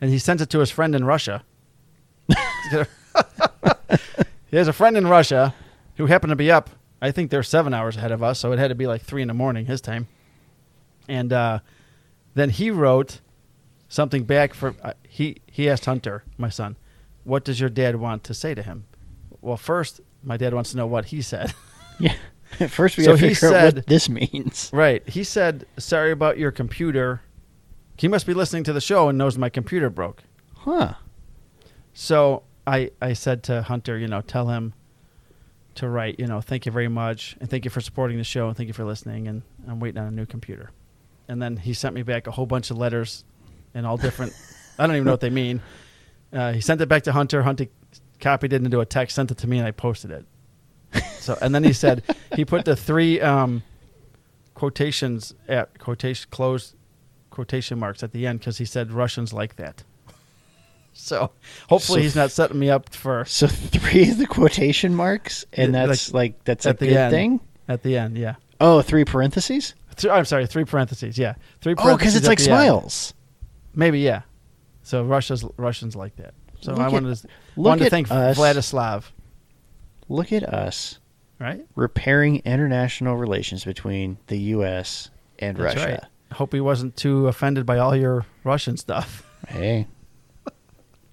and 0.00 0.10
he 0.10 0.18
sends 0.18 0.42
it 0.42 0.50
to 0.50 0.58
his 0.58 0.72
friend 0.72 0.96
in 0.96 1.04
Russia. 1.04 1.44
he 4.50 4.56
has 4.56 4.66
a 4.66 4.72
friend 4.72 4.96
in 4.96 5.06
Russia 5.06 5.54
who 6.00 6.06
happened 6.06 6.30
to 6.30 6.36
be 6.36 6.50
up. 6.50 6.70
I 7.02 7.10
think 7.10 7.30
they're 7.30 7.42
seven 7.42 7.74
hours 7.74 7.96
ahead 7.96 8.10
of 8.10 8.22
us, 8.22 8.38
so 8.38 8.52
it 8.52 8.58
had 8.58 8.68
to 8.68 8.74
be 8.74 8.86
like 8.86 9.02
three 9.02 9.22
in 9.22 9.28
the 9.28 9.34
morning 9.34 9.66
his 9.66 9.80
time. 9.80 10.08
And 11.08 11.30
uh, 11.32 11.60
then 12.34 12.50
he 12.50 12.70
wrote 12.70 13.20
something 13.88 14.24
back 14.24 14.54
for 14.54 14.74
uh, 14.82 14.92
he 15.08 15.36
he 15.46 15.68
asked 15.68 15.84
Hunter, 15.84 16.24
my 16.38 16.48
son, 16.48 16.76
what 17.24 17.44
does 17.44 17.60
your 17.60 17.68
dad 17.70 17.96
want 17.96 18.24
to 18.24 18.34
say 18.34 18.54
to 18.54 18.62
him? 18.62 18.86
Well, 19.42 19.56
first 19.56 20.00
my 20.22 20.36
dad 20.36 20.54
wants 20.54 20.70
to 20.70 20.76
know 20.76 20.86
what 20.86 21.06
he 21.06 21.22
said. 21.22 21.52
Yeah. 21.98 22.14
First, 22.68 22.96
we 22.96 23.04
So 23.04 23.10
have 23.10 23.20
to 23.20 23.28
he 23.28 23.34
figure 23.34 23.48
out 23.48 23.52
said- 23.60 23.74
what 23.76 23.86
this 23.86 24.08
means. 24.08 24.70
right. 24.72 25.06
He 25.06 25.22
said, 25.22 25.66
"Sorry 25.76 26.10
about 26.12 26.38
your 26.38 26.50
computer." 26.50 27.20
He 27.98 28.08
must 28.08 28.26
be 28.26 28.32
listening 28.32 28.64
to 28.64 28.72
the 28.72 28.80
show 28.80 29.10
and 29.10 29.18
knows 29.18 29.36
my 29.36 29.50
computer 29.50 29.90
broke. 29.90 30.22
Huh. 30.56 30.94
So 31.92 32.42
I 32.66 32.90
I 33.02 33.12
said 33.12 33.42
to 33.44 33.60
Hunter, 33.62 33.98
you 33.98 34.08
know, 34.08 34.22
tell 34.22 34.48
him 34.48 34.72
to 35.76 35.88
write, 35.88 36.18
you 36.18 36.26
know, 36.26 36.40
thank 36.40 36.66
you 36.66 36.72
very 36.72 36.88
much 36.88 37.36
and 37.40 37.48
thank 37.48 37.64
you 37.64 37.70
for 37.70 37.80
supporting 37.80 38.18
the 38.18 38.24
show 38.24 38.48
and 38.48 38.56
thank 38.56 38.66
you 38.66 38.72
for 38.72 38.84
listening 38.84 39.28
and 39.28 39.42
I'm 39.68 39.80
waiting 39.80 40.00
on 40.00 40.08
a 40.08 40.10
new 40.10 40.26
computer. 40.26 40.70
And 41.28 41.40
then 41.40 41.56
he 41.56 41.74
sent 41.74 41.94
me 41.94 42.02
back 42.02 42.26
a 42.26 42.30
whole 42.30 42.46
bunch 42.46 42.70
of 42.70 42.78
letters 42.78 43.24
and 43.74 43.86
all 43.86 43.96
different 43.96 44.32
I 44.80 44.86
don't 44.86 44.96
even 44.96 45.04
know 45.04 45.12
what 45.12 45.20
they 45.20 45.30
mean. 45.30 45.60
Uh, 46.32 46.52
he 46.52 46.60
sent 46.62 46.80
it 46.80 46.88
back 46.88 47.02
to 47.02 47.12
Hunter. 47.12 47.42
Hunter 47.42 47.66
copied 48.18 48.54
it 48.54 48.62
into 48.62 48.80
a 48.80 48.86
text, 48.86 49.14
sent 49.14 49.30
it 49.30 49.38
to 49.38 49.46
me, 49.46 49.58
and 49.58 49.66
I 49.66 49.72
posted 49.72 50.10
it. 50.10 50.24
So 51.18 51.36
and 51.42 51.54
then 51.54 51.64
he 51.64 51.74
said 51.74 52.02
he 52.34 52.46
put 52.46 52.64
the 52.64 52.74
three 52.74 53.20
um, 53.20 53.62
quotations 54.54 55.34
at 55.48 55.78
quotation 55.78 56.28
close 56.30 56.74
quotation 57.28 57.78
marks 57.78 58.02
at 58.02 58.12
the 58.12 58.26
end 58.26 58.40
because 58.40 58.58
he 58.58 58.64
said 58.64 58.90
Russians 58.90 59.32
like 59.32 59.56
that. 59.56 59.84
So 61.02 61.30
hopefully 61.68 62.00
So 62.00 62.02
he's 62.02 62.16
not 62.16 62.30
setting 62.30 62.58
me 62.58 62.70
up 62.70 62.94
for 62.94 63.24
So 63.24 63.46
three 63.46 64.02
is 64.02 64.18
the 64.18 64.26
quotation 64.26 64.94
marks, 64.94 65.44
and 65.52 65.74
that's 65.74 66.12
like, 66.14 66.44
that's 66.44 66.66
a 66.66 66.70
at 66.70 66.78
the 66.78 66.86
good 66.88 66.96
end. 66.96 67.10
thing. 67.12 67.40
at 67.68 67.82
the 67.82 67.96
end. 67.96 68.16
Yeah. 68.18 68.34
Oh, 68.60 68.82
three 68.82 69.04
parentheses. 69.04 69.74
Th- 69.96 70.12
I'm 70.12 70.24
sorry, 70.26 70.46
three 70.46 70.64
parentheses. 70.64 71.16
Yeah, 71.18 71.34
three. 71.62 71.74
Oh, 71.78 71.96
because 71.96 72.14
it's 72.16 72.26
like 72.28 72.38
the 72.38 72.44
end. 72.50 72.60
smiles. 72.60 73.14
Maybe 73.74 74.00
yeah. 74.00 74.22
So 74.82 75.04
Russia's 75.04 75.44
Russians 75.56 75.96
like 75.96 76.16
that. 76.16 76.34
So 76.60 76.72
Look 76.72 76.80
I 76.80 76.86
at- 76.86 76.92
wanted 76.92 77.16
to 77.16 77.28
look 77.56 77.66
wanted 77.66 77.84
to 77.84 77.90
thank 77.90 78.10
us. 78.10 78.36
Vladislav. 78.38 79.04
Look 80.08 80.32
at 80.32 80.42
us 80.44 80.98
Right. 81.38 81.64
repairing 81.74 82.42
international 82.44 83.16
relations 83.16 83.64
between 83.64 84.18
the 84.26 84.38
U.S. 84.54 85.10
and 85.38 85.56
That's 85.56 85.76
Russia. 85.76 85.88
right. 86.02 86.36
Hope 86.36 86.52
he 86.52 86.60
wasn't 86.60 86.96
too 86.96 87.28
offended 87.28 87.64
by 87.64 87.78
all 87.78 87.96
your 87.96 88.26
Russian 88.44 88.76
stuff. 88.76 89.26
Hey. 89.48 89.86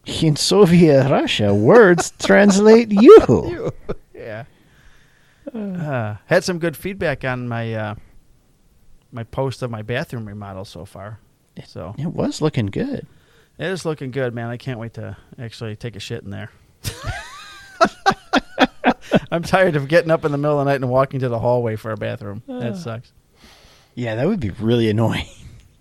In 0.07 0.35
Soviet 0.35 1.09
Russia, 1.09 1.53
words 1.53 2.11
translate 2.19 2.91
you. 2.91 3.71
yeah. 4.15 4.45
Uh, 5.53 6.15
had 6.25 6.43
some 6.43 6.59
good 6.59 6.75
feedback 6.77 7.23
on 7.25 7.47
my 7.47 7.73
uh, 7.73 7.95
my 9.11 9.23
post 9.23 9.61
of 9.61 9.71
my 9.71 9.81
bathroom 9.81 10.27
remodel 10.27 10.65
so 10.65 10.85
far. 10.85 11.19
So 11.65 11.95
It 11.97 12.07
was 12.07 12.41
looking 12.41 12.67
good. 12.67 13.07
it 13.57 13.65
is 13.67 13.85
looking 13.85 14.11
good, 14.11 14.33
man. 14.33 14.49
I 14.49 14.57
can't 14.57 14.79
wait 14.79 14.93
to 14.95 15.17
actually 15.39 15.75
take 15.75 15.95
a 15.95 15.99
shit 15.99 16.23
in 16.23 16.29
there. 16.29 16.51
I'm 19.31 19.43
tired 19.43 19.75
of 19.75 19.87
getting 19.87 20.11
up 20.11 20.25
in 20.25 20.31
the 20.31 20.37
middle 20.37 20.59
of 20.59 20.65
the 20.65 20.71
night 20.71 20.81
and 20.81 20.89
walking 20.89 21.19
to 21.21 21.29
the 21.29 21.39
hallway 21.39 21.75
for 21.75 21.91
a 21.91 21.97
bathroom. 21.97 22.43
That 22.47 22.77
sucks. 22.77 23.11
Yeah, 23.95 24.15
that 24.15 24.27
would 24.27 24.39
be 24.39 24.51
really 24.51 24.89
annoying. 24.89 25.25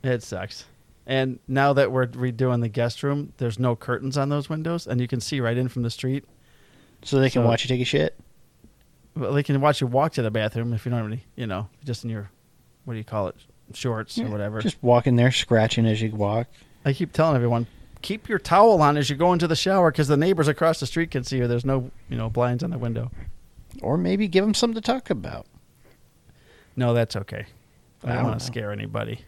It 0.02 0.22
sucks. 0.22 0.64
And 1.06 1.38
now 1.46 1.72
that 1.72 1.92
we're 1.92 2.06
redoing 2.08 2.60
the 2.62 2.68
guest 2.68 3.02
room, 3.02 3.32
there's 3.36 3.58
no 3.58 3.76
curtains 3.76 4.18
on 4.18 4.28
those 4.28 4.48
windows, 4.48 4.86
and 4.86 5.00
you 5.00 5.06
can 5.06 5.20
see 5.20 5.40
right 5.40 5.56
in 5.56 5.68
from 5.68 5.82
the 5.82 5.90
street. 5.90 6.24
So 7.02 7.20
they 7.20 7.30
can 7.30 7.42
So- 7.42 7.46
watch 7.48 7.64
you 7.64 7.68
take 7.68 7.80
a 7.80 7.84
shit. 7.84 8.16
Well, 9.14 9.32
they 9.32 9.42
can 9.42 9.60
watch 9.60 9.80
you 9.80 9.86
walk 9.86 10.12
to 10.14 10.22
the 10.22 10.30
bathroom 10.30 10.72
if 10.74 10.84
you 10.84 10.90
don't 10.90 10.98
have 11.00 11.10
any, 11.10 11.24
you 11.36 11.46
know, 11.46 11.68
just 11.84 12.04
in 12.04 12.10
your, 12.10 12.28
what 12.84 12.94
do 12.94 12.98
you 12.98 13.04
call 13.04 13.28
it, 13.28 13.36
shorts 13.72 14.18
or 14.18 14.26
whatever. 14.26 14.60
Just 14.60 14.76
walking 14.82 15.16
there, 15.16 15.30
scratching 15.32 15.86
as 15.86 16.02
you 16.02 16.10
walk. 16.10 16.48
I 16.84 16.92
keep 16.92 17.12
telling 17.12 17.34
everyone, 17.34 17.66
keep 18.02 18.28
your 18.28 18.38
towel 18.38 18.82
on 18.82 18.96
as 18.98 19.08
you 19.08 19.16
go 19.16 19.32
into 19.32 19.46
the 19.48 19.56
shower 19.56 19.90
because 19.90 20.08
the 20.08 20.18
neighbors 20.18 20.48
across 20.48 20.80
the 20.80 20.86
street 20.86 21.10
can 21.10 21.24
see 21.24 21.38
you. 21.38 21.48
There's 21.48 21.64
no, 21.64 21.90
you 22.10 22.16
know, 22.16 22.28
blinds 22.28 22.62
on 22.62 22.70
the 22.70 22.78
window. 22.78 23.10
Or 23.80 23.96
maybe 23.96 24.28
give 24.28 24.44
them 24.44 24.52
something 24.54 24.74
to 24.74 24.80
talk 24.80 25.08
about. 25.08 25.46
No, 26.76 26.92
that's 26.92 27.16
okay. 27.16 27.46
I 28.04 28.06
I 28.06 28.08
don't 28.08 28.16
don't 28.16 28.30
want 28.32 28.40
to 28.40 28.46
scare 28.46 28.70
anybody. 28.70 29.20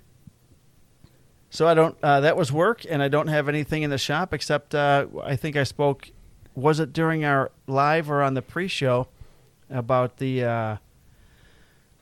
So 1.51 1.67
I 1.67 1.75
don't. 1.75 1.97
Uh, 2.03 2.21
that 2.21 2.37
was 2.37 2.53
work, 2.53 2.85
and 2.89 3.03
I 3.03 3.09
don't 3.09 3.29
have 3.29 3.49
anything 3.49 3.83
in 3.83 3.91
the 3.91 3.99
shop 3.99 4.35
except 4.35 4.75
uh, 4.75 5.07
I 5.23 5.37
think 5.37 5.57
I 5.57 5.65
spoke. 5.65 6.11
Was 6.55 6.81
it 6.81 6.93
during 6.93 7.25
our 7.25 7.51
live 7.67 8.11
or 8.11 8.23
on 8.23 8.35
the 8.35 8.43
pre-show 8.43 9.09
about 9.71 10.17
the 10.17 10.45
uh, 10.45 10.77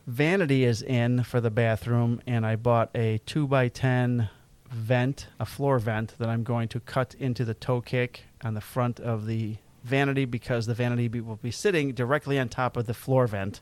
vanity 0.07 0.64
is 0.64 0.82
in 0.82 1.22
for 1.22 1.40
the 1.40 1.51
bathroom, 1.51 2.20
and 2.26 2.47
I 2.47 2.57
bought 2.57 2.90
a 2.94 3.18
two 3.18 3.47
by 3.47 3.68
ten 3.68 4.30
vent, 4.70 5.28
a 5.38 5.47
floor 5.47 5.78
vent 5.78 6.14
that 6.18 6.28
I'm 6.28 6.42
going 6.42 6.68
to 6.68 6.80
cut 6.80 7.14
into 7.18 7.44
the 7.44 7.55
toe 7.55 7.80
kick 7.80 8.24
on 8.42 8.55
the 8.55 8.61
front 8.61 8.99
of 9.01 9.26
the 9.26 9.57
vanity 9.84 10.24
because 10.24 10.66
the 10.66 10.74
vanity 10.74 11.09
will 11.20 11.36
be 11.36 11.51
sitting 11.51 11.92
directly 11.92 12.38
on 12.38 12.49
top 12.49 12.76
of 12.76 12.86
the 12.86 12.94
floor 12.94 13.26
vent 13.26 13.61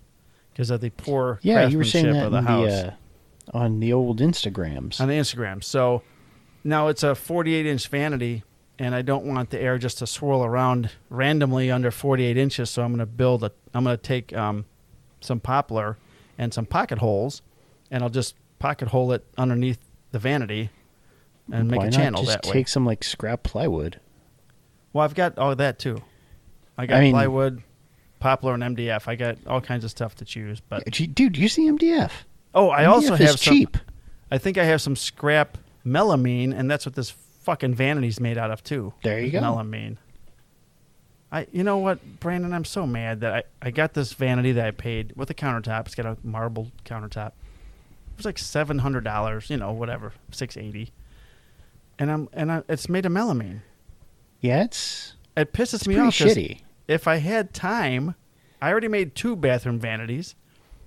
because 0.52 0.70
of 0.70 0.80
the 0.80 0.90
poor 0.90 1.38
Yeah, 1.42 1.68
you 1.68 1.78
were 1.78 1.84
saying 1.84 2.12
that 2.12 2.26
of 2.26 2.32
the 2.32 2.42
house 2.42 2.70
the, 2.70 2.88
uh, 2.88 2.94
on 3.52 3.80
the 3.80 3.92
old 3.92 4.20
Instagrams. 4.20 5.00
on 5.00 5.08
the 5.08 5.14
Instagram. 5.14 5.62
So 5.62 6.02
now 6.62 6.88
it's 6.88 7.02
a 7.02 7.14
48 7.14 7.66
inch 7.66 7.88
vanity, 7.88 8.42
and 8.78 8.94
I 8.94 9.02
don't 9.02 9.24
want 9.26 9.50
the 9.50 9.60
air 9.60 9.78
just 9.78 9.98
to 9.98 10.06
swirl 10.06 10.44
around 10.44 10.90
randomly 11.10 11.70
under 11.70 11.90
48 11.90 12.36
inches. 12.36 12.70
So 12.70 12.82
I'm 12.82 12.90
going 12.90 13.00
to 13.00 13.06
build 13.06 13.44
a. 13.44 13.52
I'm 13.74 13.84
going 13.84 13.96
to 13.96 14.02
take 14.02 14.34
um, 14.36 14.64
some 15.20 15.40
poplar 15.40 15.98
and 16.38 16.52
some 16.54 16.66
pocket 16.66 16.98
holes, 16.98 17.42
and 17.90 18.02
I'll 18.02 18.10
just 18.10 18.34
pocket 18.58 18.88
hole 18.88 19.12
it 19.12 19.24
underneath 19.36 19.78
the 20.10 20.18
vanity 20.18 20.70
and 21.52 21.70
make 21.70 21.80
Why 21.80 21.86
a 21.86 21.90
not 21.90 21.96
channel 21.96 22.22
just 22.22 22.42
that 22.42 22.46
way. 22.48 22.52
take 22.54 22.68
some 22.68 22.86
like 22.86 23.04
scrap 23.04 23.42
plywood? 23.42 24.00
Well, 24.92 25.04
I've 25.04 25.14
got 25.14 25.38
all 25.38 25.54
that 25.56 25.78
too. 25.78 26.00
I 26.78 26.86
got 26.86 26.96
I 26.96 27.00
mean- 27.02 27.12
plywood, 27.12 27.62
poplar, 28.20 28.54
and 28.54 28.62
MDF. 28.62 29.06
I 29.06 29.16
got 29.16 29.36
all 29.46 29.60
kinds 29.60 29.84
of 29.84 29.90
stuff 29.90 30.14
to 30.16 30.24
choose. 30.24 30.60
But 30.60 30.84
Dude, 30.90 31.36
use 31.36 31.56
the 31.56 31.64
MDF. 31.64 32.10
Oh, 32.54 32.70
I 32.70 32.84
MDF 32.84 32.88
also 32.88 33.14
have 33.16 33.38
some, 33.38 33.54
cheap. 33.54 33.76
I 34.30 34.38
think 34.38 34.58
I 34.58 34.64
have 34.64 34.80
some 34.80 34.96
scrap 34.96 35.58
melamine, 35.84 36.56
and 36.56 36.70
that's 36.70 36.86
what 36.86 36.94
this 36.94 37.10
fucking 37.42 37.74
vanity's 37.74 38.20
made 38.20 38.38
out 38.38 38.50
of 38.50 38.62
too. 38.64 38.92
There 39.02 39.20
you 39.20 39.30
go. 39.30 39.40
Melamine. 39.40 39.96
I, 41.30 41.46
you 41.52 41.64
know 41.64 41.78
what, 41.78 42.20
Brandon? 42.20 42.52
I'm 42.52 42.64
so 42.64 42.86
mad 42.86 43.20
that 43.22 43.34
I, 43.34 43.42
I 43.60 43.70
got 43.70 43.94
this 43.94 44.12
vanity 44.12 44.52
that 44.52 44.66
I 44.66 44.70
paid 44.70 45.12
with 45.16 45.30
a 45.30 45.34
countertop. 45.34 45.86
It's 45.86 45.94
got 45.96 46.06
a 46.06 46.16
marble 46.22 46.70
countertop. 46.84 47.28
It 47.28 48.16
was 48.18 48.24
like 48.24 48.38
seven 48.38 48.78
hundred 48.78 49.02
dollars, 49.04 49.50
you 49.50 49.56
know, 49.56 49.72
whatever, 49.72 50.12
six 50.30 50.56
eighty. 50.56 50.92
And 51.98 52.10
I'm 52.10 52.28
and 52.32 52.52
I, 52.52 52.62
it's 52.68 52.88
made 52.88 53.04
of 53.04 53.12
melamine. 53.12 53.60
Yeah, 54.40 54.62
it's 54.62 55.14
It 55.36 55.52
pisses 55.52 55.74
it's 55.74 55.88
me 55.88 55.94
pretty 55.96 56.08
off. 56.08 56.14
shitty. 56.14 56.60
If 56.86 57.08
I 57.08 57.16
had 57.16 57.52
time, 57.52 58.14
I 58.62 58.70
already 58.70 58.88
made 58.88 59.14
two 59.16 59.34
bathroom 59.34 59.80
vanities. 59.80 60.36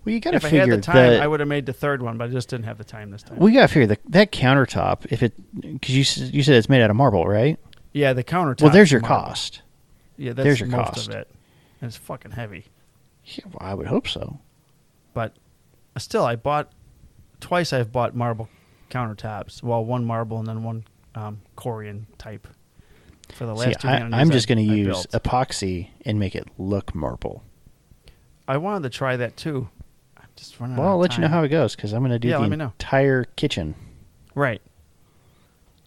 Well, 0.07 0.13
you 0.13 0.21
got 0.21 0.31
to 0.31 0.39
figure. 0.39 0.59
If 0.59 0.67
I 0.67 0.69
had 0.71 0.79
the 0.79 0.81
time, 0.81 0.95
that 0.95 1.21
I 1.21 1.27
would 1.27 1.41
have 1.41 1.49
made 1.49 1.65
the 1.65 1.73
third 1.73 2.01
one, 2.01 2.17
but 2.17 2.29
I 2.29 2.31
just 2.31 2.47
didn't 2.47 2.63
have 2.63 2.77
the 2.77 2.85
time 2.85 3.11
this 3.11 3.23
time. 3.23 3.39
we 3.39 3.51
got 3.51 3.63
to 3.63 3.67
figure 3.67 3.87
that 3.87 3.99
that 4.05 4.31
countertop. 4.31 5.05
If 5.09 5.21
it 5.21 5.33
because 5.59 6.17
you 6.17 6.27
you 6.27 6.43
said 6.43 6.55
it's 6.55 6.69
made 6.69 6.81
out 6.81 6.89
of 6.89 6.95
marble, 6.95 7.25
right? 7.27 7.59
yeah, 7.91 8.13
the 8.13 8.23
countertop. 8.23 8.61
well, 8.61 8.71
there's 8.71 8.89
your 8.89 9.01
marble. 9.01 9.25
cost. 9.25 9.63
Yeah, 10.15 10.31
that's 10.31 10.45
there's 10.45 10.59
your 10.61 10.69
most 10.69 10.93
cost. 10.93 11.09
of 11.09 11.15
it. 11.15 11.29
And 11.81 11.89
it's 11.89 11.97
fucking 11.97 12.31
heavy. 12.31 12.63
Yeah, 13.25 13.43
well, 13.47 13.57
I 13.59 13.73
would 13.73 13.87
hope 13.87 14.07
so. 14.07 14.39
But 15.13 15.35
still, 15.97 16.23
I 16.23 16.37
bought 16.37 16.71
twice. 17.41 17.73
I've 17.73 17.91
bought 17.91 18.15
marble 18.15 18.47
countertops. 18.89 19.61
Well, 19.61 19.83
one 19.83 20.05
marble 20.05 20.39
and 20.39 20.47
then 20.47 20.63
one 20.63 20.85
um, 21.15 21.41
Corian 21.57 22.05
type. 22.17 22.47
For 23.33 23.45
the 23.45 23.53
last 23.53 23.65
See, 23.65 23.73
two 23.81 23.87
I, 23.89 23.97
I'm 24.13 24.31
just 24.31 24.47
going 24.47 24.65
to 24.65 24.73
use 24.73 25.05
built. 25.05 25.23
epoxy 25.23 25.89
and 26.05 26.17
make 26.17 26.33
it 26.33 26.47
look 26.57 26.95
marble. 26.95 27.43
I 28.47 28.55
wanted 28.55 28.83
to 28.83 28.97
try 28.97 29.17
that 29.17 29.35
too. 29.35 29.67
Just 30.37 30.59
running. 30.59 30.77
Well, 30.77 30.87
out 30.87 30.91
I'll 30.91 30.97
let 30.99 31.15
you 31.15 31.21
know 31.21 31.27
how 31.27 31.43
it 31.43 31.49
goes 31.49 31.75
because 31.75 31.91
I'm 31.93 31.99
going 32.01 32.11
to 32.11 32.19
do 32.19 32.27
Yeah, 32.29 32.35
the 32.37 32.41
let 32.41 32.49
me 32.51 32.57
know. 32.57 32.65
entire 32.65 33.25
kitchen. 33.35 33.75
Right. 34.35 34.61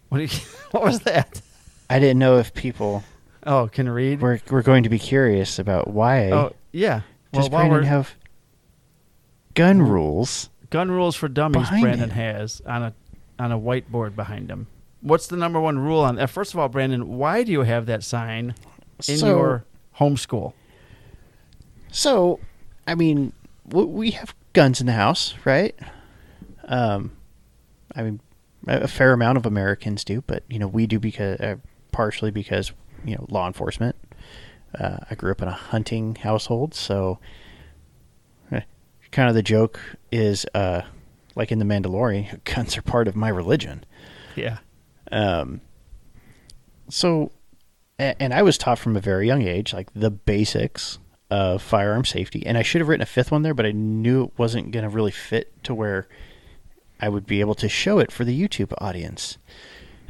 What, 0.09 0.17
do 0.19 0.23
you, 0.25 0.29
what 0.71 0.83
was 0.83 0.99
that? 1.01 1.41
I 1.89 1.99
didn't 1.99 2.19
know 2.19 2.37
if 2.37 2.53
people 2.53 3.03
Oh, 3.45 3.67
can 3.71 3.89
read. 3.89 4.21
were 4.21 4.39
were 4.49 4.61
going 4.61 4.83
to 4.83 4.89
be 4.89 4.99
curious 4.99 5.57
about 5.57 5.87
why 5.87 6.29
Oh, 6.31 6.53
yeah. 6.71 7.01
Well, 7.33 7.41
does 7.43 7.49
while 7.49 7.61
Brandon 7.61 7.81
we're 7.81 7.87
have 7.87 8.13
gun 9.53 9.81
rules. 9.81 10.49
gun 10.69 10.91
rules 10.91 11.15
for 11.15 11.27
dummies, 11.27 11.63
behind 11.63 11.81
Brandon 11.81 12.09
it? 12.09 12.13
has 12.13 12.61
on 12.65 12.83
a 12.83 12.93
on 13.39 13.51
a 13.51 13.59
whiteboard 13.59 14.15
behind 14.15 14.49
him. 14.51 14.67
What's 15.01 15.27
the 15.27 15.37
number 15.37 15.59
one 15.59 15.79
rule 15.79 16.01
on? 16.01 16.19
Uh, 16.19 16.27
first 16.27 16.53
of 16.53 16.59
all, 16.59 16.67
Brandon, 16.69 17.07
why 17.17 17.43
do 17.43 17.51
you 17.51 17.61
have 17.61 17.87
that 17.87 18.03
sign 18.03 18.53
in 19.07 19.17
so, 19.17 19.27
your 19.27 19.65
homeschool? 19.97 20.53
so, 21.91 22.39
I 22.85 22.95
mean, 22.95 23.33
w- 23.67 23.87
we 23.87 24.11
have 24.11 24.35
guns 24.53 24.79
in 24.79 24.87
the 24.87 24.93
house, 24.93 25.33
right? 25.45 25.75
Um, 26.65 27.11
I 27.95 28.03
mean, 28.03 28.21
a 28.67 28.87
fair 28.87 29.13
amount 29.13 29.37
of 29.37 29.45
Americans 29.45 30.03
do, 30.03 30.21
but 30.21 30.43
you 30.49 30.59
know, 30.59 30.67
we 30.67 30.87
do 30.87 30.99
because 30.99 31.39
uh, 31.39 31.55
partially 31.91 32.31
because 32.31 32.71
you 33.05 33.15
know 33.15 33.25
law 33.29 33.47
enforcement. 33.47 33.95
Uh, 34.73 34.97
I 35.09 35.15
grew 35.15 35.31
up 35.31 35.41
in 35.41 35.49
a 35.49 35.53
hunting 35.53 36.15
household, 36.15 36.73
so 36.73 37.19
eh, 38.51 38.61
kind 39.11 39.27
of 39.27 39.35
the 39.35 39.43
joke 39.43 39.81
is, 40.13 40.45
uh, 40.53 40.83
like 41.35 41.51
in 41.51 41.59
the 41.59 41.65
Mandalorian, 41.65 42.41
guns 42.55 42.77
are 42.77 42.81
part 42.81 43.09
of 43.09 43.15
my 43.15 43.27
religion. 43.27 43.83
Yeah. 44.35 44.59
Um, 45.11 45.59
so, 46.87 47.31
and 47.99 48.33
I 48.33 48.41
was 48.43 48.57
taught 48.57 48.79
from 48.79 48.95
a 48.95 49.01
very 49.01 49.27
young 49.27 49.41
age, 49.41 49.73
like 49.73 49.89
the 49.93 50.09
basics 50.09 50.99
of 51.31 51.61
firearm 51.61 52.03
safety. 52.03 52.45
And 52.45 52.57
I 52.57 52.61
should 52.61 52.81
have 52.81 52.89
written 52.89 53.01
a 53.01 53.07
fifth 53.07 53.31
one 53.31 53.41
there, 53.41 53.53
but 53.53 53.65
I 53.65 53.71
knew 53.71 54.25
it 54.25 54.33
wasn't 54.37 54.71
going 54.71 54.83
to 54.83 54.89
really 54.89 55.11
fit 55.11 55.63
to 55.63 55.73
where 55.73 56.07
I 56.99 57.07
would 57.07 57.25
be 57.25 57.39
able 57.39 57.55
to 57.55 57.69
show 57.69 57.99
it 57.99 58.11
for 58.11 58.25
the 58.25 58.39
YouTube 58.39 58.73
audience. 58.79 59.37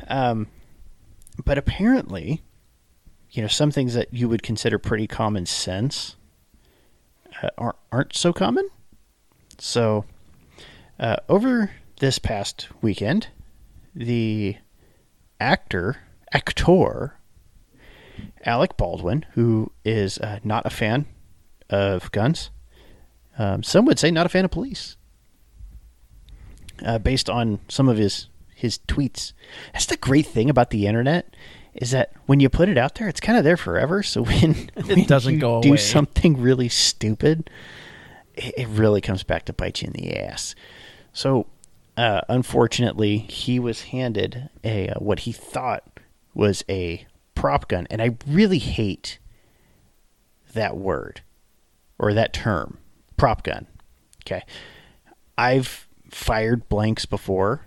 Um, 0.08 0.48
but 1.46 1.60
apparently, 1.60 2.42
you 3.30 3.44
know, 3.44 3.48
some 3.48 3.70
things 3.70 3.94
that 3.94 4.12
you 4.12 4.28
would 4.28 4.42
consider 4.42 4.80
pretty 4.80 5.06
common 5.06 5.46
sense 5.46 6.16
uh, 7.42 7.50
aren't, 7.56 7.78
aren't 7.92 8.16
so 8.16 8.34
common. 8.34 8.68
So, 9.60 10.06
uh, 11.00 11.18
over 11.30 11.72
this 12.00 12.18
past 12.18 12.68
weekend, 12.82 13.28
the 13.94 14.58
actor, 15.40 15.98
actor, 16.34 17.14
Alec 18.46 18.78
Baldwin, 18.78 19.26
who 19.34 19.72
is 19.86 20.18
uh, 20.18 20.40
not 20.44 20.66
a 20.66 20.70
fan 20.70 21.06
of 21.70 22.12
guns, 22.12 22.50
um, 23.38 23.64
some 23.64 23.86
would 23.86 24.00
say 24.00 24.12
not 24.12 24.26
a 24.26 24.30
fan 24.30 24.46
of 24.46 24.52
police, 24.52 24.98
uh, 26.86 26.98
based 27.00 27.30
on 27.30 27.60
some 27.68 27.88
of 27.90 27.98
his 27.98 28.28
his 28.56 28.80
tweets. 28.88 29.34
That's 29.74 29.88
the 29.88 29.98
great 29.98 30.28
thing 30.28 30.50
about 30.50 30.70
the 30.70 30.86
internet 30.86 31.36
is 31.74 31.92
that 31.92 32.12
when 32.26 32.40
you 32.40 32.50
put 32.50 32.70
it 32.70 32.78
out 32.78 32.96
there, 32.96 33.08
it's 33.08 33.20
kind 33.20 33.38
of 33.38 33.44
there 33.44 33.58
forever. 33.58 34.04
So 34.04 34.24
when 34.26 34.70
It 34.76 35.08
doesn't 35.08 35.36
you 35.36 35.40
go 35.40 35.62
do 35.62 35.70
away. 35.70 35.78
something 35.78 36.40
really 36.40 36.70
stupid, 36.70 37.50
it, 38.36 38.54
it 38.58 38.68
really 38.68 39.02
comes 39.02 39.24
back 39.24 39.46
to 39.46 39.54
bite 39.54 39.82
you 39.82 39.88
in 39.88 39.94
the 39.94 40.16
ass. 40.16 40.54
So, 41.14 41.48
uh, 41.98 42.22
unfortunately, 42.30 43.18
he 43.18 43.58
was 43.60 43.84
handed 43.84 44.50
a 44.64 44.90
uh, 44.90 45.00
what 45.00 45.20
he 45.22 45.32
thought 45.32 46.00
was 46.36 46.64
a 46.70 47.06
prop 47.42 47.68
gun, 47.68 47.88
and 47.90 48.04
I 48.04 48.16
really 48.28 48.60
hate 48.60 49.18
that 50.54 50.78
word 50.78 51.22
or 51.98 52.14
that 52.14 52.34
term, 52.34 52.78
prop 53.18 53.42
gun. 53.42 53.66
Okay, 54.24 54.44
I've 55.40 55.88
fired 56.12 56.70
blanks 56.70 57.08
before. 57.08 57.66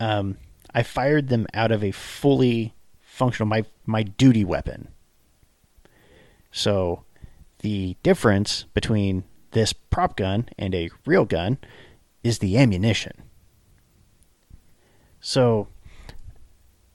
Um, 0.00 0.38
I 0.72 0.82
fired 0.82 1.28
them 1.28 1.46
out 1.52 1.70
of 1.70 1.84
a 1.84 1.90
fully 1.90 2.74
functional 2.98 3.46
my 3.46 3.66
my 3.84 4.04
duty 4.04 4.42
weapon. 4.42 4.88
So, 6.50 7.04
the 7.58 7.98
difference 8.02 8.64
between 8.72 9.24
this 9.50 9.74
prop 9.74 10.16
gun 10.16 10.48
and 10.58 10.74
a 10.74 10.88
real 11.04 11.26
gun 11.26 11.58
is 12.24 12.38
the 12.38 12.56
ammunition. 12.56 13.12
So, 15.20 15.68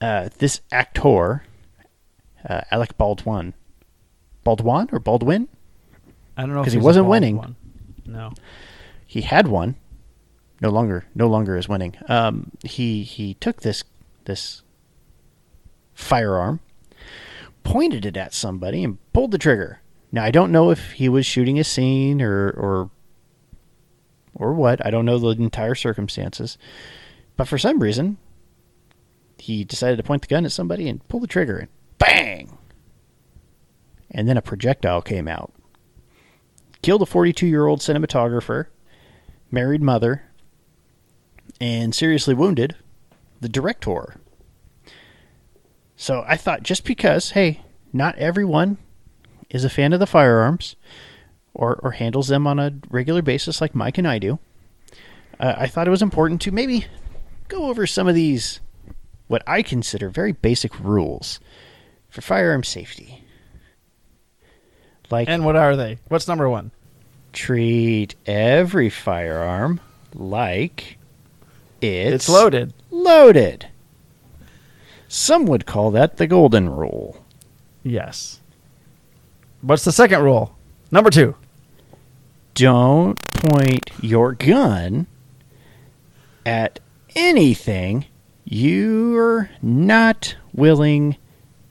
uh, 0.00 0.30
this 0.38 0.60
actor, 0.72 1.45
uh, 2.48 2.62
Alec 2.70 2.96
Baldwin, 2.96 3.54
Baldwin 4.44 4.88
or 4.92 4.98
Baldwin, 4.98 5.48
I 6.36 6.42
don't 6.42 6.54
know 6.54 6.60
because 6.60 6.72
he 6.72 6.78
wasn't 6.78 7.06
winning. 7.06 7.36
one. 7.36 7.56
No. 8.04 8.32
he 9.06 9.22
had 9.22 9.48
one. 9.48 9.76
No 10.60 10.70
longer, 10.70 11.04
no 11.14 11.28
longer 11.28 11.56
is 11.56 11.68
winning. 11.68 11.96
Um, 12.08 12.52
he 12.64 13.02
he 13.02 13.34
took 13.34 13.60
this 13.60 13.84
this 14.24 14.62
firearm, 15.94 16.60
pointed 17.62 18.06
it 18.06 18.16
at 18.16 18.32
somebody, 18.32 18.82
and 18.82 18.98
pulled 19.12 19.32
the 19.32 19.38
trigger. 19.38 19.80
Now 20.12 20.24
I 20.24 20.30
don't 20.30 20.52
know 20.52 20.70
if 20.70 20.92
he 20.92 21.08
was 21.08 21.26
shooting 21.26 21.58
a 21.58 21.64
scene 21.64 22.22
or 22.22 22.48
or 22.50 22.90
or 24.34 24.54
what. 24.54 24.84
I 24.84 24.90
don't 24.90 25.04
know 25.04 25.18
the 25.18 25.42
entire 25.42 25.74
circumstances, 25.74 26.56
but 27.36 27.48
for 27.48 27.58
some 27.58 27.80
reason, 27.80 28.16
he 29.38 29.62
decided 29.62 29.96
to 29.96 30.02
point 30.02 30.22
the 30.22 30.28
gun 30.28 30.46
at 30.46 30.52
somebody 30.52 30.88
and 30.88 31.06
pull 31.08 31.20
the 31.20 31.26
trigger, 31.26 31.58
and 31.58 31.68
bang! 32.06 32.58
And 34.10 34.28
then 34.28 34.36
a 34.36 34.42
projectile 34.42 35.02
came 35.02 35.28
out, 35.28 35.52
killed 36.82 37.02
a 37.02 37.06
42 37.06 37.46
year 37.46 37.66
old 37.66 37.80
cinematographer 37.80 38.66
married 39.50 39.82
mother, 39.82 40.22
and 41.60 41.94
seriously 41.94 42.34
wounded 42.34 42.76
the 43.40 43.48
director. 43.48 44.16
So 45.96 46.24
I 46.26 46.36
thought 46.36 46.62
just 46.62 46.84
because, 46.84 47.30
hey, 47.30 47.62
not 47.92 48.16
everyone 48.18 48.78
is 49.48 49.64
a 49.64 49.70
fan 49.70 49.92
of 49.92 50.00
the 50.00 50.06
firearms 50.06 50.76
or, 51.54 51.76
or 51.82 51.92
handles 51.92 52.28
them 52.28 52.46
on 52.46 52.58
a 52.58 52.74
regular 52.90 53.22
basis 53.22 53.60
like 53.60 53.74
Mike 53.74 53.96
and 53.98 54.06
I 54.06 54.18
do, 54.18 54.38
uh, 55.40 55.54
I 55.56 55.66
thought 55.66 55.86
it 55.86 55.92
was 55.92 56.02
important 56.02 56.40
to 56.42 56.50
maybe 56.50 56.86
go 57.48 57.66
over 57.66 57.86
some 57.86 58.08
of 58.08 58.14
these, 58.14 58.60
what 59.28 59.42
I 59.46 59.62
consider 59.62 60.10
very 60.10 60.32
basic 60.32 60.78
rules 60.80 61.40
for 62.16 62.22
firearm 62.22 62.64
safety. 62.64 63.22
Like 65.10 65.28
And 65.28 65.44
what 65.44 65.54
are 65.54 65.76
they? 65.76 65.98
What's 66.08 66.26
number 66.26 66.48
one? 66.48 66.70
treat 67.34 68.14
every 68.24 68.88
firearm 68.88 69.78
like 70.14 70.96
it's, 71.82 72.14
It's 72.14 72.28
loaded. 72.30 72.72
loaded. 72.90 73.68
Some 75.08 75.44
would 75.44 75.66
call 75.66 75.90
that 75.90 76.16
the 76.16 76.26
golden 76.26 76.70
rule. 76.70 77.22
Yes. 77.82 78.40
What's 79.60 79.84
the 79.84 79.92
second 79.92 80.22
rule? 80.22 80.56
Number 80.90 81.10
two. 81.10 81.34
Don't 82.54 83.20
point 83.34 83.90
your 84.00 84.32
gun 84.32 85.06
at 86.46 86.80
anything 87.14 88.06
you're 88.46 89.50
not 89.60 90.36
willing 90.54 91.18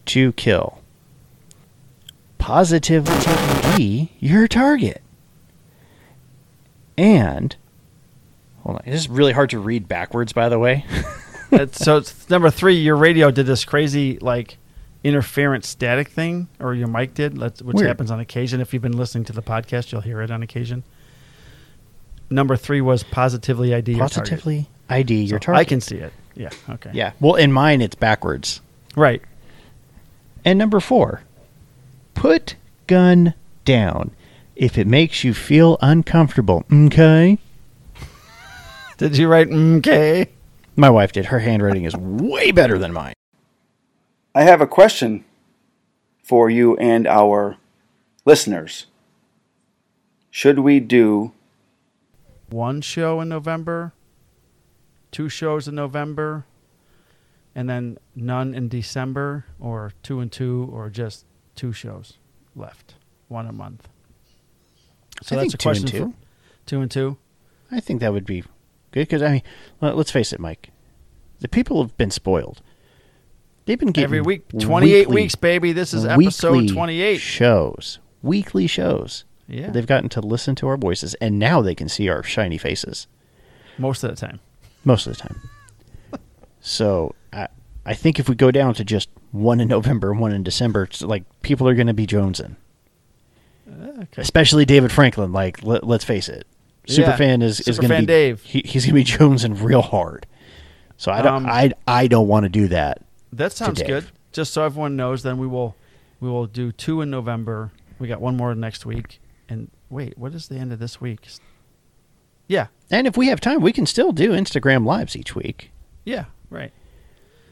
to 0.08 0.32
kill. 0.34 0.82
Positively 2.38 4.12
your 4.20 4.48
target. 4.48 5.02
And 6.98 7.56
hold 8.64 8.78
on, 8.78 8.82
this 8.86 9.02
is 9.02 9.10
really 9.10 9.34
hard 9.34 9.50
to 9.52 9.60
read 9.60 9.88
backwards 9.88 10.34
by 10.34 10.50
the 10.50 10.60
way. 10.60 10.86
So 11.72 11.96
it's 11.98 12.30
number 12.30 12.50
three. 12.50 12.76
Your 12.76 12.98
radio 12.98 13.32
did 13.32 13.46
this 13.46 13.64
crazy 13.64 14.18
like 14.20 14.58
interference 15.06 15.70
static 15.70 16.10
thing, 16.10 16.50
or 16.60 16.74
your 16.74 16.90
mic 16.90 17.14
did, 17.14 17.38
which 17.38 17.62
Weird. 17.62 17.88
happens 17.88 18.12
on 18.12 18.20
occasion. 18.20 18.60
If 18.60 18.74
you've 18.74 18.82
been 18.82 18.98
listening 18.98 19.24
to 19.26 19.34
the 19.34 19.42
podcast, 19.44 19.92
you'll 19.94 20.02
hear 20.02 20.22
it 20.22 20.32
on 20.32 20.44
occasion. 20.44 20.84
Number 22.30 22.58
three 22.58 22.82
was 22.82 23.04
positively 23.04 23.74
ID 23.74 23.92
your 23.94 24.00
target. 24.00 24.16
Positively 24.18 24.68
ID 24.90 25.22
your 25.24 25.40
So 25.40 25.46
target. 25.46 25.60
I 25.62 25.64
can 25.64 25.80
see 25.80 25.98
it. 25.98 26.12
Yeah. 26.36 26.50
Okay. 26.70 26.90
Yeah. 26.94 27.14
Well, 27.22 27.36
in 27.36 27.54
mine, 27.54 27.82
it's 27.82 27.96
backwards. 27.96 28.60
Right. 28.98 29.22
And 30.46 30.60
number 30.60 30.80
four, 30.80 31.24
put 32.14 32.56
gun 32.88 33.34
down 33.66 34.12
if 34.56 34.78
it 34.78 34.88
makes 34.88 35.24
you 35.24 35.34
feel 35.34 35.78
uncomfortable. 35.82 36.64
Okay. 36.72 37.40
Did 38.98 39.18
you 39.18 39.28
write 39.28 39.50
okay? 39.52 40.30
My 40.78 40.90
wife 40.90 41.12
did. 41.12 41.26
Her 41.26 41.40
handwriting 41.40 41.84
is 41.84 41.96
way 41.96 42.52
better 42.52 42.78
than 42.78 42.94
mine. 42.94 43.14
I 44.34 44.44
have 44.44 44.62
a 44.62 44.68
question 44.68 45.24
for 46.24 46.50
you 46.50 46.76
and 46.78 47.08
our 47.08 47.58
listeners. 48.26 48.86
Should 50.32 50.60
we 50.60 50.82
do 50.82 51.32
One 52.50 52.82
show 52.82 53.22
in 53.22 53.30
November, 53.30 53.94
two 55.12 55.30
shows 55.30 55.68
in 55.68 55.76
November, 55.76 56.46
and 57.56 57.70
then 57.70 57.98
none 58.16 58.54
in 58.54 58.68
December, 58.68 59.46
or 59.60 59.94
two 60.04 60.20
and 60.20 60.32
two, 60.32 60.70
or 60.72 60.90
just 60.90 61.26
two 61.56 61.72
shows 61.74 62.18
left, 62.56 62.96
one 63.30 63.48
a 63.48 63.52
month. 63.54 63.88
So 65.24 65.36
I 65.36 65.40
that's 65.44 65.54
think 65.54 65.54
a 65.54 65.58
two 65.58 65.70
and 65.70 65.88
two. 65.88 66.14
two 66.66 66.82
and 66.82 66.92
two. 66.92 67.18
I 67.72 67.80
think 67.80 68.02
that 68.02 68.12
would 68.14 68.26
be 68.26 68.42
good 68.92 69.02
because 69.08 69.22
I 69.22 69.32
mean, 69.32 69.42
let- 69.82 69.96
let's 69.98 70.12
face 70.12 70.34
it, 70.34 70.40
Mike. 70.40 70.72
The 71.40 71.48
people 71.48 71.82
have 71.82 71.96
been 71.98 72.12
spoiled. 72.12 72.62
They've 73.66 73.80
been 73.80 73.90
getting 73.92 74.06
Every 74.06 74.22
week, 74.22 74.48
twenty-eight 74.60 75.08
weekly- 75.08 75.24
weeks, 75.24 75.36
baby. 75.36 75.72
This 75.72 75.94
is 75.94 76.06
episode 76.06 76.68
twenty-eight. 76.70 77.18
shows, 77.20 78.00
weekly 78.22 78.68
shows. 78.68 79.24
Yeah, 79.48 79.70
They've 79.70 79.86
gotten 79.86 80.10
to 80.10 80.22
listen 80.22 80.56
to 80.56 80.68
our 80.68 80.78
voices, 80.78 81.14
and 81.16 81.38
now 81.38 81.62
they 81.62 81.76
can 81.76 81.88
see 81.88 82.10
our 82.10 82.24
shiny 82.24 82.58
faces 82.58 83.06
most 83.78 84.04
of 84.04 84.10
the 84.10 84.16
time. 84.16 84.40
most 84.84 85.06
of 85.08 85.16
the 85.16 85.20
time. 85.22 85.40
So 86.66 87.14
I, 87.32 87.48
I 87.86 87.94
think 87.94 88.20
if 88.20 88.28
we 88.28 88.34
go 88.36 88.50
down 88.50 88.74
to 88.76 88.84
just 88.84 89.08
one 89.32 89.60
in 89.60 89.68
November 89.78 90.12
and 90.12 90.20
one 90.20 90.32
in 90.32 90.44
December, 90.44 90.84
it's 90.84 91.02
like 91.02 91.24
people 91.44 91.68
are 91.68 91.76
going 91.76 91.88
to 91.88 91.94
be 91.94 92.08
jonesing. 92.08 92.56
Okay. 93.70 94.22
Especially 94.22 94.66
David 94.66 94.92
Franklin. 94.92 95.32
Like, 95.32 95.64
let, 95.64 95.86
let's 95.86 96.04
face 96.04 96.28
it, 96.28 96.46
Yeah, 96.86 97.18
Superfan 97.18 97.42
is 97.44 97.62
is 97.62 97.80
going 97.80 97.90
to 97.90 97.96
Superfan 97.96 98.00
be 98.02 98.06
Dave. 98.08 98.42
He, 98.44 98.62
he's 98.66 98.86
going 98.86 99.04
to 99.06 99.12
be 99.12 99.18
jonesing 99.18 99.62
real 99.64 99.82
hard. 99.82 100.26
So 100.98 101.12
I 101.12 101.22
don't 101.22 101.34
Um, 101.34 101.46
I 101.48 101.74
I 101.88 102.08
don't 102.08 102.28
want 102.28 102.44
to 102.44 102.50
do 102.50 102.68
that. 102.70 103.02
That 103.34 103.52
sounds 103.52 103.82
good. 103.82 104.06
Just 104.32 104.54
so 104.54 104.64
everyone 104.64 104.96
knows, 104.96 105.24
then 105.24 105.38
we 105.38 105.48
will 105.48 105.76
we 106.20 106.30
will 106.30 106.48
do 106.48 106.72
two 106.72 107.02
in 107.02 107.10
November. 107.10 107.72
We 108.00 108.08
got 108.08 108.22
one 108.22 108.36
more 108.38 108.56
next 108.56 108.86
week. 108.86 109.20
And 109.50 109.70
wait, 109.90 110.18
what 110.18 110.34
is 110.34 110.48
the 110.48 110.56
end 110.56 110.74
of 110.74 110.80
this 110.80 111.00
week? 111.00 111.28
Yeah, 112.48 112.68
And 112.92 113.08
if 113.08 113.18
we 113.18 113.28
have 113.28 113.40
time, 113.42 113.62
we 113.62 113.72
can 113.74 113.86
still 113.86 114.12
do 114.12 114.32
Instagram 114.32 114.86
lives 114.86 115.16
each 115.16 115.36
week. 115.36 115.72
yeah, 116.06 116.26
right. 116.50 116.72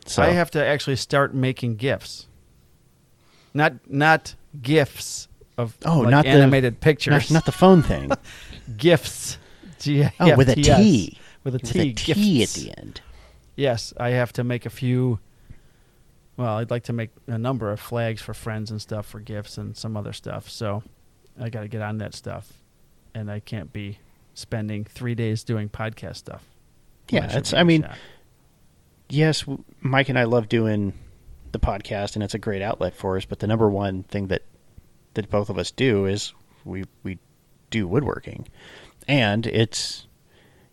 So 0.06 0.22
I 0.22 0.28
have 0.32 0.52
to 0.52 0.66
actually 0.66 0.98
start 0.98 1.34
making 1.34 1.76
gifs. 1.78 2.28
Not 3.54 3.74
not 3.90 4.36
gifs 4.62 5.28
of 5.58 5.78
Oh, 5.86 6.00
like 6.00 6.12
not 6.12 6.24
the- 6.26 6.32
animated 6.32 6.80
pictures. 6.82 7.12
not, 7.30 7.32
not 7.32 7.46
the 7.46 7.52
phone 7.52 7.82
thing. 7.84 8.12
gifts. 8.78 9.38
G- 9.80 10.08
Oh, 10.20 10.36
with 10.36 10.50
a 10.50 10.56
T. 10.56 11.18
With 11.44 11.56
a 11.56 11.60
With 11.60 11.72
T. 11.72 11.80
a 11.80 11.94
T 11.94 12.14
gifts. 12.40 12.58
at 12.58 12.62
the 12.64 12.78
end. 12.82 13.02
Yes, 13.56 13.94
I 13.98 14.10
have 14.10 14.34
to 14.34 14.44
make 14.44 14.66
a 14.66 14.70
few. 14.70 15.20
Well, 16.38 16.58
I'd 16.58 16.72
like 16.72 16.84
to 16.84 16.94
make 16.94 17.12
a 17.28 17.38
number 17.38 17.72
of 17.72 17.80
flags 17.80 18.22
for 18.22 18.34
friends 18.34 18.72
and 18.72 18.82
stuff 18.82 19.06
for 19.06 19.20
gifts 19.20 19.58
and 19.58 19.78
some 19.78 19.96
other 19.96 20.14
stuff. 20.14 20.50
So 20.50 20.82
I 21.40 21.50
got 21.50 21.62
to 21.62 21.68
get 21.68 21.82
on 21.82 22.00
that 22.00 22.16
stuff, 22.16 22.52
and 23.14 23.30
I 23.30 23.40
can't 23.40 23.72
be 23.72 24.00
spending 24.34 24.84
three 24.86 25.14
days 25.16 25.44
doing 25.44 25.70
podcast 25.70 26.16
stuff. 26.16 26.44
Yeah, 27.10 27.28
should 27.28 27.38
it's. 27.40 27.52
make 27.52 27.58
I 27.60 27.62
a 27.62 27.66
mean, 27.66 27.82
shot. 27.84 27.98
Yes, 29.10 29.46
Mike 29.82 30.10
and 30.10 30.18
I 30.20 30.24
love 30.24 30.50
doing 30.50 30.94
the 31.52 31.60
podcast, 31.60 32.16
and 32.16 32.24
it's 32.24 32.34
a 32.34 32.40
great 32.40 32.62
outlet 32.62 32.94
for 32.96 33.18
us. 33.18 33.26
But 33.26 33.40
the 33.40 33.48
number 33.48 33.70
one 33.70 34.04
thing 34.04 34.28
that 34.28 34.44
that 35.14 35.30
both 35.30 35.50
of 35.50 35.58
us 35.58 35.72
do 35.72 36.06
is 36.06 36.34
we 36.66 36.84
we 37.04 37.20
do 37.70 37.88
woodworking, 37.88 38.48
and 39.08 39.46
it's 39.48 40.08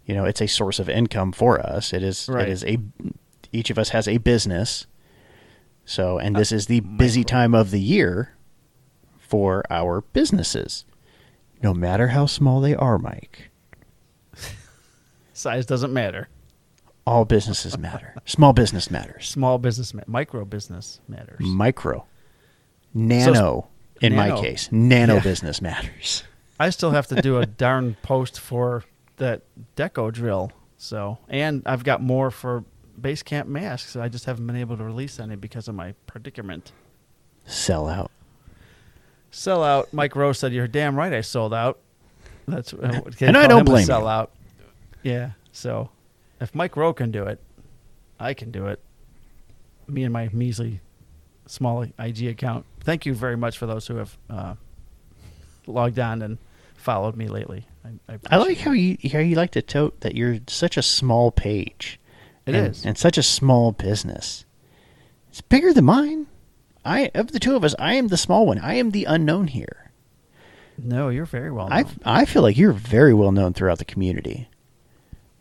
you 0.06 0.14
know 0.14 0.24
it's 0.24 0.40
a 0.40 0.46
source 0.48 0.78
of 0.78 0.88
income 0.88 1.32
for 1.32 1.60
us. 1.60 1.92
It 1.92 2.02
is 2.02 2.28
Right. 2.28 2.48
it 2.48 2.52
is 2.52 2.64
a 2.64 2.78
each 3.52 3.70
of 3.70 3.78
us 3.78 3.90
has 3.90 4.06
a 4.08 4.18
business. 4.18 4.86
So, 5.84 6.18
and 6.18 6.36
this 6.36 6.52
is 6.52 6.66
the 6.66 6.78
uh, 6.78 6.96
busy 6.98 7.24
time 7.24 7.52
of 7.54 7.72
the 7.72 7.80
year 7.80 8.34
for 9.18 9.64
our 9.70 10.02
businesses, 10.12 10.84
no 11.62 11.74
matter 11.74 12.08
how 12.08 12.26
small 12.26 12.60
they 12.60 12.76
are, 12.76 12.96
Mike. 12.96 13.50
size 15.32 15.66
doesn't 15.66 15.92
matter. 15.92 16.28
All 17.10 17.24
businesses 17.24 17.76
matter. 17.76 18.14
Small 18.24 18.52
business 18.52 18.88
matters. 18.88 19.28
Small 19.28 19.58
business, 19.58 19.92
ma- 19.92 20.02
micro 20.06 20.44
business 20.44 21.00
matters. 21.08 21.40
Micro. 21.40 22.06
Nano, 22.94 23.68
in 24.00 24.14
my 24.14 24.30
case. 24.40 24.68
Nano 24.70 25.14
Yeah. 25.14 25.20
business 25.20 25.60
matters. 25.60 26.22
I 26.60 26.70
still 26.70 26.92
have 26.92 27.08
to 27.08 27.20
do 27.20 27.38
a 27.38 27.46
darn 27.46 27.96
post 28.02 28.38
for 28.38 28.84
that 29.16 29.42
deco 29.76 30.12
drill. 30.12 30.52
So, 30.76 31.18
and 31.28 31.62
I've 31.66 31.82
got 31.82 32.00
more 32.00 32.30
for 32.30 32.64
base 33.00 33.22
camp 33.24 33.48
masks. 33.48 33.96
I 33.96 34.08
just 34.08 34.26
haven't 34.26 34.46
been 34.46 34.56
able 34.56 34.76
to 34.76 34.84
release 34.84 35.18
any 35.18 35.34
because 35.36 35.66
of 35.66 35.74
my 35.74 35.94
predicament. 36.06 36.70
Sell 37.44 37.88
out. 37.88 38.10
Sell 39.32 39.64
out. 39.64 39.92
Mike 39.92 40.14
Rowe 40.14 40.32
said, 40.32 40.52
"You're 40.52 40.68
damn 40.68 40.94
right. 40.96 41.12
I 41.12 41.22
sold 41.22 41.52
out." 41.54 41.78
That's 42.46 42.72
uh, 42.72 43.00
And 43.20 43.36
I 43.36 43.46
don't 43.48 43.64
blame 43.64 43.80
you. 43.80 43.86
sell 43.86 44.06
out. 44.06 44.30
Yeah. 45.02 45.30
So, 45.52 45.90
if 46.40 46.54
Mike 46.54 46.76
Rowe 46.76 46.92
can 46.92 47.10
do 47.10 47.24
it, 47.24 47.40
I 48.18 48.34
can 48.34 48.50
do 48.50 48.66
it. 48.66 48.80
Me 49.86 50.04
and 50.04 50.12
my 50.12 50.28
measly 50.32 50.80
small 51.46 51.84
IG 51.98 52.26
account. 52.26 52.64
Thank 52.80 53.06
you 53.06 53.14
very 53.14 53.36
much 53.36 53.58
for 53.58 53.66
those 53.66 53.86
who 53.86 53.96
have 53.96 54.18
uh, 54.28 54.54
logged 55.66 55.98
on 55.98 56.22
and 56.22 56.38
followed 56.76 57.16
me 57.16 57.28
lately. 57.28 57.66
I, 57.84 58.14
I, 58.14 58.18
I 58.30 58.36
like 58.36 58.58
how 58.58 58.72
you 58.72 58.96
how 59.12 59.18
you 59.18 59.36
like 59.36 59.52
to 59.52 59.62
tote 59.62 60.00
that 60.00 60.14
you're 60.14 60.38
such 60.48 60.76
a 60.76 60.82
small 60.82 61.30
page. 61.30 61.98
It 62.46 62.54
and, 62.54 62.68
is. 62.68 62.84
and 62.84 62.96
such 62.96 63.18
a 63.18 63.22
small 63.22 63.72
business. 63.72 64.44
It's 65.28 65.40
bigger 65.40 65.72
than 65.72 65.84
mine. 65.84 66.26
I 66.84 67.10
of 67.14 67.32
the 67.32 67.40
two 67.40 67.56
of 67.56 67.64
us, 67.64 67.74
I 67.78 67.94
am 67.94 68.08
the 68.08 68.16
small 68.16 68.46
one. 68.46 68.58
I 68.58 68.74
am 68.74 68.90
the 68.90 69.04
unknown 69.04 69.48
here. 69.48 69.92
No, 70.78 71.08
you're 71.10 71.26
very 71.26 71.50
well. 71.50 71.68
I 71.70 71.82
known. 71.82 71.98
I 72.04 72.24
feel 72.24 72.42
like 72.42 72.56
you're 72.56 72.72
very 72.72 73.12
well 73.12 73.32
known 73.32 73.52
throughout 73.52 73.78
the 73.78 73.84
community, 73.84 74.48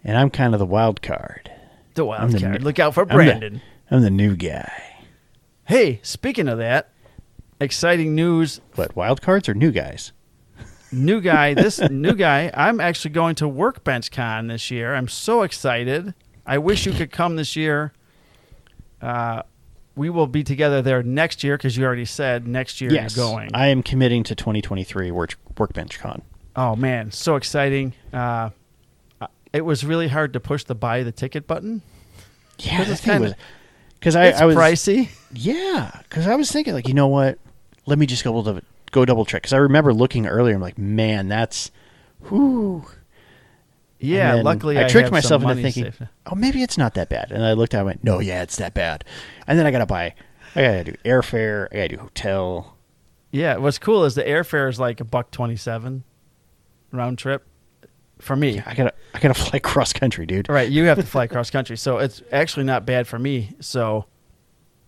and 0.10 0.18
I'm 0.18 0.30
kind 0.32 0.54
of 0.56 0.60
the 0.60 0.66
wild 0.66 1.02
card. 1.04 1.52
the 1.94 2.04
wild 2.06 2.32
the 2.32 2.40
card. 2.40 2.60
new- 2.60 2.66
Look 2.66 2.80
out 2.80 2.94
for 2.96 3.02
I'm 3.04 3.08
the- 3.10 3.14
Brandon. 3.14 3.62
I'm 3.92 4.02
the 4.02 4.10
new 4.10 4.36
guy. 4.36 4.72
Hey, 5.66 6.00
speaking 6.04 6.48
of 6.48 6.58
that, 6.58 6.90
exciting 7.62 8.16
news. 8.16 8.60
What 8.76 8.96
wild 8.96 9.22
cards 9.22 9.48
or 9.48 9.54
new 9.54 9.72
guys? 9.72 10.12
New 10.92 11.22
guy, 11.22 11.54
this 11.54 11.80
new 11.92 12.14
guy, 12.14 12.50
I'm 12.56 12.80
actually 12.80 13.12
going 13.12 13.36
to 13.36 13.48
Workbench 13.48 14.10
Con 14.12 14.48
this 14.48 14.72
year. 14.72 14.96
I'm 14.96 15.08
so 15.08 15.44
excited. 15.44 16.14
I 16.46 16.58
wish 16.58 16.86
you 16.88 16.92
could 16.94 17.12
come 17.12 17.36
this 17.36 17.56
year. 17.56 17.94
Uh, 19.02 19.44
we 19.96 20.10
will 20.10 20.28
be 20.28 20.44
together 20.44 20.82
there 20.82 21.04
next 21.04 21.44
year 21.44 21.58
because 21.58 21.78
you 21.78 21.86
already 21.86 22.06
said 22.06 22.48
next 22.48 22.82
year 22.82 22.92
yes, 22.92 23.16
you're 23.16 23.26
going. 23.26 23.50
I 23.54 23.68
am 23.68 23.84
committing 23.84 24.24
to 24.24 24.36
2023 24.36 25.12
work, 25.12 25.36
Workbench 25.58 26.00
Con. 26.00 26.22
oh 26.56 26.76
man, 26.76 27.12
so 27.12 27.36
exciting! 27.36 27.94
Uh, 28.14 28.50
it 29.54 29.62
was 29.66 29.84
really 29.84 30.08
hard 30.08 30.34
to 30.34 30.40
push 30.40 30.64
the 30.64 30.76
buy 30.76 31.04
the 31.04 31.12
ticket 31.12 31.48
button. 31.48 31.82
Yeah, 32.60 32.78
'Cause 32.78 32.88
that 32.88 32.92
it's 32.94 33.02
thing 33.02 33.12
kinda- 33.14 33.28
was 33.30 33.36
because 34.00 34.16
I, 34.16 34.30
I 34.32 34.46
was 34.46 34.56
pricey. 34.56 35.10
Yeah, 35.34 35.92
because 36.04 36.28
I 36.28 36.36
was 36.36 36.52
thinking, 36.52 36.74
like, 36.74 36.88
you 36.88 36.94
know 36.94 37.08
what? 37.08 37.38
Let 37.86 38.00
me 38.00 38.06
just 38.06 38.24
go 38.24 38.42
double, 38.44 38.62
go 38.92 39.04
double 39.06 39.26
check. 39.26 39.42
Because 39.42 39.54
I 39.54 39.58
remember 39.58 39.94
looking 39.94 40.26
earlier, 40.28 40.56
I'm 40.56 40.62
like, 40.62 40.78
man, 40.78 41.28
that's, 41.28 41.72
whoo. 42.30 42.86
Yeah, 44.00 44.36
luckily 44.36 44.78
I 44.78 44.86
I, 44.86 44.88
tricked 44.88 45.12
myself 45.12 45.42
into 45.44 45.56
thinking, 45.56 45.84
saved. 45.86 46.08
oh, 46.28 46.36
maybe 46.36 46.64
it's 46.64 46.78
not 46.78 46.94
that 46.94 47.10
bad. 47.10 47.32
And 47.34 47.44
I 47.44 47.52
looked, 47.54 47.74
at 47.74 47.80
it, 47.80 47.82
I 47.82 47.84
went, 47.84 48.04
no, 48.04 48.20
yeah, 48.20 48.42
it's 48.44 48.56
that 48.56 48.74
bad. 48.74 49.04
And 49.46 49.60
then 49.60 49.66
I 49.66 49.72
got 49.72 49.80
to 49.80 49.86
buy, 49.86 50.14
I 50.56 50.62
got 50.62 50.72
to 50.72 50.84
do 50.86 50.94
airfare, 51.04 51.68
I 51.72 51.76
got 51.76 51.82
to 51.82 51.88
do 51.90 51.98
hotel. 51.98 52.78
Yeah, 53.32 53.58
what's 53.58 53.78
cool 53.78 54.06
is 54.06 54.16
the 54.16 54.24
airfare 54.24 54.70
is 54.70 54.80
like 54.80 55.02
a 55.02 55.04
buck 55.04 55.32
twenty 55.32 55.58
seven 55.58 56.04
round 56.94 57.18
trip 57.18 57.46
for 58.20 58.36
me. 58.36 58.62
I 58.66 58.74
got 58.76 58.84
to, 58.86 58.94
I 59.14 59.20
got 59.20 59.36
to 59.36 59.42
fly 59.50 59.60
cross 59.60 59.94
country, 59.94 60.26
dude. 60.26 60.50
Right, 60.50 60.70
you 60.70 60.86
have 60.86 60.98
to 60.98 61.04
fly 61.06 61.28
cross 61.34 61.50
country, 61.50 61.78
so 61.78 61.98
it's 62.00 62.22
actually 62.32 62.66
not 62.66 62.86
bad 62.86 63.08
for 63.08 63.18
me. 63.20 63.56
So 63.60 64.06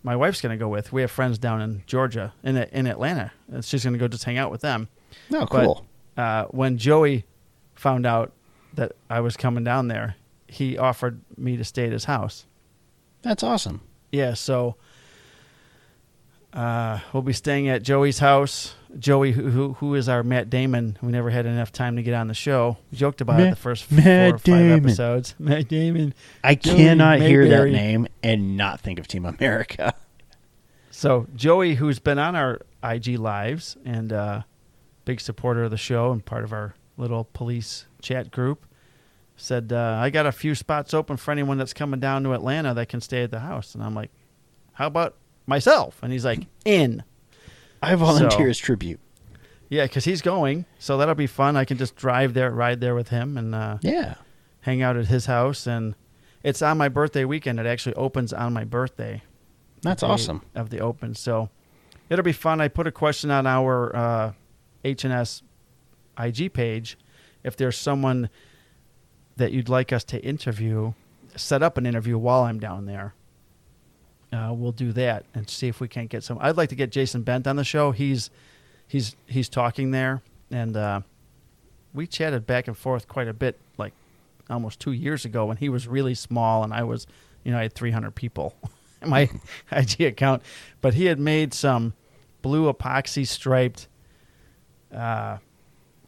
my 0.02 0.16
wife's 0.16 0.40
gonna 0.40 0.56
go 0.56 0.68
with. 0.68 0.92
We 0.92 1.00
have 1.02 1.10
friends 1.10 1.38
down 1.38 1.60
in 1.62 1.82
Georgia, 1.86 2.32
in 2.42 2.56
in 2.56 2.86
Atlanta, 2.86 3.32
and 3.52 3.64
she's 3.64 3.84
gonna 3.84 3.98
go 3.98 4.08
just 4.08 4.24
hang 4.24 4.36
out 4.38 4.50
with 4.50 4.60
them. 4.60 4.88
Oh, 5.32 5.40
But, 5.40 5.48
cool. 5.48 5.86
uh, 6.16 6.44
when 6.46 6.76
Joey 6.78 7.24
found 7.74 8.04
out 8.06 8.32
that 8.74 8.92
I 9.10 9.20
was 9.20 9.36
coming 9.36 9.64
down 9.64 9.88
there, 9.88 10.16
he 10.48 10.76
offered 10.78 11.20
me 11.36 11.56
to 11.56 11.64
stay 11.64 11.86
at 11.86 11.92
his 11.92 12.04
house. 12.04 12.46
That's 13.22 13.42
awesome. 13.42 13.80
Yeah, 14.10 14.34
so 14.34 14.76
Uh, 16.52 16.98
we'll 17.12 17.22
be 17.22 17.32
staying 17.32 17.68
at 17.68 17.82
Joey's 17.82 18.18
house. 18.18 18.74
Joey, 18.98 19.32
who, 19.32 19.50
who 19.50 19.72
who 19.74 19.94
is 19.94 20.08
our 20.08 20.22
Matt 20.22 20.50
Damon, 20.50 20.96
who 21.00 21.10
never 21.10 21.30
had 21.30 21.46
enough 21.46 21.72
time 21.72 21.96
to 21.96 22.02
get 22.02 22.14
on 22.14 22.28
the 22.28 22.34
show, 22.34 22.76
we 22.90 22.98
joked 22.98 23.20
about 23.20 23.40
it 23.40 23.50
the 23.50 23.56
first 23.56 23.90
Matt 23.90 24.04
four 24.04 24.34
or 24.34 24.38
five 24.38 24.42
Damon. 24.44 24.84
episodes. 24.84 25.34
Matt 25.38 25.68
Damon. 25.68 26.14
I 26.44 26.54
Joey 26.54 26.76
cannot 26.76 27.20
hear 27.20 27.48
that 27.48 27.70
name 27.70 28.06
and 28.22 28.56
not 28.56 28.80
think 28.80 28.98
of 28.98 29.06
Team 29.08 29.24
America. 29.26 29.94
So 30.94 31.26
Joey, 31.34 31.76
who's 31.76 31.98
been 31.98 32.18
on 32.18 32.36
our 32.36 32.60
IG 32.84 33.18
lives 33.18 33.76
and 33.84 34.12
uh, 34.12 34.42
big 35.04 35.20
supporter 35.20 35.64
of 35.64 35.70
the 35.70 35.76
show 35.78 36.12
and 36.12 36.24
part 36.24 36.44
of 36.44 36.52
our 36.52 36.74
little 36.96 37.24
police 37.32 37.86
chat 38.02 38.30
group, 38.30 38.66
said 39.34 39.72
uh, 39.72 39.98
I 40.00 40.10
got 40.10 40.26
a 40.26 40.32
few 40.32 40.54
spots 40.54 40.92
open 40.94 41.16
for 41.16 41.32
anyone 41.32 41.56
that's 41.58 41.72
coming 41.72 41.98
down 41.98 42.22
to 42.24 42.34
Atlanta 42.34 42.74
that 42.74 42.88
can 42.88 43.00
stay 43.00 43.22
at 43.24 43.30
the 43.30 43.40
house. 43.40 43.74
And 43.74 43.82
I'm 43.82 43.94
like, 43.94 44.10
how 44.74 44.86
about 44.86 45.16
myself? 45.46 45.98
And 46.02 46.12
he's 46.12 46.24
like, 46.26 46.46
in. 46.64 47.02
I 47.82 47.94
volunteer 47.96 48.46
So- 48.46 48.50
as 48.50 48.58
tribute. 48.58 49.00
Yeah, 49.68 49.84
because 49.84 50.04
he's 50.04 50.20
going, 50.20 50.66
so 50.78 50.98
that'll 50.98 51.14
be 51.14 51.26
fun. 51.26 51.56
I 51.56 51.64
can 51.64 51.78
just 51.78 51.96
drive 51.96 52.34
there, 52.34 52.50
ride 52.50 52.80
there 52.82 52.94
with 52.94 53.08
him, 53.08 53.38
and 53.38 53.54
uh, 53.54 53.78
Yeah. 53.80 54.16
hang 54.60 54.82
out 54.82 54.96
at 54.98 55.06
his 55.06 55.24
house. 55.26 55.66
And 55.66 55.94
it's 56.42 56.60
on 56.60 56.76
my 56.76 56.88
birthday 56.90 57.24
weekend. 57.24 57.58
It 57.58 57.64
actually 57.66 57.94
opens 57.94 58.32
on 58.34 58.52
my 58.52 58.64
birthday. 58.64 59.22
That's 59.80 60.02
awesome. 60.02 60.42
of 60.54 60.68
the 60.70 60.78
open. 60.80 61.14
So 61.14 61.48
it'll 62.10 62.22
be 62.22 62.32
fun. 62.32 62.60
I 62.60 62.68
put 62.68 62.86
a 62.86 62.92
question 62.92 63.30
on 63.30 63.46
our 63.46 63.96
uh, 63.96 64.32
HNS 64.84 65.42
IG 66.18 66.52
page. 66.52 66.98
If 67.42 67.56
there's 67.56 67.76
someone 67.78 68.28
that 69.36 69.52
you'd 69.52 69.68
like 69.70 69.90
us 69.92 70.04
to 70.04 70.22
interview, 70.22 70.92
set 71.34 71.62
up 71.62 71.78
an 71.78 71.86
interview 71.86 72.18
while 72.18 72.42
I'm 72.42 72.60
down 72.60 72.84
there. 72.84 73.14
Uh, 74.32 74.52
we'll 74.52 74.72
do 74.72 74.92
that 74.92 75.26
and 75.34 75.48
see 75.48 75.68
if 75.68 75.80
we 75.80 75.88
can't 75.88 76.08
get 76.08 76.24
some. 76.24 76.38
I'd 76.40 76.56
like 76.56 76.70
to 76.70 76.74
get 76.74 76.90
Jason 76.90 77.22
Bent 77.22 77.46
on 77.46 77.56
the 77.56 77.64
show. 77.64 77.92
He's 77.92 78.30
he's 78.88 79.14
he's 79.26 79.48
talking 79.48 79.90
there, 79.90 80.22
and 80.50 80.76
uh, 80.76 81.00
we 81.94 82.06
chatted 82.06 82.46
back 82.46 82.68
and 82.68 82.76
forth 82.76 83.08
quite 83.08 83.28
a 83.28 83.34
bit, 83.34 83.58
like 83.76 83.92
almost 84.50 84.80
two 84.80 84.92
years 84.92 85.24
ago 85.24 85.46
when 85.46 85.56
he 85.56 85.68
was 85.68 85.86
really 85.86 86.14
small 86.14 86.64
and 86.64 86.72
I 86.72 86.82
was, 86.82 87.06
you 87.44 87.52
know, 87.52 87.58
I 87.58 87.62
had 87.62 87.74
300 87.74 88.14
people 88.14 88.54
in 89.02 89.08
my 89.08 89.28
IG 89.72 90.00
account, 90.02 90.42
but 90.80 90.94
he 90.94 91.06
had 91.06 91.18
made 91.18 91.54
some 91.54 91.94
blue 92.42 92.72
epoxy 92.72 93.26
striped 93.26 93.88
uh, 94.94 95.38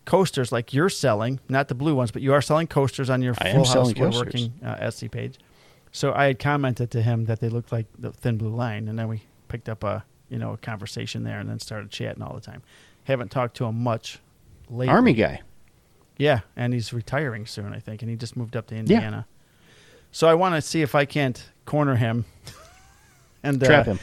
coasters 0.04 0.52
like 0.52 0.74
you're 0.74 0.88
selling, 0.88 1.40
not 1.48 1.68
the 1.68 1.74
blue 1.74 1.94
ones, 1.94 2.10
but 2.10 2.22
you 2.22 2.32
are 2.32 2.42
selling 2.42 2.66
coasters 2.66 3.08
on 3.08 3.22
your 3.22 3.34
I 3.38 3.52
Full 3.52 3.64
House 3.64 3.94
Woodworking 3.94 4.52
uh, 4.62 4.76
Etsy 4.76 5.10
page. 5.10 5.38
So 5.94 6.12
I 6.12 6.24
had 6.26 6.40
commented 6.40 6.90
to 6.90 7.02
him 7.02 7.26
that 7.26 7.38
they 7.38 7.48
looked 7.48 7.70
like 7.70 7.86
the 7.96 8.10
thin 8.10 8.36
blue 8.36 8.52
line, 8.52 8.88
and 8.88 8.98
then 8.98 9.06
we 9.06 9.22
picked 9.46 9.68
up 9.68 9.84
a 9.84 10.04
you 10.28 10.38
know 10.38 10.52
a 10.54 10.56
conversation 10.56 11.22
there, 11.22 11.38
and 11.38 11.48
then 11.48 11.60
started 11.60 11.88
chatting 11.92 12.20
all 12.20 12.34
the 12.34 12.40
time. 12.40 12.62
Haven't 13.04 13.30
talked 13.30 13.56
to 13.58 13.64
him 13.64 13.80
much 13.80 14.18
lately. 14.68 14.88
Army 14.92 15.12
guy. 15.12 15.42
Yeah, 16.18 16.40
and 16.56 16.74
he's 16.74 16.92
retiring 16.92 17.46
soon, 17.46 17.72
I 17.72 17.78
think, 17.78 18.02
and 18.02 18.10
he 18.10 18.16
just 18.16 18.36
moved 18.36 18.56
up 18.56 18.66
to 18.68 18.74
Indiana. 18.76 19.26
So 20.10 20.26
I 20.26 20.34
want 20.34 20.56
to 20.56 20.62
see 20.62 20.82
if 20.82 20.96
I 20.96 21.04
can't 21.04 21.40
corner 21.64 21.94
him 21.94 22.24
and 23.44 23.62
uh, 23.62 23.66
Trap 23.66 23.86
him. 23.86 23.98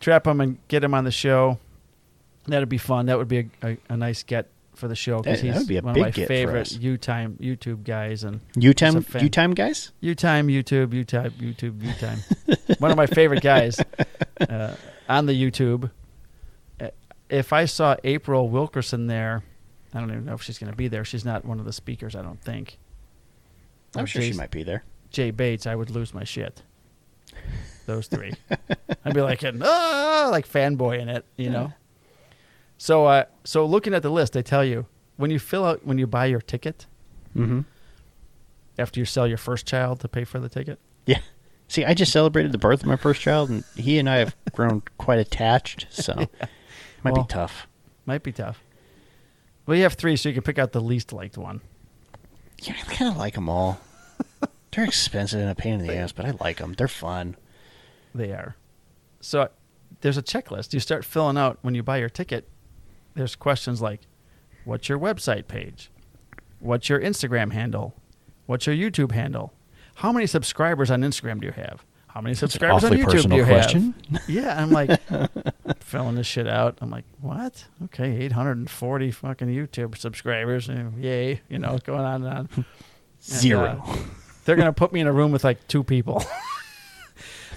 trap 0.00 0.26
him 0.26 0.40
and 0.42 0.58
get 0.68 0.84
him 0.84 0.92
on 0.92 1.04
the 1.04 1.10
show. 1.10 1.58
That'd 2.46 2.68
be 2.68 2.76
fun. 2.78 3.06
That 3.06 3.16
would 3.16 3.28
be 3.28 3.38
a, 3.38 3.46
a, 3.62 3.78
a 3.88 3.96
nice 3.96 4.22
get 4.22 4.48
for 4.76 4.88
the 4.88 4.94
show 4.96 5.20
because 5.22 5.40
he's 5.40 5.66
be 5.66 5.78
one 5.80 5.96
of 5.96 6.00
my 6.00 6.10
favorite. 6.10 6.72
U-time 6.72 7.36
YouTube 7.40 7.84
guys 7.84 8.24
and 8.24 8.40
U 8.56 8.68
He's 8.70 8.94
a 8.94 9.00
time. 9.02 9.22
U 9.22 9.28
time 9.28 9.54
guys? 9.54 9.92
U-time 10.00 10.48
YouTube 10.48 10.92
U-time 10.92 11.30
YouTube 11.32 11.82
U-time. 11.82 12.18
one 12.78 12.90
of 12.90 12.96
my 12.96 13.06
favorite 13.06 13.42
guys 13.42 13.80
uh, 14.40 14.74
on 15.08 15.26
the 15.26 15.32
YouTube. 15.32 15.90
Uh, 16.80 16.88
If 17.28 17.52
I 17.52 17.64
saw 17.66 17.96
April 18.04 18.48
Wilkerson 18.48 19.06
there, 19.06 19.42
I 19.92 20.00
don't 20.00 20.10
even 20.10 20.24
know 20.24 20.34
if 20.34 20.42
she's 20.42 20.58
going 20.58 20.70
to 20.72 20.76
be 20.76 20.88
there. 20.88 21.04
She's 21.04 21.24
not 21.24 21.44
one 21.44 21.58
of 21.60 21.64
the 21.64 21.72
speakers, 21.72 22.14
I 22.16 22.22
don't 22.22 22.40
think. 22.42 22.78
I'm 23.96 24.04
Or 24.04 24.06
sure 24.06 24.22
she 24.22 24.32
might 24.32 24.50
be 24.50 24.62
there. 24.64 24.82
Jay 25.10 25.30
Bates, 25.30 25.66
I 25.66 25.74
would 25.76 25.90
lose 25.90 26.12
my 26.12 26.24
shit. 26.24 26.62
Those 27.86 28.06
three, 28.06 28.32
I'd 29.04 29.14
be 29.14 29.20
like, 29.20 29.44
ah, 29.44 30.28
like 30.30 30.48
fanboy 30.48 31.00
in 31.00 31.08
it, 31.10 31.24
you 31.36 31.50
know. 31.50 31.72
So, 32.78 33.06
uh, 33.06 33.24
so 33.44 33.64
looking 33.64 33.94
at 33.94 34.02
the 34.02 34.10
list, 34.10 34.32
they 34.32 34.42
tell 34.42 34.64
you 34.64 34.86
when 35.16 35.30
you 35.30 35.38
fill 35.38 35.64
out 35.64 35.84
when 35.86 35.98
you 35.98 36.06
buy 36.06 36.26
your 36.26 36.40
ticket 36.40 36.86
Mm-hmm. 37.36 37.60
after 38.78 39.00
you 39.00 39.06
sell 39.06 39.26
your 39.26 39.38
first 39.38 39.66
child 39.66 39.98
to 40.00 40.08
pay 40.08 40.22
for 40.24 40.38
the 40.38 40.48
ticket. 40.48 40.78
Yeah. 41.06 41.18
See, 41.66 41.84
I 41.84 41.94
just 41.94 42.12
celebrated 42.12 42.52
the 42.52 42.58
birth 42.58 42.80
of 42.82 42.86
my 42.86 42.94
first 42.96 43.20
child, 43.20 43.50
and 43.50 43.64
he 43.74 43.98
and 43.98 44.08
I 44.08 44.18
have 44.18 44.36
grown 44.52 44.82
quite 44.98 45.18
attached. 45.18 45.86
So, 45.90 46.14
might 47.02 47.14
Well- 47.14 47.24
be 47.24 47.28
tough. 47.28 47.66
Might 48.06 48.22
be 48.22 48.32
tough. 48.32 48.62
Well, 49.66 49.76
you 49.76 49.82
have 49.84 49.94
three, 49.94 50.14
so 50.16 50.28
you 50.28 50.34
can 50.34 50.42
pick 50.42 50.58
out 50.58 50.72
the 50.72 50.80
least 50.80 51.12
liked 51.12 51.38
one. 51.38 51.62
Yeah, 52.62 52.74
I 52.78 52.94
kind 52.94 53.10
of 53.10 53.16
like 53.16 53.34
them 53.34 53.48
all. 53.48 53.80
They're 54.70 54.84
expensive 54.84 55.40
and 55.40 55.48
a 55.50 55.54
pain 55.54 55.80
in 55.80 55.86
the 55.86 55.96
ass, 55.96 56.12
but 56.12 56.26
I 56.26 56.34
like 56.40 56.58
them. 56.58 56.74
They're 56.74 56.86
fun. 56.86 57.36
They 58.14 58.30
are. 58.32 58.56
So 59.20 59.48
there's 60.02 60.18
a 60.18 60.22
checklist 60.22 60.72
you 60.74 60.80
start 60.80 61.04
filling 61.04 61.38
out 61.38 61.58
when 61.62 61.74
you 61.74 61.82
buy 61.82 61.96
your 61.96 62.08
ticket. 62.10 62.46
There's 63.14 63.36
questions 63.36 63.80
like, 63.80 64.00
"What's 64.64 64.88
your 64.88 64.98
website 64.98 65.46
page? 65.48 65.90
What's 66.60 66.88
your 66.88 67.00
Instagram 67.00 67.52
handle? 67.52 67.94
What's 68.46 68.66
your 68.66 68.74
YouTube 68.74 69.12
handle? 69.12 69.52
How 69.96 70.12
many 70.12 70.26
subscribers 70.26 70.90
on 70.90 71.02
Instagram 71.02 71.40
do 71.40 71.46
you 71.46 71.52
have? 71.52 71.84
How 72.08 72.20
many 72.20 72.34
subscribers 72.34 72.84
on 72.84 72.92
YouTube 72.92 73.28
do 73.30 73.36
you 73.36 73.44
question. 73.44 73.94
have?" 74.12 74.22
Yeah, 74.28 74.60
I'm 74.60 74.70
like 74.70 75.00
filling 75.80 76.14
this 76.16 76.26
shit 76.26 76.46
out. 76.48 76.78
I'm 76.80 76.90
like, 76.90 77.04
"What? 77.20 77.66
Okay, 77.84 78.16
840 78.24 79.10
fucking 79.10 79.48
YouTube 79.48 79.96
subscribers. 79.96 80.68
Yay!" 80.98 81.40
You 81.48 81.58
know, 81.58 81.78
going 81.84 82.00
on 82.00 82.24
and 82.24 82.32
on. 82.38 82.48
And, 82.56 82.64
Zero. 83.20 83.82
uh, 83.86 83.96
they're 84.44 84.56
gonna 84.56 84.72
put 84.72 84.92
me 84.92 85.00
in 85.00 85.06
a 85.06 85.12
room 85.12 85.32
with 85.32 85.44
like 85.44 85.66
two 85.68 85.82
people. 85.84 86.24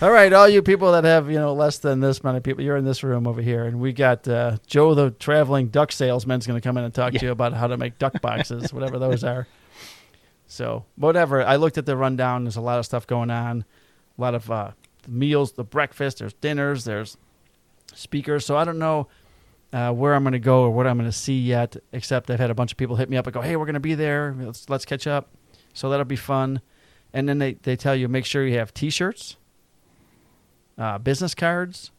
all 0.01 0.11
right, 0.11 0.31
all 0.31 0.47
you 0.47 0.61
people 0.61 0.91
that 0.91 1.03
have 1.05 1.29
you 1.31 1.37
know 1.39 1.53
less 1.53 1.79
than 1.79 1.99
this 1.99 2.23
many 2.23 2.39
people, 2.39 2.63
you're 2.63 2.77
in 2.77 2.85
this 2.85 3.03
room 3.03 3.25
over 3.27 3.41
here, 3.41 3.63
and 3.65 3.79
we 3.79 3.93
got 3.93 4.27
uh, 4.27 4.57
Joe, 4.67 4.93
the 4.93 5.11
traveling 5.11 5.67
duck 5.69 5.91
salesman's 5.91 6.45
gonna 6.45 6.61
come 6.61 6.77
in 6.77 6.83
and 6.83 6.93
talk 6.93 7.13
Yeah. 7.13 7.19
to 7.19 7.25
you 7.27 7.31
about 7.31 7.53
how 7.53 7.67
to 7.67 7.77
make 7.77 7.97
duck 7.97 8.21
boxes, 8.21 8.71
whatever 8.73 8.99
those 8.99 9.23
are. 9.23 9.47
So 10.45 10.85
whatever. 10.95 11.43
I 11.43 11.55
looked 11.55 11.77
at 11.77 11.85
the 11.85 11.97
rundown. 11.97 12.43
There's 12.43 12.55
a 12.57 12.61
lot 12.61 12.79
of 12.79 12.85
stuff 12.85 13.07
going 13.07 13.31
on, 13.31 13.65
a 14.17 14.21
lot 14.21 14.35
of 14.35 14.49
uh, 14.51 14.71
meals, 15.07 15.53
the 15.53 15.63
breakfast. 15.63 16.19
There's 16.19 16.33
dinners. 16.33 16.85
There's 16.85 17.17
speakers. 17.93 18.45
So 18.45 18.55
I 18.55 18.63
don't 18.63 18.79
know 18.79 19.07
uh, 19.73 19.91
where 19.91 20.13
I'm 20.13 20.23
going 20.23 20.31
to 20.33 20.39
go 20.39 20.61
or 20.61 20.69
what 20.69 20.87
I'm 20.87 20.97
going 20.97 21.09
to 21.09 21.15
see 21.17 21.37
yet. 21.39 21.75
Except 21.91 22.29
I've 22.29 22.39
had 22.39 22.49
a 22.49 22.55
bunch 22.55 22.71
of 22.71 22.77
people 22.77 22.95
hit 22.95 23.09
me 23.09 23.17
up 23.17 23.25
and 23.27 23.33
go, 23.33 23.41
"Hey, 23.41 23.55
we're 23.55 23.65
going 23.65 23.73
to 23.73 23.79
be 23.81 23.95
there. 23.95 24.33
Let's 24.39 24.69
let's 24.69 24.85
catch 24.85 25.05
up." 25.07 25.29
So 25.73 25.89
that'll 25.89 26.05
be 26.05 26.15
fun. 26.15 26.61
And 27.13 27.27
then 27.27 27.39
they, 27.39 27.53
they 27.53 27.75
tell 27.75 27.95
you 27.95 28.07
make 28.07 28.25
sure 28.25 28.45
you 28.45 28.57
have 28.59 28.73
T-shirts, 28.73 29.37
uh, 30.77 30.97
business 30.97 31.33
cards, 31.35 31.91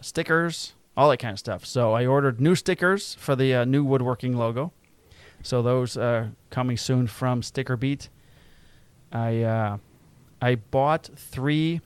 stickers, 0.00 0.74
all 0.96 1.10
that 1.10 1.18
kind 1.18 1.32
of 1.32 1.38
stuff. 1.38 1.64
So 1.64 1.92
I 1.92 2.06
ordered 2.06 2.40
new 2.40 2.54
stickers 2.54 3.14
for 3.14 3.34
the 3.36 3.54
uh, 3.54 3.64
new 3.64 3.84
woodworking 3.84 4.36
logo. 4.36 4.72
So 5.42 5.62
those 5.62 5.96
are 5.96 6.32
coming 6.50 6.76
soon 6.76 7.06
from 7.06 7.42
Sticker 7.42 7.76
Beat. 7.76 8.08
I 9.12 9.42
uh, 9.42 9.78
I 10.40 10.56
bought 10.56 11.10
three 11.16 11.80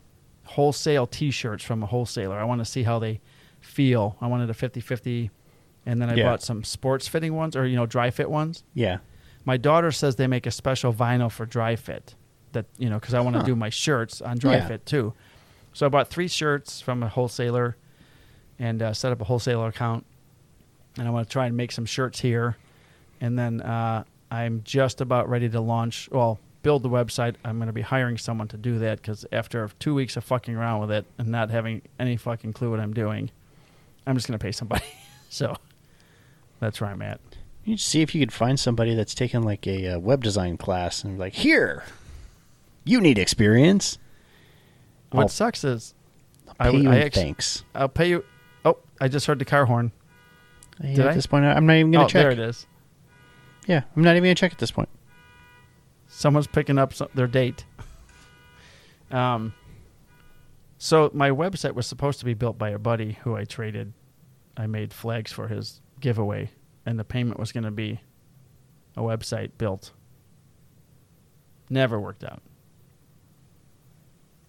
wholesale 0.44 1.06
T-shirts 1.06 1.64
from 1.64 1.82
a 1.82 1.86
wholesaler. 1.86 2.38
I 2.38 2.44
want 2.44 2.60
to 2.60 2.64
see 2.64 2.82
how 2.82 2.98
they 2.98 3.20
feel. 3.60 4.16
I 4.20 4.26
wanted 4.28 4.48
a 4.50 4.52
50-50, 4.54 5.30
and 5.86 6.00
then 6.00 6.08
I 6.10 6.14
Yeah. 6.14 6.24
bought 6.24 6.42
some 6.42 6.62
sports 6.64 7.08
fitting 7.08 7.34
ones 7.34 7.56
or 7.56 7.66
you 7.66 7.76
know 7.76 7.86
dry 7.86 8.10
fit 8.10 8.30
ones. 8.30 8.62
Yeah. 8.74 8.98
My 9.44 9.56
daughter 9.56 9.90
says 9.92 10.16
they 10.16 10.26
make 10.26 10.46
a 10.46 10.50
special 10.50 10.92
vinyl 10.92 11.30
for 11.30 11.46
dry 11.46 11.76
fit. 11.76 12.14
That 12.52 12.66
you 12.78 12.90
know 12.90 12.98
because 12.98 13.14
I 13.14 13.20
want 13.20 13.34
to 13.34 13.40
Huh. 13.40 13.46
do 13.46 13.56
my 13.56 13.70
shirts 13.70 14.20
on 14.20 14.36
dry 14.38 14.56
Yeah. 14.56 14.68
fit 14.68 14.84
too. 14.86 15.14
So 15.76 15.84
I 15.84 15.90
bought 15.90 16.08
three 16.08 16.26
shirts 16.26 16.80
from 16.80 17.02
a 17.02 17.08
wholesaler, 17.10 17.76
and 18.58 18.80
uh, 18.80 18.94
set 18.94 19.12
up 19.12 19.20
a 19.20 19.24
wholesaler 19.24 19.68
account. 19.68 20.06
And 20.96 21.06
I 21.06 21.10
want 21.10 21.28
to 21.28 21.30
try 21.30 21.44
and 21.44 21.54
make 21.54 21.70
some 21.70 21.84
shirts 21.84 22.18
here, 22.18 22.56
and 23.20 23.38
then 23.38 23.60
uh, 23.60 24.04
I'm 24.30 24.62
just 24.64 25.02
about 25.02 25.28
ready 25.28 25.50
to 25.50 25.60
launch. 25.60 26.08
Well, 26.10 26.38
build 26.62 26.82
the 26.82 26.88
website. 26.88 27.34
I'm 27.44 27.58
going 27.58 27.66
to 27.66 27.74
be 27.74 27.82
hiring 27.82 28.16
someone 28.16 28.48
to 28.48 28.56
do 28.56 28.78
that 28.78 29.02
because 29.02 29.26
after 29.32 29.68
two 29.78 29.94
weeks 29.94 30.16
of 30.16 30.24
fucking 30.24 30.56
around 30.56 30.80
with 30.80 30.92
it 30.92 31.04
and 31.18 31.28
not 31.28 31.50
having 31.50 31.82
any 32.00 32.16
fucking 32.16 32.54
clue 32.54 32.70
what 32.70 32.80
I'm 32.80 32.94
doing, 32.94 33.30
I'm 34.06 34.16
just 34.16 34.26
going 34.28 34.38
to 34.38 34.42
pay 34.42 34.52
somebody. 34.52 34.86
so 35.28 35.56
that's 36.58 36.80
where 36.80 36.88
I'm 36.88 37.02
at. 37.02 37.20
You 37.66 37.76
see 37.76 38.00
if 38.00 38.14
you 38.14 38.22
could 38.22 38.32
find 38.32 38.58
somebody 38.58 38.94
that's 38.94 39.14
taken 39.14 39.42
like 39.42 39.66
a 39.66 39.88
uh, 39.88 39.98
web 39.98 40.24
design 40.24 40.56
class 40.56 41.04
and 41.04 41.18
like, 41.18 41.34
here, 41.34 41.84
you 42.82 42.98
need 42.98 43.18
experience. 43.18 43.98
What 45.10 45.22
I'll 45.22 45.28
sucks 45.28 45.64
is 45.64 45.94
I'll 46.60 46.68
I 46.68 46.70
pay 46.70 46.78
you 46.78 46.90
I 46.90 47.08
thanks. 47.08 47.64
I'll 47.74 47.88
pay 47.88 48.08
you. 48.10 48.24
Oh, 48.64 48.78
I 49.00 49.08
just 49.08 49.26
heard 49.26 49.38
the 49.38 49.44
car 49.44 49.64
horn. 49.66 49.92
Hey, 50.80 50.94
Did 50.94 51.06
at 51.06 51.12
I? 51.12 51.14
this 51.14 51.26
point, 51.26 51.44
I'm 51.44 51.66
not 51.66 51.74
even 51.74 51.92
going 51.92 52.04
oh, 52.04 52.08
to 52.08 52.12
check. 52.12 52.22
there 52.22 52.30
it 52.32 52.38
is. 52.38 52.66
Yeah, 53.66 53.82
I'm 53.96 54.02
not 54.02 54.12
even 54.12 54.24
going 54.24 54.34
to 54.36 54.40
check 54.40 54.52
at 54.52 54.58
this 54.58 54.70
point. 54.70 54.88
Someone's 56.08 56.46
picking 56.46 56.78
up 56.78 56.92
some, 56.94 57.08
their 57.14 57.26
date. 57.26 57.64
Um, 59.08 59.54
So 60.78 61.12
my 61.14 61.30
website 61.30 61.74
was 61.74 61.86
supposed 61.86 62.18
to 62.18 62.24
be 62.24 62.34
built 62.34 62.58
by 62.58 62.70
a 62.70 62.78
buddy 62.78 63.12
who 63.22 63.36
I 63.36 63.44
traded. 63.44 63.92
I 64.56 64.66
made 64.66 64.92
flags 64.92 65.30
for 65.30 65.46
his 65.46 65.80
giveaway, 66.00 66.50
and 66.84 66.98
the 66.98 67.04
payment 67.04 67.38
was 67.38 67.52
going 67.52 67.62
to 67.62 67.70
be 67.70 68.00
a 68.96 69.02
website 69.02 69.52
built. 69.58 69.92
Never 71.70 72.00
worked 72.00 72.24
out. 72.24 72.42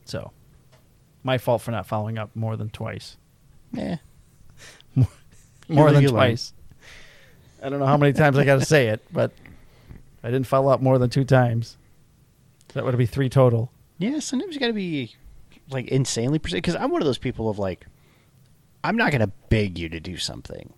So, 0.05 0.31
my 1.27 1.37
fault 1.37 1.61
for 1.61 1.71
not 1.71 1.85
following 1.85 2.17
up 2.17 2.33
more 2.35 2.55
than 2.55 2.69
twice. 2.69 3.17
Yeah. 3.73 3.97
More 5.67 5.91
live, 5.91 6.01
than 6.01 6.11
twice. 6.11 6.53
I 7.61 7.67
don't 7.67 7.79
know 7.79 7.85
how 7.85 7.97
many 7.97 8.13
times 8.13 8.37
I 8.37 8.45
got 8.45 8.59
to 8.59 8.65
say 8.65 8.87
it, 8.87 9.05
but 9.11 9.33
I 10.23 10.31
didn't 10.31 10.47
follow 10.47 10.71
up 10.71 10.79
more 10.79 10.97
than 10.97 11.09
two 11.09 11.25
times. 11.25 11.75
That 12.73 12.85
would 12.85 12.97
be 12.97 13.05
three 13.05 13.27
total. 13.27 13.69
Yeah, 13.97 14.19
sometimes 14.19 14.53
you 14.53 14.61
got 14.61 14.67
to 14.67 14.73
be 14.73 15.13
like 15.69 15.89
insanely 15.89 16.39
precise 16.39 16.59
because 16.59 16.75
I'm 16.75 16.89
one 16.89 17.01
of 17.01 17.05
those 17.05 17.17
people 17.17 17.49
of 17.49 17.59
like, 17.59 17.85
I'm 18.85 18.95
not 18.95 19.11
going 19.11 19.19
to 19.19 19.31
beg 19.49 19.77
you 19.77 19.89
to 19.89 19.99
do 19.99 20.15
something. 20.15 20.73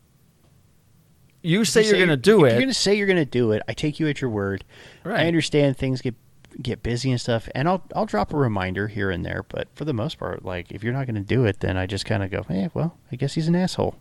You 1.43 1.63
say 1.65 1.83
you 1.83 1.89
you're 1.89 1.97
going 1.97 2.09
to 2.09 2.17
do 2.17 2.45
it. 2.45 2.53
You're 2.53 2.61
going 2.61 2.69
to 2.69 2.73
say 2.73 2.95
you're 2.95 3.05
going 3.05 3.17
to 3.17 3.25
do 3.25 3.51
it. 3.51 3.61
I 3.67 3.73
take 3.73 3.99
you 3.99 4.07
at 4.07 4.21
your 4.21 4.31
word. 4.31 4.65
Right. 5.03 5.19
I 5.19 5.27
understand 5.27 5.77
things 5.77 6.01
get 6.01 6.15
get 6.61 6.83
busy 6.83 7.11
and 7.11 7.19
stuff, 7.21 7.47
and 7.55 7.67
I'll 7.67 7.83
I'll 7.95 8.05
drop 8.05 8.33
a 8.33 8.37
reminder 8.37 8.87
here 8.87 9.09
and 9.11 9.25
there. 9.25 9.43
But 9.47 9.67
for 9.75 9.85
the 9.85 9.93
most 9.93 10.17
part, 10.19 10.43
like 10.43 10.71
if 10.71 10.83
you're 10.83 10.93
not 10.93 11.05
going 11.05 11.15
to 11.15 11.21
do 11.21 11.45
it, 11.45 11.59
then 11.61 11.77
I 11.77 11.85
just 11.85 12.05
kind 12.05 12.23
of 12.23 12.31
go, 12.31 12.43
hey, 12.43 12.69
well, 12.73 12.97
I 13.11 13.15
guess 13.15 13.33
he's 13.35 13.47
an 13.47 13.55
asshole, 13.55 13.95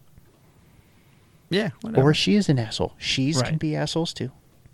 yeah, 1.51 1.71
whatever. 1.81 2.09
or 2.11 2.15
she 2.15 2.35
is 2.35 2.49
an 2.49 2.59
asshole. 2.59 2.95
She's 2.99 3.41
can 3.43 3.57
be 3.57 3.75
assholes 3.75 4.13
too. 4.13 4.31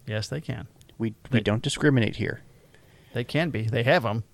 yes, 0.07 0.29
they 0.29 0.41
can. 0.41 0.67
We 0.99 1.11
we 1.31 1.39
They- 1.39 1.41
don't 1.41 1.63
discriminate 1.63 2.17
here. 2.17 2.41
They 3.13 3.25
can 3.25 3.51
be. 3.51 3.63
They 3.63 3.85
have 3.85 4.03
them. 4.03 4.25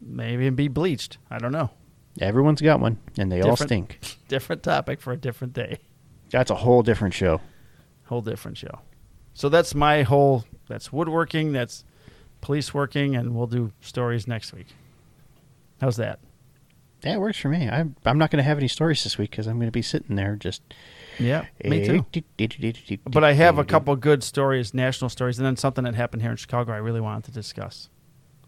Maybe 0.00 0.48
be 0.50 0.68
bleached. 0.68 1.18
I 1.30 1.38
don't 1.38 1.52
know. 1.52 1.70
Everyone's 2.20 2.62
got 2.62 2.80
one, 2.80 2.98
and 3.18 3.30
they 3.30 3.42
all 3.42 3.56
stink. 3.56 3.98
Different 4.28 4.62
topic 4.62 5.00
for 5.02 5.12
a 5.12 5.16
different 5.18 5.52
day. 5.52 5.78
That's 6.30 6.50
a 6.50 6.54
whole 6.54 6.82
different 6.82 7.12
show. 7.14 7.40
Whole 8.04 8.22
different 8.22 8.56
show. 8.56 8.80
So 9.34 9.48
that's 9.50 9.74
my 9.74 10.02
whole. 10.02 10.44
That's 10.66 10.90
woodworking. 10.92 11.52
That's 11.52 11.84
police 12.46 12.72
working, 12.72 13.16
and 13.16 13.34
we'll 13.34 13.48
do 13.48 13.72
stories 13.80 14.28
next 14.28 14.52
week. 14.52 14.68
How's 15.80 15.96
that? 15.96 16.20
That 17.02 17.20
works 17.20 17.38
for 17.38 17.48
me. 17.48 17.68
I'm 17.68 17.96
I'm 18.04 18.18
not 18.18 18.30
going 18.30 18.38
to 18.38 18.44
have 18.44 18.56
any 18.56 18.68
stories 18.68 19.02
this 19.04 19.18
week 19.18 19.30
because 19.30 19.46
I'm 19.48 19.56
going 19.58 19.66
to 19.66 19.72
be 19.72 19.82
sitting 19.82 20.14
there 20.16 20.36
just. 20.36 20.62
Yeah, 21.18 21.46
me 21.64 21.80
Eh, 21.82 21.86
too. 21.86 22.98
But 23.04 23.24
I 23.24 23.32
have 23.32 23.58
a 23.58 23.64
couple 23.64 23.94
good 23.96 24.22
stories, 24.22 24.72
national 24.74 25.08
stories, 25.08 25.38
and 25.38 25.46
then 25.46 25.56
something 25.56 25.84
that 25.84 25.94
happened 25.94 26.22
here 26.22 26.30
in 26.30 26.36
Chicago 26.36 26.72
I 26.72 26.76
really 26.76 27.00
wanted 27.00 27.24
to 27.24 27.30
discuss. 27.32 27.88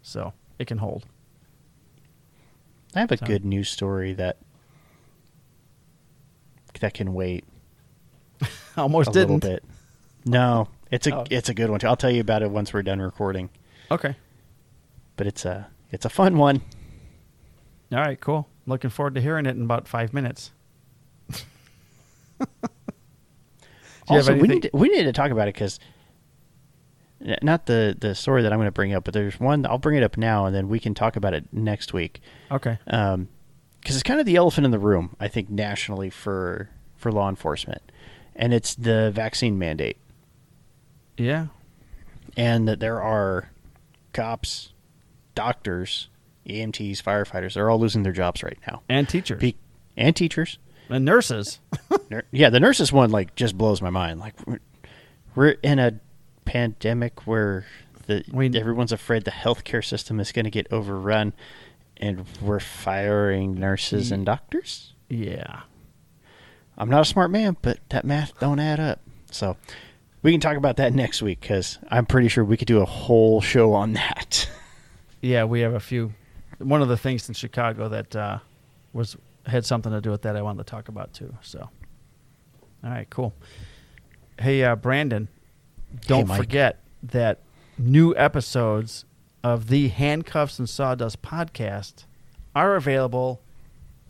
So 0.01 0.33
it 0.59 0.65
can 0.67 0.77
hold. 0.77 1.05
I 2.95 3.01
have 3.01 3.11
a 3.11 3.17
so- 3.17 3.25
good 3.25 3.43
news 3.45 3.69
story 3.69 4.13
that 4.13 4.37
that 6.79 6.93
can 6.93 7.13
wait 7.13 7.43
Almost 8.77 9.09
a 9.09 9.11
didn't. 9.13 9.43
little 9.43 9.49
bit. 9.55 9.63
No, 10.25 10.69
it's 10.91 11.05
a 11.07 11.15
Oh. 11.17 11.23
it's 11.29 11.49
a 11.49 11.53
good 11.53 11.69
one. 11.69 11.79
Too. 11.79 11.87
I'll 11.87 11.97
tell 11.97 12.11
you 12.11 12.21
about 12.21 12.41
it 12.43 12.49
once 12.51 12.73
we're 12.73 12.83
done 12.83 13.01
recording. 13.01 13.49
Okay. 13.91 14.15
But 15.15 15.27
it's 15.27 15.45
a 15.45 15.67
it's 15.91 16.05
a 16.05 16.09
fun 16.09 16.37
one. 16.37 16.61
All 17.91 17.99
right. 17.99 18.19
Cool. 18.19 18.47
Looking 18.65 18.89
forward 18.89 19.15
to 19.15 19.21
hearing 19.21 19.45
it 19.45 19.55
in 19.55 19.63
about 19.63 19.87
five 19.87 20.13
minutes. 20.13 20.51
Do 21.29 21.35
you 24.09 24.15
have 24.15 24.29
also, 24.29 24.37
we 24.37 24.47
need 24.47 24.63
to, 24.63 24.69
we 24.73 24.89
need 24.89 25.03
to 25.03 25.13
talk 25.13 25.31
about 25.31 25.47
it 25.47 25.53
because 25.53 25.79
not 27.41 27.65
the 27.65 27.95
the 27.99 28.15
story 28.15 28.41
that 28.43 28.51
I'm 28.53 28.59
going 28.59 28.67
to 28.67 28.71
bring 28.71 28.93
up, 28.93 29.03
but 29.03 29.13
there's 29.13 29.39
one 29.39 29.65
I'll 29.65 29.77
bring 29.77 29.97
it 29.97 30.03
up 30.03 30.17
now, 30.17 30.45
and 30.45 30.55
then 30.55 30.67
we 30.69 30.79
can 30.79 30.93
talk 30.93 31.15
about 31.15 31.33
it 31.33 31.45
next 31.51 31.93
week. 31.93 32.21
Okay. 32.51 32.77
Um, 32.87 33.27
because 33.81 33.95
it's 33.95 34.03
kind 34.03 34.19
of 34.19 34.25
the 34.25 34.35
elephant 34.35 34.65
in 34.65 34.71
the 34.71 34.79
room, 34.79 35.15
I 35.19 35.27
think, 35.27 35.49
nationally 35.49 36.09
for 36.09 36.69
for 36.97 37.11
law 37.11 37.29
enforcement, 37.29 37.81
and 38.35 38.53
it's 38.53 38.75
the 38.75 39.09
vaccine 39.11 39.57
mandate, 39.59 39.97
Yeah. 41.17 41.47
and 42.35 42.67
that 42.67 42.79
there 42.81 43.01
are 43.01 43.51
cops, 44.13 44.73
doctors, 45.35 46.09
EMTs, 46.47 47.01
firefighters, 47.03 47.53
they're 47.53 47.69
all 47.69 47.79
losing 47.79 48.03
their 48.03 48.11
jobs 48.13 48.43
right 48.43 48.57
now, 48.67 48.81
And 48.89 49.07
teachers 49.07 49.39
Be- 49.39 49.55
and 49.97 50.15
teachers. 50.15 50.57
and 50.89 51.05
nurses. 51.05 51.59
Yeah, 52.31 52.49
the 52.49 52.59
nurses 52.59 52.91
one 52.91 53.11
like 53.11 53.35
just 53.35 53.55
blows 53.57 53.81
my 53.83 53.91
mind. 53.91 54.19
Like 54.19 54.33
we're, 54.47 54.59
we're 55.35 55.49
in 55.61 55.77
a 55.77 55.99
pandemic 56.45 57.27
where 57.27 57.65
the 58.07 58.23
We- 58.31 58.55
everyone's 58.55 58.91
afraid 58.91 59.25
the 59.25 59.31
healthcare 59.31 59.85
system 59.85 60.19
is 60.19 60.31
going 60.31 60.45
to 60.45 60.49
get 60.51 60.71
overrun, 60.71 61.33
and 61.97 62.25
we're 62.41 62.59
firing 62.59 63.53
nurses 63.55 64.11
and 64.11 64.25
doctors. 64.25 64.93
yeah. 65.09 65.61
I'm 66.77 66.89
not 66.89 67.01
a 67.01 67.05
smart 67.05 67.29
man, 67.29 67.57
but 67.61 67.79
that 67.89 68.05
math 68.05 68.39
don't 68.39 68.57
add 68.59 68.79
up. 68.79 69.01
So 69.31 69.57
we 70.21 70.31
can 70.31 70.39
talk 70.39 70.57
about 70.57 70.77
that 70.77 70.93
next 70.93 71.21
week 71.21 71.39
because 71.41 71.79
I'm 71.89 72.05
pretty 72.05 72.27
sure 72.27 72.43
we 72.43 72.57
could 72.57 72.67
do 72.67 72.81
a 72.81 72.85
whole 72.85 73.41
show 73.41 73.73
on 73.73 73.93
that. 73.93 74.49
Yeah. 75.21 75.45
We 75.45 75.61
have 75.61 75.73
a 75.73 75.79
few. 75.79 76.13
One 76.57 76.81
of 76.81 76.87
the 76.87 76.97
things 76.97 77.27
in 77.27 77.33
Chicago 77.35 77.89
that 77.89 78.15
uh, 78.15 78.39
was 78.93 79.17
had 79.45 79.65
something 79.65 79.91
to 79.91 80.01
do 80.01 80.11
with 80.11 80.21
that 80.23 80.35
I 80.35 80.41
wanted 80.41 80.65
to 80.65 80.71
talk 80.71 80.87
about 80.89 81.13
too. 81.13 81.35
So. 81.41 81.69
All 82.83 82.89
right. 82.89 83.09
Cool. 83.09 83.33
Hey, 84.39 84.63
uh, 84.63 84.75
Brandon. 84.75 85.27
Don't 86.07 86.27
Mike. 86.27 86.37
forget 86.37 86.79
that 87.03 87.39
new 87.77 88.15
episodes 88.15 89.05
of 89.43 89.69
the 89.69 89.87
Handcuffs 89.87 90.59
and 90.59 90.69
Sawdust 90.69 91.21
podcast 91.21 92.05
are 92.55 92.75
available 92.75 93.41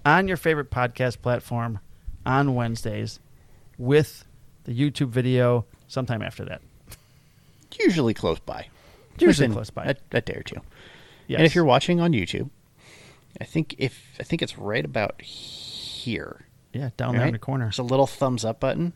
on 0.06 0.28
your 0.28 0.38
favorite 0.38 0.72
podcast 0.72 1.22
platform 1.22 1.80
on 2.26 2.56
Wednesdays 2.56 3.20
with 3.78 4.26
the 4.64 4.74
YouTube 4.74 5.10
video 5.10 5.66
sometime 5.90 6.22
after 6.22 6.46
that. 6.46 6.62
Usually 7.78 8.14
close 8.14 8.40
by. 8.40 8.68
Usually 9.20 9.48
Within 9.48 9.54
close 9.54 9.70
by. 9.70 9.84
A, 9.84 9.96
a 10.14 10.22
day 10.22 10.36
or 10.36 10.44
two. 10.44 10.62
Yes. 11.28 11.40
And 11.40 11.46
if 11.46 11.54
you're 11.54 11.66
watching 11.66 12.00
on 12.00 12.14
YouTube, 12.14 12.50
I 13.42 13.44
think 13.44 13.76
if 13.78 14.16
I 14.20 14.24
think 14.24 14.42
it's 14.42 14.58
right 14.58 14.86
about 14.86 15.22
here. 15.22 16.46
yeah, 16.74 16.90
down 16.96 17.16
there 17.16 17.28
in 17.28 17.34
the 17.34 17.40
corner. 17.40 17.66
There's 17.66 17.80
a 17.80 17.84
little 17.84 18.08
thumbs 18.08 18.46
up 18.46 18.62
button. 18.62 18.94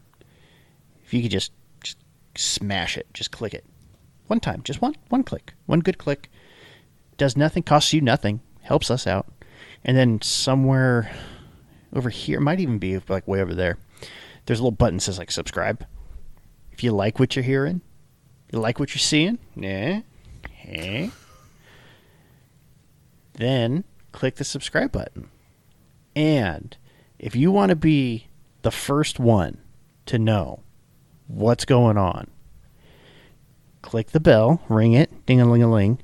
If 1.06 1.14
you 1.14 1.22
could 1.22 1.32
just, 1.32 1.52
just 1.84 1.98
smash 2.36 2.98
it, 2.98 3.08
just 3.14 3.32
click 3.32 3.54
it. 3.54 3.66
One 4.28 4.40
time, 4.40 4.62
just 4.64 4.82
one 4.82 4.96
one 5.10 5.24
click. 5.24 5.54
One 5.66 5.82
good 5.82 5.98
click. 5.98 6.30
Does 7.18 7.38
nothing, 7.38 7.64
costs 7.64 7.94
you 7.94 8.02
nothing, 8.02 8.40
helps 8.62 8.90
us 8.90 9.06
out. 9.06 9.28
And 9.84 9.96
then 9.98 10.22
somewhere 10.22 11.12
over 11.94 12.10
here, 12.10 12.40
might 12.40 12.60
even 12.60 12.80
be 12.80 13.00
like 13.08 13.28
way 13.28 13.42
over 13.42 13.54
there. 13.54 13.78
There's 14.46 14.60
a 14.60 14.64
little 14.64 14.72
button 14.72 14.98
that 14.98 15.02
says 15.02 15.20
like 15.20 15.30
subscribe. 15.30 15.86
If 16.74 16.84
you 16.84 16.92
like 16.92 17.20
what 17.20 17.36
you're 17.36 17.44
hearing, 17.44 17.82
you 18.52 18.60
like 18.60 18.80
what 18.80 18.96
you're 18.96 19.00
seeing, 19.00 19.38
yeah, 19.56 20.02
eh? 20.66 21.10
Then 23.34 23.84
click 24.12 24.36
the 24.36 24.44
subscribe 24.44 24.92
button. 24.92 25.30
And 26.16 26.76
if 27.20 27.36
you 27.36 27.52
want 27.52 27.70
to 27.70 27.76
be 27.76 28.28
the 28.64 28.72
first 28.72 29.20
one 29.20 29.60
to 30.08 30.18
know 30.18 30.62
what's 31.28 31.64
going 31.64 31.98
on, 31.98 32.32
click 33.84 34.08
the 34.12 34.20
bell, 34.20 34.62
ring 34.68 34.94
it, 34.94 35.26
ding 35.28 35.40
a 35.40 35.50
ling 35.50 35.64
a 35.64 35.72
ling, 35.72 36.00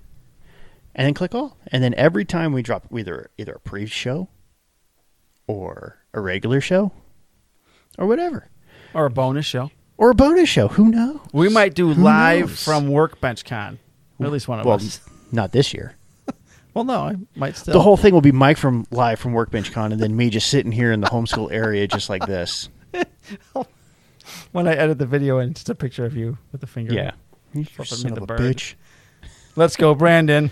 and 0.94 1.08
then 1.08 1.16
click 1.16 1.34
all. 1.34 1.58
And 1.68 1.84
then 1.84 1.96
every 1.96 2.26
time 2.26 2.54
we 2.54 2.62
drop 2.62 2.86
either 2.96 3.32
either 3.40 3.54
a 3.54 3.60
pre-show 3.60 4.30
or 5.48 5.98
a 6.14 6.22
regular 6.22 6.62
show 6.62 6.92
or 7.98 8.06
whatever, 8.06 8.50
or 8.94 9.08
a 9.08 9.10
bonus 9.10 9.48
show. 9.48 9.72
Or 10.00 10.12
a 10.12 10.16
bonus 10.16 10.48
show, 10.48 10.70
who 10.70 10.90
knows? 10.90 11.20
We 11.34 11.50
might 11.50 11.76
do 11.76 11.94
Who 11.94 12.02
live 12.04 12.48
knows? 12.50 12.64
from 12.64 12.88
Workbench 12.88 13.44
Con. 13.44 13.80
At 14.22 14.32
least 14.32 14.48
one 14.48 14.60
of 14.60 14.66
well, 14.66 14.76
us. 14.76 15.02
not 15.32 15.52
this 15.52 15.74
year. 15.74 15.96
Well, 16.76 16.84
no, 16.86 17.00
I 17.02 17.16
might 17.36 17.58
still. 17.58 17.74
The 17.74 17.82
whole 17.82 17.98
thing 17.98 18.14
will 18.14 18.22
be 18.22 18.32
Mike 18.32 18.56
from 18.56 18.86
live 18.92 19.20
from 19.20 19.34
Workbench 19.34 19.72
Con, 19.72 19.92
and 19.92 20.00
then 20.00 20.16
me 20.16 20.30
just 20.30 20.50
sitting 20.50 20.72
here 20.72 20.92
in 20.92 21.02
the 21.02 21.08
homeschool 21.08 21.52
area, 21.52 21.88
just 21.88 22.10
like 22.10 22.26
this. 22.28 22.70
when 24.52 24.68
I 24.68 24.76
edit 24.76 25.00
the 25.00 25.08
video 25.08 25.40
and 25.40 25.56
just 25.56 25.68
a 25.70 25.76
picture 25.76 26.06
of 26.06 26.16
you 26.16 26.38
with 26.52 26.62
the 26.62 26.68
finger. 26.68 26.94
Yeah, 26.94 27.12
you 27.54 27.66
son 27.84 28.12
the 28.12 28.18
of 28.18 28.24
a 28.24 28.26
bird. 28.28 28.40
bitch. 28.40 28.76
Let's 29.56 29.76
go, 29.76 29.96
Brandon. 29.96 30.52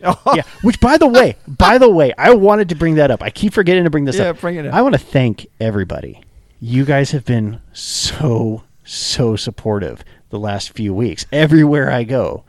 yeah. 0.00 0.42
Which, 0.62 0.78
by 0.80 0.98
the 0.98 1.06
way, 1.08 1.36
by 1.48 1.78
the 1.78 1.88
way, 1.88 2.12
I 2.18 2.34
wanted 2.34 2.68
to 2.68 2.74
bring 2.74 2.96
that 2.96 3.10
up. 3.10 3.22
I 3.22 3.30
keep 3.30 3.54
forgetting 3.54 3.84
to 3.84 3.90
bring 3.90 4.04
this 4.04 4.16
Yeah, 4.18 4.30
up. 4.30 4.40
bring 4.40 4.56
it 4.56 4.66
up. 4.66 4.74
I 4.74 4.82
want 4.82 4.94
to 4.94 5.00
thank 5.00 5.46
everybody. 5.58 6.20
You 6.60 6.84
guys 6.84 7.10
have 7.12 7.24
been 7.24 7.60
so 7.72 8.62
so 8.84 9.36
supportive 9.36 10.04
the 10.30 10.38
last 10.38 10.70
few 10.70 10.94
weeks. 10.94 11.26
Everywhere 11.32 11.90
I 11.90 12.04
go, 12.04 12.44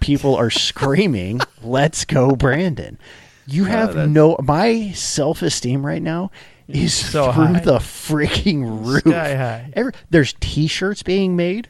people 0.00 0.34
are 0.36 0.50
screaming, 0.50 1.40
"Let's 1.62 2.04
go, 2.04 2.34
Brandon!" 2.34 2.98
You 3.46 3.64
uh, 3.64 3.68
have 3.68 3.94
that's- 3.94 4.08
no. 4.08 4.36
My 4.42 4.92
self 4.92 5.42
esteem 5.42 5.84
right 5.84 6.02
now 6.02 6.30
is 6.68 6.94
so 6.94 7.32
through 7.32 7.44
high. 7.44 7.60
the 7.60 7.78
freaking 7.78 8.86
roof. 8.86 9.00
Sky 9.00 9.34
high. 9.34 9.70
Every, 9.74 9.92
there's 10.10 10.34
T-shirts 10.40 11.02
being 11.02 11.34
made 11.34 11.68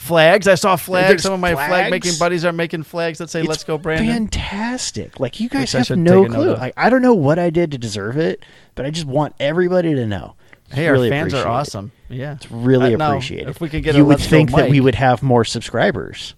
Flags. 0.00 0.48
I 0.48 0.54
saw 0.54 0.76
flags. 0.76 1.08
There's 1.08 1.22
Some 1.24 1.34
of 1.34 1.40
my 1.40 1.54
flag 1.54 1.90
making 1.90 2.14
buddies 2.18 2.46
are 2.46 2.52
making 2.54 2.84
flags 2.84 3.18
that 3.18 3.28
say 3.28 3.40
It's 3.40 3.48
"Let's 3.50 3.64
go, 3.64 3.76
Brandon." 3.76 4.06
Fantastic! 4.08 5.20
Like 5.20 5.40
you 5.40 5.50
guys 5.50 5.74
Which 5.74 5.88
have 5.88 5.98
no 5.98 6.22
take 6.22 6.30
a 6.30 6.32
note 6.32 6.42
clue. 6.42 6.54
Like, 6.54 6.72
I 6.78 6.88
don't 6.88 7.02
know 7.02 7.12
what 7.12 7.38
I 7.38 7.50
did 7.50 7.70
to 7.72 7.78
deserve 7.78 8.16
it, 8.16 8.42
but 8.74 8.86
I 8.86 8.90
just 8.90 9.06
want 9.06 9.34
everybody 9.38 9.94
to 9.94 10.06
know. 10.06 10.36
Hey, 10.72 10.88
Really 10.88 11.08
our 11.08 11.12
fans 11.12 11.34
are 11.34 11.62
it. 11.62 11.90
Yeah, 12.10 12.32
It's 12.34 12.50
really 12.50 12.94
Uh, 12.94 13.08
appreciated. 13.08 13.48
If 13.48 13.60
we 13.60 13.68
could 13.68 13.82
get 13.84 13.94
you 13.94 14.04
would 14.04 14.18
think 14.18 14.50
that 14.52 14.68
we 14.68 14.80
would 14.80 14.96
have 14.96 15.22
more 15.22 15.44
subscribers, 15.44 16.34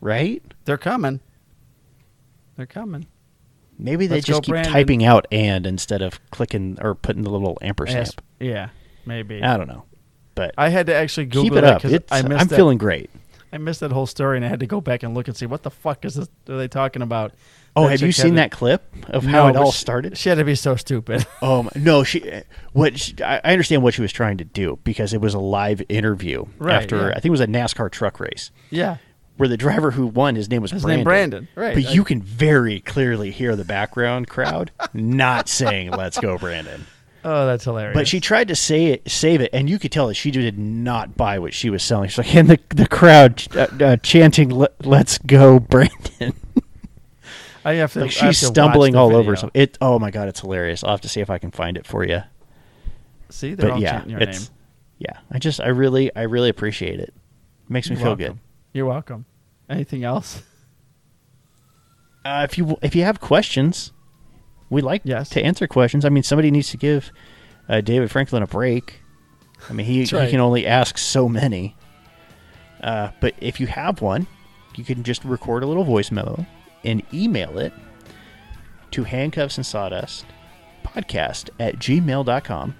right? 0.00 0.42
They're 0.64 0.76
coming. 0.76 1.20
They're 2.56 2.66
coming. 2.66 3.06
Maybe 3.78 4.08
they 4.08 4.16
Let's 4.16 4.26
just 4.26 4.42
keep 4.42 4.52
Brandon. 4.54 4.72
typing 4.72 5.04
out 5.04 5.26
"and" 5.30 5.64
instead 5.64 6.02
of 6.02 6.20
clicking 6.32 6.78
or 6.80 6.96
putting 6.96 7.22
the 7.22 7.30
little 7.30 7.56
ampersand. 7.62 8.10
Yeah, 8.40 8.70
maybe. 9.06 9.40
I 9.40 9.56
don't 9.56 9.68
know, 9.68 9.84
but 10.34 10.52
I 10.58 10.68
had 10.70 10.86
to 10.86 10.94
actually 10.94 11.26
Google 11.26 11.42
keep 11.44 11.52
it 11.52 11.60
that 11.60 11.84
up. 11.84 11.84
I 12.10 12.22
missed 12.22 12.40
I'm 12.40 12.48
that. 12.48 12.56
feeling 12.56 12.78
great. 12.78 13.08
I 13.52 13.58
missed 13.58 13.80
that 13.80 13.92
whole 13.92 14.06
story, 14.06 14.36
and 14.36 14.44
I 14.44 14.48
had 14.48 14.60
to 14.60 14.66
go 14.66 14.80
back 14.80 15.02
and 15.02 15.14
look 15.14 15.26
and 15.28 15.36
see 15.36 15.46
what 15.46 15.62
the 15.62 15.70
fuck 15.70 16.04
is 16.04 16.14
this? 16.16 16.28
Are 16.48 16.56
they 16.58 16.68
talking 16.68 17.02
about? 17.02 17.32
Oh, 17.76 17.84
That 17.84 17.92
have 17.92 18.02
you 18.02 18.12
seen 18.12 18.34
had 18.36 18.50
that 18.50 18.50
clip 18.50 18.82
of 19.08 19.24
how 19.24 19.44
No, 19.44 19.48
it 19.48 19.56
all 19.56 19.70
she- 19.72 19.78
started? 19.78 20.18
She 20.18 20.28
had 20.28 20.36
to 20.38 20.44
be 20.44 20.54
so 20.54 20.74
stupid. 20.76 21.24
Oh 21.42 21.68
no, 21.76 22.02
she. 22.04 22.28
What 22.72 22.98
she, 22.98 23.14
I 23.22 23.36
I 23.44 23.52
understand 23.52 23.82
what 23.82 23.94
she 23.94 24.02
was 24.02 24.12
trying 24.12 24.38
to 24.38 24.44
do 24.44 24.78
because 24.84 25.12
it 25.14 25.20
was 25.20 25.34
a 25.34 25.38
live 25.38 25.82
interview 25.88 26.44
Right, 26.58 26.74
after 26.82 26.96
yeah. 26.96 27.08
I 27.10 27.14
think 27.14 27.26
it 27.26 27.30
was 27.30 27.40
a 27.40 27.46
NASCAR 27.46 27.90
truck 27.90 28.18
race 28.20 28.50
yeah, 28.70 28.96
where 29.36 29.48
the 29.48 29.56
driver 29.56 29.92
who 29.92 30.06
won 30.08 30.34
his 30.34 30.50
name 30.50 30.62
was 30.62 30.72
his 30.72 30.82
Brandon. 30.82 30.98
name 30.98 31.04
Brandon. 31.04 31.48
Right. 31.54 31.74
But 31.74 31.86
I- 31.86 31.92
you 31.92 32.02
can 32.04 32.20
very 32.20 32.80
clearly 32.80 33.30
hear 33.30 33.54
the 33.54 33.64
background 33.64 34.28
crowd 34.28 34.72
not 34.92 35.48
saying 35.48 35.90
"Let's 35.92 36.18
go, 36.18 36.36
Brandon." 36.38 36.86
Oh, 37.24 37.46
that's 37.46 37.64
hilarious. 37.64 37.94
But 37.94 38.08
she 38.08 38.20
tried 38.20 38.48
to 38.48 38.56
say 38.56 38.86
it, 38.86 39.10
save 39.10 39.40
it, 39.40 39.50
and 39.52 39.68
you 39.68 39.78
could 39.78 39.92
tell 39.92 40.08
that 40.08 40.14
she 40.14 40.30
did 40.30 40.58
not 40.58 41.16
buy 41.16 41.38
what 41.38 41.52
she 41.54 41.70
was 41.70 41.82
selling. 41.82 42.08
She's 42.08 42.18
like, 42.18 42.34
and 42.34 42.48
the 42.48 42.58
the 42.70 42.86
crowd 42.88 43.44
uh, 43.56 43.66
uh, 43.80 43.96
chanting, 43.98 44.50
"Let- 44.50 44.84
"Let's 44.86 45.18
go, 45.18 45.58
Brandon!" 45.58 46.34
I 47.64 47.74
have 47.74 47.92
to. 47.94 48.00
like 48.00 48.16
I 48.22 48.26
have 48.26 48.34
she's 48.36 48.40
to 48.40 48.46
stumbling 48.46 48.96
all 48.96 49.14
over. 49.14 49.32
video. 49.32 49.34
So 49.36 49.50
it. 49.54 49.76
Oh 49.80 49.98
my 49.98 50.10
god, 50.10 50.28
it's 50.28 50.40
hilarious. 50.40 50.82
I'll 50.84 50.90
have 50.90 51.00
to 51.02 51.08
see 51.08 51.20
if 51.20 51.28
I 51.30 51.38
can 51.38 51.50
find 51.50 51.76
it 51.76 51.86
for 51.86 52.04
you. 52.04 52.22
See, 53.30 53.54
they're 53.54 53.68
But 53.68 53.74
all 53.74 53.80
yeah, 53.82 53.90
chanting 53.92 54.10
your 54.12 54.20
name. 54.20 54.40
yeah. 54.98 55.18
I 55.30 55.38
just, 55.38 55.60
I 55.60 55.68
really, 55.68 56.10
I 56.16 56.22
really 56.22 56.48
appreciate 56.48 56.98
it. 56.98 57.12
Makes 57.68 57.90
me 57.90 57.96
You're 57.96 58.00
feel 58.04 58.10
welcome. 58.16 58.26
good. 58.26 58.38
You're 58.72 58.86
welcome. 58.86 59.26
Anything 59.68 60.02
else? 60.02 60.42
Uh, 62.24 62.46
if 62.48 62.56
you 62.58 62.78
if 62.82 62.94
you 62.96 63.02
have 63.04 63.20
questions, 63.20 63.92
we 64.70 64.80
like 64.82 65.02
Yes. 65.04 65.28
to 65.30 65.42
answer 65.42 65.66
questions. 65.66 66.04
I 66.04 66.08
mean, 66.08 66.22
somebody 66.22 66.50
needs 66.50 66.70
to 66.70 66.76
give 66.76 67.10
uh, 67.68 67.80
David 67.80 68.10
Franklin 68.10 68.42
a 68.42 68.46
break. 68.46 69.00
I 69.68 69.72
mean, 69.72 69.86
he, 69.86 70.04
That's 70.04 70.10
he 70.10 70.30
can 70.30 70.40
only 70.40 70.66
ask 70.66 70.98
so 70.98 71.28
many. 71.28 71.76
Uh, 72.82 73.10
but 73.20 73.34
if 73.40 73.58
you 73.60 73.66
have 73.66 74.00
one, 74.00 74.26
you 74.76 74.84
can 74.84 75.02
just 75.02 75.24
record 75.24 75.62
a 75.62 75.66
little 75.66 75.84
voice 75.84 76.10
memo 76.10 76.46
and 76.84 77.02
email 77.12 77.58
it 77.58 77.72
to 78.92 79.04
handcuffs 79.04 79.56
and 79.56 79.66
sawdust 79.66 80.24
podcast 80.84 81.50
at 81.58 81.76
gmail.com. 81.76 82.74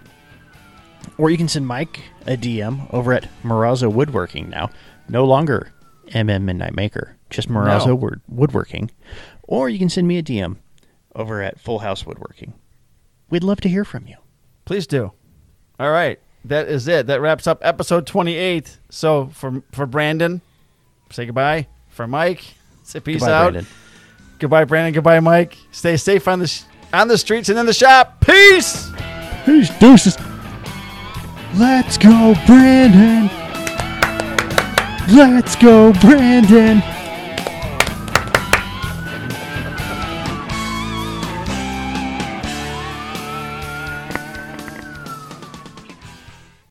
Or 1.17 1.31
you 1.31 1.37
can 1.37 1.49
send 1.49 1.67
Mike 1.67 2.01
a 2.27 2.37
DM 2.37 2.93
over 2.95 3.13
at 3.13 3.29
Morazzo 3.43 3.93
Woodworking 3.93 4.49
now. 4.51 4.71
No 5.09 5.25
longer 5.25 5.73
MM 6.09 6.43
Midnight 6.43 6.75
Maker, 6.77 7.17
just 7.31 7.49
Morazzo 7.49 8.01
No. 8.01 8.11
Woodworking. 8.29 8.91
Or 9.43 9.69
you 9.69 9.79
can 9.79 9.89
send 9.89 10.07
me 10.07 10.19
a 10.19 10.23
DM 10.23 10.57
over 11.19 11.43
at 11.43 11.61
Full 11.61 11.81
House 11.81 12.07
Woodworking. 12.07 12.55
We'd 13.29 13.45
love 13.45 13.61
to 13.61 13.69
hear 13.69 13.85
from 13.85 14.07
you. 14.07 14.17
Please 14.65 14.87
do. 14.87 15.13
All 15.79 15.91
right, 15.91 16.19
that 16.47 16.69
is 16.69 16.89
it. 16.89 17.09
That 17.09 17.21
wraps 17.21 17.47
up 17.47 17.59
episode 17.63 18.07
28. 18.07 18.79
So 18.89 19.27
for 19.35 19.63
for 19.73 19.85
Brandon, 19.87 20.41
say 21.11 21.27
goodbye. 21.27 21.67
For 21.89 22.07
Mike, 22.07 22.43
say 22.85 23.01
peace 23.01 23.21
Goodbye, 23.21 23.33
out. 23.35 23.53
Brandon. 23.53 23.67
Goodbye, 24.39 24.65
Brandon. 24.65 24.95
Goodbye, 24.95 25.21
Mike. 25.21 25.59
Stay 25.73 25.97
safe 25.97 26.27
on 26.29 26.39
the 26.39 26.47
sh- 26.47 26.63
on 26.93 27.09
the 27.09 27.19
streets 27.19 27.49
and 27.49 27.59
in 27.59 27.67
the 27.67 27.73
shop. 27.75 28.21
Peace. 28.25 28.91
Peace, 29.45 29.71
deuces. 29.79 30.17
Let's 31.57 31.99
go, 31.99 32.35
Brandon. 32.47 33.29
Let's 35.15 35.57
go, 35.57 35.93
Brandon. 35.95 36.83